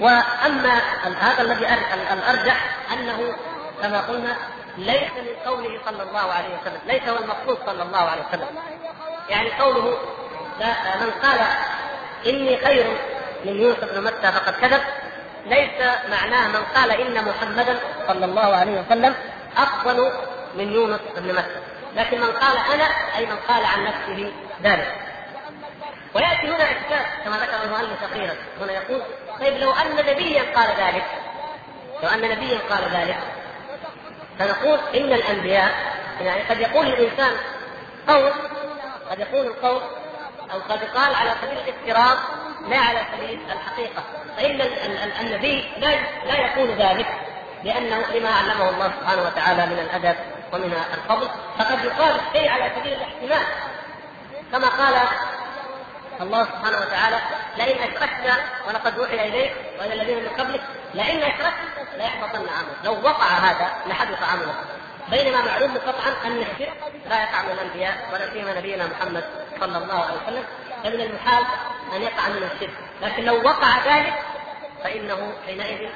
وأما 0.00 0.80
هذا 1.20 1.42
الذي 1.42 1.66
الأرجح 2.12 2.76
أنه 2.92 3.36
كما 3.82 4.00
قلنا 4.00 4.36
ليس 4.78 5.10
من 5.16 5.50
قوله 5.52 5.80
صلى 5.86 6.02
الله 6.02 6.32
عليه 6.32 6.48
وسلم 6.60 6.80
ليس 6.86 7.08
هو 7.08 7.16
المقصود 7.18 7.58
صلى 7.66 7.82
الله 7.82 7.98
عليه 7.98 8.22
وسلم. 8.28 8.48
يعني 9.28 9.50
قوله 9.50 9.98
من 11.00 11.10
قال 11.22 11.38
إني 12.26 12.56
خير 12.56 12.86
من 13.44 13.60
يوسف 13.60 13.94
بن 13.94 14.04
متى 14.04 14.32
فقد 14.32 14.54
كذب 14.54 14.80
ليس 15.46 15.88
معناه 16.10 16.48
من 16.48 16.62
قال 16.74 16.90
إن 16.90 17.24
محمدا 17.24 17.78
صلى 18.08 18.24
الله 18.24 18.56
عليه 18.56 18.80
وسلم 18.80 19.14
أفضل 19.56 20.12
من 20.56 20.72
يونس 20.72 21.00
بن 21.16 21.34
متى 21.34 21.60
لكن 21.96 22.20
من 22.20 22.30
قال 22.30 22.58
أنا 22.74 22.84
أي 23.16 23.26
من 23.26 23.36
قال 23.48 23.64
عن 23.64 23.84
نفسه 23.84 24.32
ذلك. 24.62 24.94
ويأتي 26.14 26.48
هنا 26.48 26.64
إشكال 26.64 27.24
كما 27.24 27.36
ذكر 27.36 27.64
المؤلف 27.64 28.04
أخيرا 28.04 28.34
هنا 28.60 28.72
يقول 28.72 29.02
طيب 29.40 29.56
لو 29.56 29.70
أن 29.70 29.96
نبيا 29.96 30.42
قال 30.54 30.68
ذلك 30.78 31.04
لو 32.02 32.08
أن 32.08 32.30
نبيا 32.30 32.58
قال 32.70 32.84
ذلك 32.92 33.18
فنقول 34.38 34.78
إن 34.94 35.12
الأنبياء 35.12 35.70
يعني 36.20 36.42
قد 36.42 36.60
يقول 36.60 36.86
الإنسان 36.86 37.32
قول 38.08 38.32
قد 39.10 39.18
يقول 39.18 39.46
القول 39.46 39.82
أو 40.52 40.58
قد 40.68 40.82
يقال 40.82 41.14
على 41.14 41.30
سبيل 41.42 41.58
الافتراض 41.58 42.18
لا 42.68 42.78
على 42.78 43.00
سبيل 43.16 43.40
الحقيقة. 43.52 44.02
فإن 44.36 44.60
النبي 45.20 45.64
لا 45.76 45.88
لا 46.26 46.36
يقول 46.36 46.68
ذلك 46.68 47.06
لأنه 47.64 48.02
لما 48.14 48.30
علمه 48.30 48.70
الله 48.70 48.92
سبحانه 49.00 49.22
وتعالى 49.22 49.66
من 49.66 49.78
الأدب 49.78 50.16
ومن 50.56 50.72
الفضل 50.94 51.28
فقد 51.58 51.84
يقال 51.84 52.20
الشيء 52.20 52.48
على 52.48 52.72
سبيل 52.80 52.92
الاحتمال. 52.92 53.46
كما 54.52 54.68
قال 54.68 54.94
الله 56.20 56.44
سبحانه 56.44 56.78
وتعالى 56.78 57.20
لئن 57.56 57.78
أشركت 57.78 58.44
ولقد 58.68 58.98
اوحي 58.98 59.28
إليك 59.28 59.52
وإلى 59.78 59.94
الذين 59.94 60.16
من 60.24 60.28
قبلك 60.28 60.62
لئن 60.94 61.22
أشركت 61.22 61.54
ليحبطن 61.96 62.38
عملك 62.38 62.76
لو 62.84 62.92
وقع 63.02 63.26
هذا 63.26 63.70
لحبط 63.86 64.22
عملك 64.22 64.54
بينما 65.10 65.44
معلوم 65.44 65.78
قطعا 65.78 66.14
أن 66.24 66.38
الشرك 66.40 66.72
لا 67.08 67.22
يقع 67.22 67.42
من 67.42 67.50
الأنبياء 67.50 68.08
ولا 68.12 68.32
سيما 68.32 68.58
نبينا 68.58 68.86
محمد 68.86 69.24
صلى 69.60 69.78
الله 69.78 70.04
عليه 70.04 70.22
وسلم. 70.22 70.44
فمن 70.84 71.00
المحال 71.00 71.44
أن 71.96 72.02
يقع 72.02 72.28
من 72.28 72.50
الشرك. 72.52 72.74
لكن 73.02 73.24
لو 73.24 73.42
وقع 73.42 73.84
ذلك 73.86 74.14
فإنه 74.84 75.32
حينئذ 75.46 75.88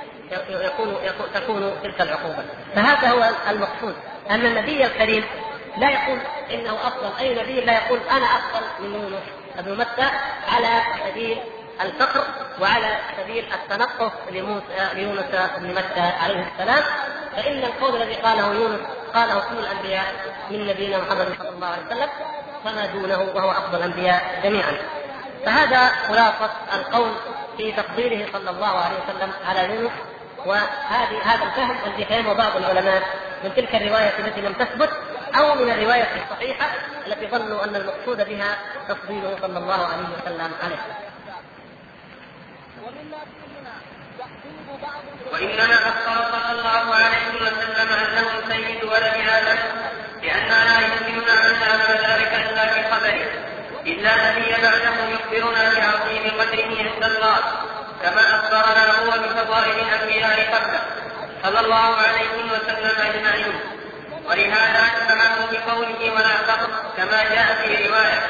يكون, 0.49 0.97
تكون 1.35 1.73
تلك 1.83 2.01
العقوبة. 2.01 2.45
فهذا 2.75 3.09
هو 3.11 3.31
المقصود. 3.51 3.95
أن 4.31 4.47
النبي 4.47 4.87
الكريم 4.87 5.25
لا 5.77 5.91
يقول 5.91 6.19
إنه 6.51 6.75
أفضل. 6.75 7.11
أي 7.21 7.43
نبي 7.43 7.61
لا 7.61 7.73
يقول 7.73 8.01
أنا 8.11 8.27
أفضل 8.27 8.67
من 8.81 8.95
يونس 8.95 9.23
بن 9.59 9.79
متى 9.79 10.11
على 10.49 10.83
سبيل 11.09 11.39
الفقر 11.81 12.25
وعلى 12.61 12.99
سبيل 13.17 13.45
التنقص 13.53 14.13
ليونس 14.95 15.25
بن 15.59 15.75
متى 15.75 16.01
عليه 16.01 16.47
السلام. 16.53 16.85
فإن 17.37 17.65
القول 17.65 18.03
الذي 18.03 18.15
قاله 18.15 18.55
يونس 18.55 18.81
قاله 19.15 19.41
كل 19.41 19.59
الأنبياء 19.59 20.05
من 20.51 20.67
نبينا 20.67 20.99
محمد 20.99 21.35
صلى 21.39 21.49
الله 21.49 21.67
عليه 21.67 21.87
وسلم 21.87 22.09
فما 22.65 22.87
دونه 22.87 23.21
وهو 23.35 23.51
أفضل 23.51 23.79
الأنبياء 23.79 24.41
جميعا. 24.45 24.73
فهذا 25.45 25.87
خلاصة 25.87 26.51
القول 26.73 27.13
في 27.57 27.73
تفضيله 27.73 28.27
صلى 28.33 28.51
الله 28.51 28.79
عليه 28.79 28.97
وسلم 29.09 29.33
على 29.47 29.75
يونس. 29.75 29.93
وهذه 30.47 31.23
هذا 31.25 31.45
الفهم 31.45 31.77
الذي 31.87 32.05
فهمه 32.05 32.33
بعض 32.33 32.57
العلماء 32.57 33.03
من 33.45 33.55
تلك 33.55 33.75
الرواية 33.75 34.19
التي 34.19 34.41
لم 34.41 34.53
تثبت 34.53 34.91
أو 35.39 35.55
من 35.55 35.71
الرواية 35.71 36.09
الصحيحة 36.25 36.67
التي 37.07 37.27
ظنوا 37.27 37.65
أن 37.65 37.77
المقصود 37.77 38.17
بها 38.29 38.57
تفضيله 38.89 39.37
صلى 39.43 39.59
الله 39.59 39.87
عليه 39.87 40.05
وسلم 40.23 40.51
عليه. 40.65 40.81
وإنما 45.33 45.75
أخبر 45.89 46.31
صلى 46.33 46.59
الله 46.59 46.95
عليه 46.95 47.43
وسلم 47.43 47.89
أنه 47.93 48.29
سيد 48.49 48.85
ولد 48.85 49.29
آدم 49.29 49.59
لأننا 50.23 50.65
لا 50.65 50.81
يمكننا 50.81 51.47
أن 51.47 51.61
نعلم 51.61 52.01
ذلك 52.07 52.33
إلا 52.51 52.65
بخبره 52.65 53.51
إلا 53.87 54.31
نبي 54.31 54.51
بعده 54.63 55.09
يخبرنا 55.09 55.75
بعظيم 55.75 56.31
قدره 56.41 56.93
عند 56.93 57.05
الله 57.05 57.39
كما 58.03 58.37
أخبرنا 58.37 58.99
هو 58.99 59.11
بفضائل 59.11 59.75
الأنبياء 59.79 60.55
قبله. 60.55 60.81
صلى 61.43 61.61
الله 61.61 61.97
عليه 61.97 62.35
وسلم 62.53 62.97
أجمعين. 63.09 63.61
ولهذا 64.29 64.85
سمعه 65.09 65.39
بقوله 65.53 66.13
ولا 66.15 66.37
فقر 66.37 66.71
كما 66.97 67.25
جاء 67.35 67.63
في 67.63 67.89
رواية. 67.89 68.21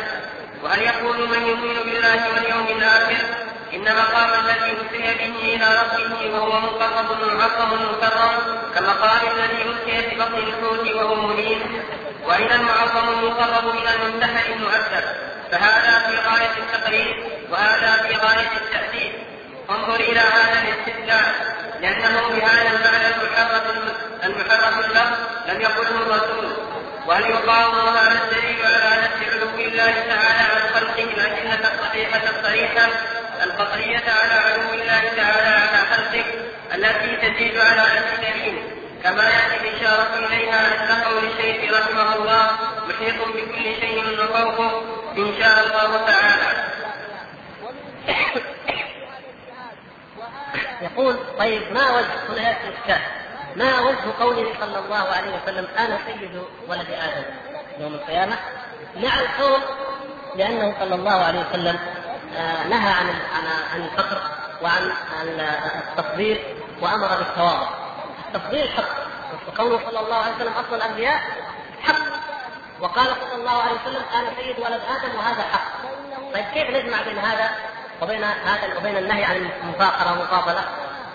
وهل 0.62 0.82
يقول 0.82 1.28
من 1.28 1.46
يؤمن 1.46 1.74
بالله 1.84 2.28
واليوم 2.34 2.66
الآخر؟ 2.78 3.24
إن 3.74 3.96
مقام 3.96 4.30
الذي 4.44 4.76
أسري 4.76 5.14
به 5.14 5.54
إلى 5.54 5.82
ربه 5.82 6.30
وهو 6.34 6.60
مقرب 6.60 7.08
معظم 7.22 7.72
مكرم 7.92 8.58
كمقام 8.74 9.20
الذي 9.36 9.62
أسري 9.62 10.10
في 10.10 10.16
بطن 10.16 10.38
الحوت 10.38 10.94
وهو 10.94 11.14
مليم. 11.14 11.82
وإلى 12.26 12.54
المعظم 12.54 13.08
المقرب 13.08 13.68
إلى 13.68 13.90
المنتهى 13.94 14.52
المؤثر. 14.52 15.04
فهذا 15.52 16.08
في 16.08 16.16
غاية 16.16 16.54
التقريب 16.58 17.16
وهذا 17.50 18.02
في 18.02 18.16
غاية 18.16 18.50
التأثير. 18.56 19.19
انظر 19.70 20.00
إلى 20.00 20.20
هذا 20.20 20.62
الاستدلال 20.62 21.32
لأنه 21.80 22.28
بهذا 22.28 22.70
المعنى 22.70 23.06
المحرف 23.06 23.62
المحرف 24.24 24.78
اللفظ 24.78 25.18
لم 25.48 25.60
يقله 25.60 26.02
الرسول. 26.02 26.52
وهل 27.06 27.30
يقاوم 27.30 27.74
هذا 27.96 28.20
الدليل 28.22 28.66
على 28.66 29.02
نفي 29.02 29.30
علو 29.30 29.48
الله 29.58 29.92
تعالى 29.92 30.42
عن 30.52 30.68
خلقه 30.74 31.02
الأدلة 31.04 31.74
الصحيحة 31.74 32.20
الصريحة 32.30 32.88
القطعية 33.42 34.04
على 34.10 34.32
علو 34.32 34.72
الله 34.74 35.02
تعالى 35.16 35.48
على 35.48 35.86
خلقه 35.90 36.24
التي 36.74 37.16
تزيد 37.16 37.56
على 37.58 37.82
ألف 37.82 38.20
دليل. 38.20 38.62
كما 39.02 39.24
يأتي 39.24 39.56
الإشارة 39.68 40.26
إليها 40.26 40.90
أن 40.90 41.02
قول 41.02 41.24
الشيخ 41.24 41.72
رحمه 41.74 42.16
الله 42.16 42.50
محيط 42.88 43.28
بكل 43.28 43.64
شيء 43.80 44.18
وفوقه 44.20 44.82
إن 45.16 45.34
شاء 45.40 45.66
الله 45.66 46.06
تعالى. 46.06 46.50
يقول 50.82 51.16
طيب 51.38 51.72
ما 51.72 51.90
وجه 51.96 52.06
هنا 52.28 52.48
ياتي 52.48 53.00
ما 53.56 53.80
وجه 53.80 54.12
قوله 54.20 54.54
صلى 54.60 54.78
الله 54.78 54.96
عليه 54.96 55.42
وسلم 55.42 55.68
أنا 55.78 55.98
سيد 56.06 56.42
ولد 56.68 56.86
آدم 56.90 57.24
يوم 57.78 57.94
القيامة؟ 57.94 58.36
مع 58.96 59.20
القول 59.20 59.60
لأنه 60.36 60.74
صلى 60.80 60.94
الله 60.94 61.12
عليه 61.12 61.44
وسلم 61.50 61.78
آه، 62.36 62.66
نهى 62.68 62.92
عن 62.92 63.08
عن 63.72 63.80
الفقر 63.82 64.22
وعن 64.62 64.92
التفضيل 65.88 66.38
وأمر 66.80 67.08
بالتواضع. 67.08 67.68
التفضيل 68.28 68.68
حق 68.68 68.88
وقوله 69.48 69.80
صلى 69.90 70.00
الله 70.00 70.16
عليه 70.16 70.34
وسلم 70.36 70.52
افضل 70.52 70.76
الأنبياء 70.76 71.20
حق. 71.82 72.00
وقال 72.80 73.06
صلى 73.06 73.34
الله 73.34 73.62
عليه 73.62 73.72
وسلم 73.82 74.02
أنا 74.14 74.30
سيد 74.40 74.58
ولد 74.58 74.80
آدم 74.96 75.18
وهذا 75.18 75.42
حق. 75.42 75.72
طيب 76.34 76.44
كيف 76.54 76.70
نجمع 76.70 77.02
بين 77.02 77.18
هذا؟ 77.18 77.50
وبين 78.02 78.24
هذا 78.24 78.78
وبين 78.78 78.96
النهي 78.96 79.24
عن 79.24 79.50
المفاخره 79.64 80.10
والمفاضله 80.10 80.64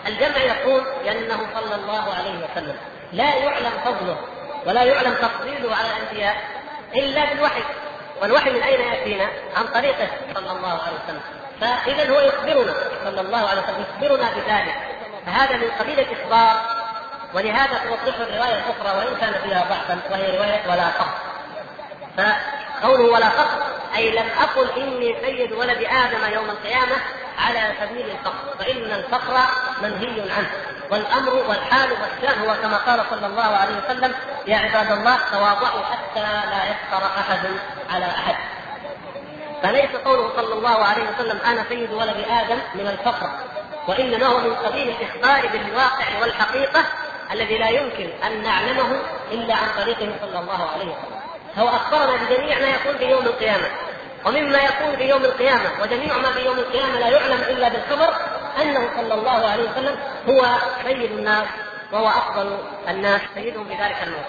الجمع 0.08 0.38
يقول 0.38 0.84
لأنه 1.06 1.40
صلى 1.54 1.76
الله 1.76 2.14
عليه 2.14 2.46
وسلم 2.46 2.76
لا 3.14 3.36
يعلم 3.36 3.72
فضله 3.86 4.18
ولا 4.66 4.84
يعلم 4.84 5.14
تفضيله 5.14 5.76
على 5.76 5.88
الأنبياء 5.88 6.36
إلا 6.96 7.26
بالوحي. 7.26 7.64
والوحي 8.22 8.50
من 8.50 8.62
أين 8.64 8.82
يأتينا؟ 8.82 9.28
عن 9.58 9.68
طريقه 9.68 10.08
صلى 10.34 10.52
الله 10.52 10.82
عليه 10.82 10.98
وسلم. 11.04 11.22
فاذا 11.62 12.10
هو 12.12 12.20
يخبرنا 12.20 12.74
صلى 13.04 13.22
الله 13.22 13.50
عليه 13.50 13.62
وسلم 13.62 13.86
يخبرنا 13.90 14.30
بذلك. 14.32 14.76
فهذا 15.26 15.58
من 15.58 15.72
قبيل 15.80 16.00
الاخبار 16.00 16.62
ولهذا 17.34 17.78
توضح 17.78 18.16
الرواية 18.20 18.60
الأخرى 18.60 18.98
وإن 18.98 19.16
كان 19.16 19.34
فيها 19.44 19.66
ضعفا 19.70 20.00
وهي 20.12 20.38
رواية 20.38 20.62
ولا 20.70 20.90
فقر 20.90 21.14
فقوله 22.86 23.12
ولا 23.12 23.30
فقر 23.30 23.64
أي 23.96 24.12
لم 24.12 24.26
أقل 24.42 24.82
إني 24.82 25.16
سيد 25.22 25.52
ولد 25.52 25.78
آدم 25.78 26.34
يوم 26.34 26.50
القيامة 26.50 26.96
على 27.38 27.74
سبيل 27.82 28.06
الفقر 28.06 28.58
فإن 28.60 28.92
الفقر 28.92 29.40
منهي 29.82 30.32
عنه. 30.32 30.52
والأمر 30.92 31.34
والحال 31.50 31.90
والشان 31.92 32.42
هو 32.42 32.56
كما 32.62 32.78
قال 32.78 33.02
صلى 33.10 33.28
الله 33.28 33.44
عليه 33.44 33.76
وسلم 33.86 34.16
يا 34.48 34.58
عباد 34.58 34.92
الله 34.92 35.18
تواضعوا 35.32 35.86
حتى 35.86 36.22
لا 36.50 36.64
يفقر 36.64 37.06
أحد 37.20 37.40
على 37.90 38.06
أحد. 38.06 38.36
فليس 39.64 39.96
قوله 40.06 40.30
صلى 40.36 40.54
الله 40.54 40.86
عليه 40.86 41.04
وسلم 41.10 41.40
أنا 41.46 41.66
سيد 41.70 41.92
ولد 41.92 42.26
آدم 42.30 42.60
من 42.76 42.88
الفقر 42.88 43.30
وإنما 43.88 44.26
هو 44.26 44.40
من 44.40 44.56
قبيل 44.56 44.90
الإخبار 44.90 45.48
بالواقع 45.48 46.22
والحقيقة 46.22 46.86
الذي 47.32 47.58
لا 47.58 47.70
يمكن 47.70 48.10
أن 48.26 48.44
نعلمه 48.44 49.02
إلا 49.32 49.56
عن 49.56 49.68
طريقه 49.78 50.16
صلى 50.22 50.40
الله 50.40 50.70
عليه 50.74 50.86
وسلم. 50.86 51.15
هو 51.58 51.68
أخبرنا 51.70 52.24
بجميع 52.26 52.60
ما 52.60 52.68
يكون 52.68 52.98
في 52.98 53.06
يوم 53.06 53.26
القيامة. 53.26 53.68
ومما 54.26 54.58
يكون 54.58 54.96
في 54.98 55.10
يوم 55.10 55.26
القيامة 55.26 55.70
وجميع 55.82 56.18
ما 56.18 56.32
في 56.32 56.46
يوم 56.46 56.60
القيامة 56.60 57.00
لا 57.00 57.10
يعلم 57.10 57.42
إلا 57.42 57.70
بالخبر 57.70 58.14
أنه 58.62 58.90
صلى 58.96 59.14
الله 59.14 59.48
عليه 59.48 59.72
وسلم 59.72 60.00
هو 60.30 60.46
سيد 60.84 61.12
الناس 61.12 61.48
وهو 61.92 62.08
أفضل 62.08 62.58
الناس 62.88 63.22
سيدهم 63.34 63.68
في 63.68 63.74
ذلك 63.74 63.98
الموت 64.04 64.26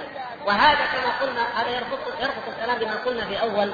وهذا 0.46 0.78
كما 0.92 1.20
قلنا 1.20 1.62
هذا 1.62 1.70
يربط 1.70 1.98
يربط 2.20 2.48
الكلام 2.56 2.78
بما 2.78 2.94
قلنا 3.06 3.24
في 3.26 3.42
أول 3.42 3.72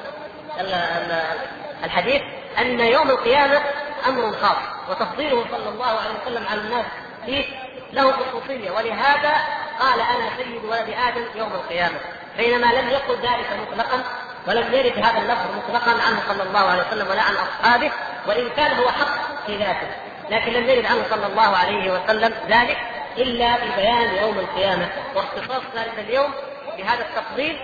الحديث 1.83 2.21
أن 2.59 2.79
يوم 2.79 3.09
القيامة 3.09 3.61
أمر 4.07 4.31
خاص 4.31 4.57
وتفضيله 4.89 5.45
صلى 5.51 5.69
الله 5.69 5.85
عليه 5.85 6.13
وسلم 6.25 6.47
على 6.47 6.61
الناس 6.61 6.85
فيه 7.25 7.45
له 7.93 8.11
خصوصية. 8.11 8.71
ولهذا 8.71 9.33
قال 9.79 9.99
أنا 10.01 10.29
سيد 10.37 10.65
ولد 10.65 10.95
آدم 11.07 11.25
يوم 11.35 11.53
القيامة. 11.53 11.99
بينما 12.37 12.65
لم 12.65 12.89
يقل 12.89 13.15
ذلك 13.15 13.59
مطلقا 13.61 14.03
ولم 14.47 14.73
يرد 14.73 14.97
هذا 14.97 15.17
اللفظ 15.17 15.55
مطلقا 15.57 15.91
عنه 15.91 16.21
صلى 16.27 16.43
الله 16.43 16.59
عليه 16.59 16.83
وسلم 16.87 17.07
ولا 17.07 17.21
عن 17.21 17.33
أصحابه 17.35 17.91
وإن 18.27 18.49
كان 18.49 18.75
هو 18.79 18.89
حق 18.89 19.45
في 19.45 19.57
ذاته 19.57 19.87
لكن 20.29 20.53
لم 20.53 20.69
يرد 20.69 20.85
عنه 20.85 21.03
صلى 21.09 21.27
الله 21.27 21.57
عليه 21.57 21.91
وسلم 21.91 22.33
ذلك 22.49 22.77
إلا 23.17 23.55
ببيان 23.57 24.15
يوم 24.15 24.39
القيامة 24.39 24.89
واختصاص 25.15 25.61
ذلك 25.75 25.99
اليوم 25.99 26.31
بهذا 26.77 27.05
التفضيل 27.05 27.59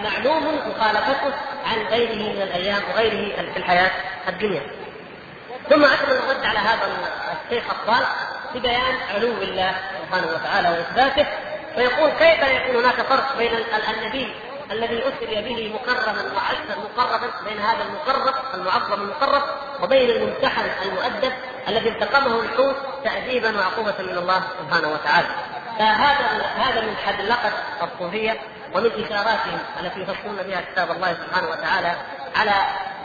معلوم 0.00 0.60
مخالفته 0.68 1.32
عن 1.66 1.86
غيره 1.90 2.32
من 2.32 2.42
الأيام 2.42 2.82
وغيره 2.90 3.52
في 3.52 3.56
الحياة 3.56 3.90
الدنيا. 4.28 4.62
ثم 5.70 5.84
اكمل 5.84 6.12
الرد 6.12 6.44
على 6.44 6.58
هذا 6.58 6.88
الشيخ 7.44 7.64
الضال 7.70 8.04
ببيان 8.54 8.94
علو 9.14 9.42
الله 9.42 9.74
سبحانه 10.02 10.26
وتعالى 10.26 10.68
وإثباته 10.68 11.26
فيقول 11.74 12.10
كيف 12.10 12.42
يكون 12.42 12.76
هناك 12.76 13.02
فرق 13.02 13.36
بين 13.38 13.52
النبي 13.88 14.34
الذي 14.70 15.02
أسري 15.08 15.42
به 15.42 15.74
مكرما 15.74 16.22
وعزا 16.36 16.80
مقربا 16.84 17.30
بين 17.44 17.58
هذا 17.58 17.84
المقرب 17.84 18.34
المعظم 18.54 19.02
المقرب 19.02 19.42
وبين 19.82 20.10
الممتحن 20.10 20.64
المؤدب 20.82 21.32
الذي 21.68 21.88
التقمه 21.88 22.40
الحوت 22.40 22.76
تأديبا 23.04 23.58
وعقوبة 23.58 23.94
من 23.98 24.18
الله 24.18 24.42
سبحانه 24.60 24.88
وتعالى. 24.88 25.28
فهذا 25.78 26.42
هذا 26.56 26.80
من 26.80 26.96
حدلقة 26.96 27.52
الصوفية 27.82 28.40
ومن 28.74 28.90
إشاراتهم 29.04 29.58
التي 29.80 30.00
يفسرون 30.00 30.36
بها 30.46 30.60
كتاب 30.72 30.90
الله 30.90 31.14
سبحانه 31.14 31.48
وتعالى 31.48 31.94
على 32.36 32.52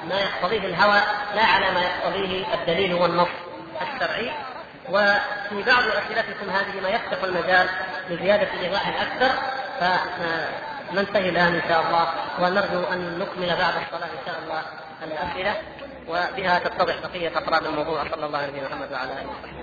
ما 0.09 0.19
يقتضيه 0.19 0.67
الهوى 0.67 1.01
لا 1.35 1.45
على 1.45 1.71
ما 1.71 1.81
يقتضيه 1.81 2.53
الدليل 2.53 2.93
والنص 2.93 3.27
الشرعي 3.81 4.31
وفي 4.89 5.63
بعض 5.63 5.83
أسئلتكم 5.83 6.49
هذه 6.49 6.81
ما 6.83 6.89
يفتح 6.89 7.23
المجال 7.23 7.69
لزياده 8.09 8.47
ايضاح 8.61 9.01
أكثر 9.01 9.31
فننتهي 9.79 11.29
الآن 11.29 11.53
إن 11.55 11.61
شاء 11.69 11.81
الله 11.87 12.07
ونرجو 12.39 12.83
أن 12.93 13.19
نكمل 13.19 13.47
بعد 13.47 13.73
الصلاة 13.83 14.07
إن 14.07 14.25
شاء 14.25 14.35
الله 14.43 14.61
الأسئلة 15.03 15.55
وبها 16.07 16.59
تتضح 16.59 16.95
بقية 17.03 17.37
أفراد 17.37 17.65
الموضوع. 17.65 18.03
صلى 18.03 18.25
الله 18.25 18.39
عليه 18.39 18.61
محمد 18.61 18.91
وعلى 18.91 19.11
آله 19.11 19.29
وصحبه. 19.29 19.59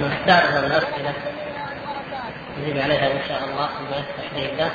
نستعرض 0.00 0.64
الأسئلة. 0.64 1.12
نجيب 2.58 2.78
عليها 2.78 3.06
إن 3.12 3.20
شاء 3.28 3.44
الله 3.44 3.68
بما 3.80 3.96
يفتح 3.96 4.52
الله. 4.52 4.70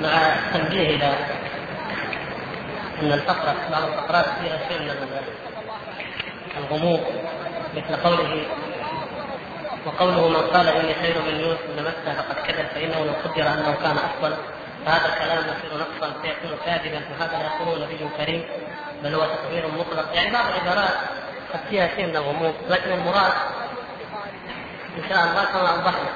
مع 0.00 0.36
تنبيه 0.52 0.96
إلى 0.96 1.14
أن 3.02 3.12
الفقره 3.12 3.56
بعض 3.70 3.82
الفقرات 3.82 4.24
فيها 4.24 4.58
شيء 4.68 4.80
من 4.80 5.18
الغموض 6.58 7.00
مثل 7.76 7.96
قوله 7.96 8.46
وقوله 9.86 10.28
من 10.28 10.36
قال 10.36 10.68
إني 10.68 10.94
خير 10.94 11.22
من 11.22 11.40
يونس 11.40 11.58
بن 11.68 11.82
مكه 11.82 12.22
فقد 12.22 12.46
كذب 12.46 12.66
فإنه 12.74 13.04
لو 13.04 13.12
قدر 13.24 13.48
أنه 13.48 13.76
كان 13.82 13.96
أفضل. 13.96 14.34
فهذا 14.86 15.06
الكلام 15.06 15.38
يصير 15.38 15.78
نقصا 15.78 16.14
فيكون 16.22 16.58
كاذبا 16.66 17.02
وهذا 17.10 17.38
لا 17.38 17.44
يقوله 17.44 17.84
نبي 17.84 18.08
كريم 18.16 18.44
بل 19.02 19.14
هو 19.14 19.24
تكبير 19.24 19.66
مطلق. 19.78 20.14
يعني 20.14 20.30
بعض 20.30 20.44
العبارات 20.46 20.94
قد 21.52 21.60
فيها 21.70 21.88
شيء 21.96 22.06
من 22.06 22.16
الغموض 22.16 22.54
لكن 22.68 22.92
المراد 22.92 23.32
إن 24.98 25.08
شاء 25.08 25.24
الله 25.24 25.44
كما 25.44 25.70
أوضحنا 25.70 26.10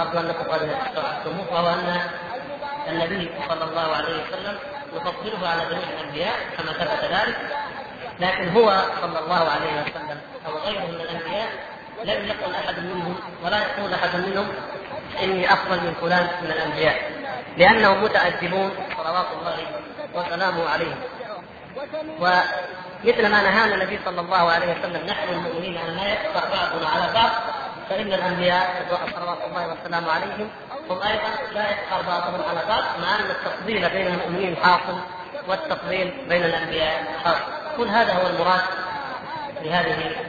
ارجو 0.00 0.18
انكم 0.18 0.44
قد 0.52 0.62
استوعبتموه 0.62 1.52
وهو 1.52 1.68
أن 1.68 2.00
النبي 2.88 3.30
صلى 3.48 3.64
الله 3.64 3.96
عليه 3.96 4.22
وسلم 4.22 4.58
نفضله 4.94 5.48
على 5.48 5.62
جميع 5.70 5.88
الأنبياء 6.00 6.36
كما 6.56 6.72
ثبت 6.72 7.04
ذلك. 7.10 7.36
لكن 8.20 8.48
هو 8.48 8.82
صلى 9.00 9.18
الله 9.18 9.50
عليه 9.50 9.82
وسلم 9.82 10.20
أو 10.46 10.52
غيره 10.58 10.86
من 10.86 11.00
الأنبياء 11.00 11.48
لم 12.04 12.26
يقل 12.26 12.54
أحد 12.54 12.78
منهم 12.78 13.16
ولا 13.44 13.58
يقول 13.58 13.94
أحد 13.94 14.16
منهم 14.16 14.48
إني 15.22 15.52
أفضل 15.52 15.76
من 15.76 15.94
فلان 16.00 16.28
من 16.42 16.50
الأنبياء 16.50 17.10
لأنهم 17.56 18.02
متأدبون 18.04 18.70
صلوات 18.96 19.26
الله 19.40 19.56
وسلامه 20.14 20.68
عليهم. 20.68 20.96
ومثل 22.20 23.22
ما 23.28 23.42
نهانا 23.42 23.74
النبي 23.74 23.98
صلى 24.04 24.20
الله 24.20 24.50
عليه 24.52 24.66
وسلم 24.78 25.06
نحن 25.06 25.28
المؤمنين 25.28 25.76
أن 25.76 25.96
لا 25.96 26.12
يكفر 26.12 26.48
بعضنا 26.48 26.88
على 26.88 27.12
بعض 27.14 27.30
فإن 27.90 28.12
الأنبياء 28.12 28.86
صلوات 29.14 29.38
الله 29.50 29.68
وسلامه 29.68 30.12
عليهم 30.12 30.50
هم 30.90 31.02
أيضا 31.02 31.52
لا 31.52 31.70
يسخر 31.70 32.02
بعضهم 32.08 32.42
على 32.48 32.60
بعض 32.68 32.82
مع 33.02 33.14
أن 33.20 33.30
التفضيل 33.30 33.90
بين 33.90 34.06
المؤمنين 34.06 34.56
حاصل. 34.56 34.98
والتفضيل 35.48 36.28
بين 36.28 36.44
الأنبياء. 36.44 37.04
حاصل 37.24 37.76
كل 37.76 37.88
هذا 37.88 38.12
هو 38.12 38.26
المراد 38.26 38.60
بهذه 39.62 40.24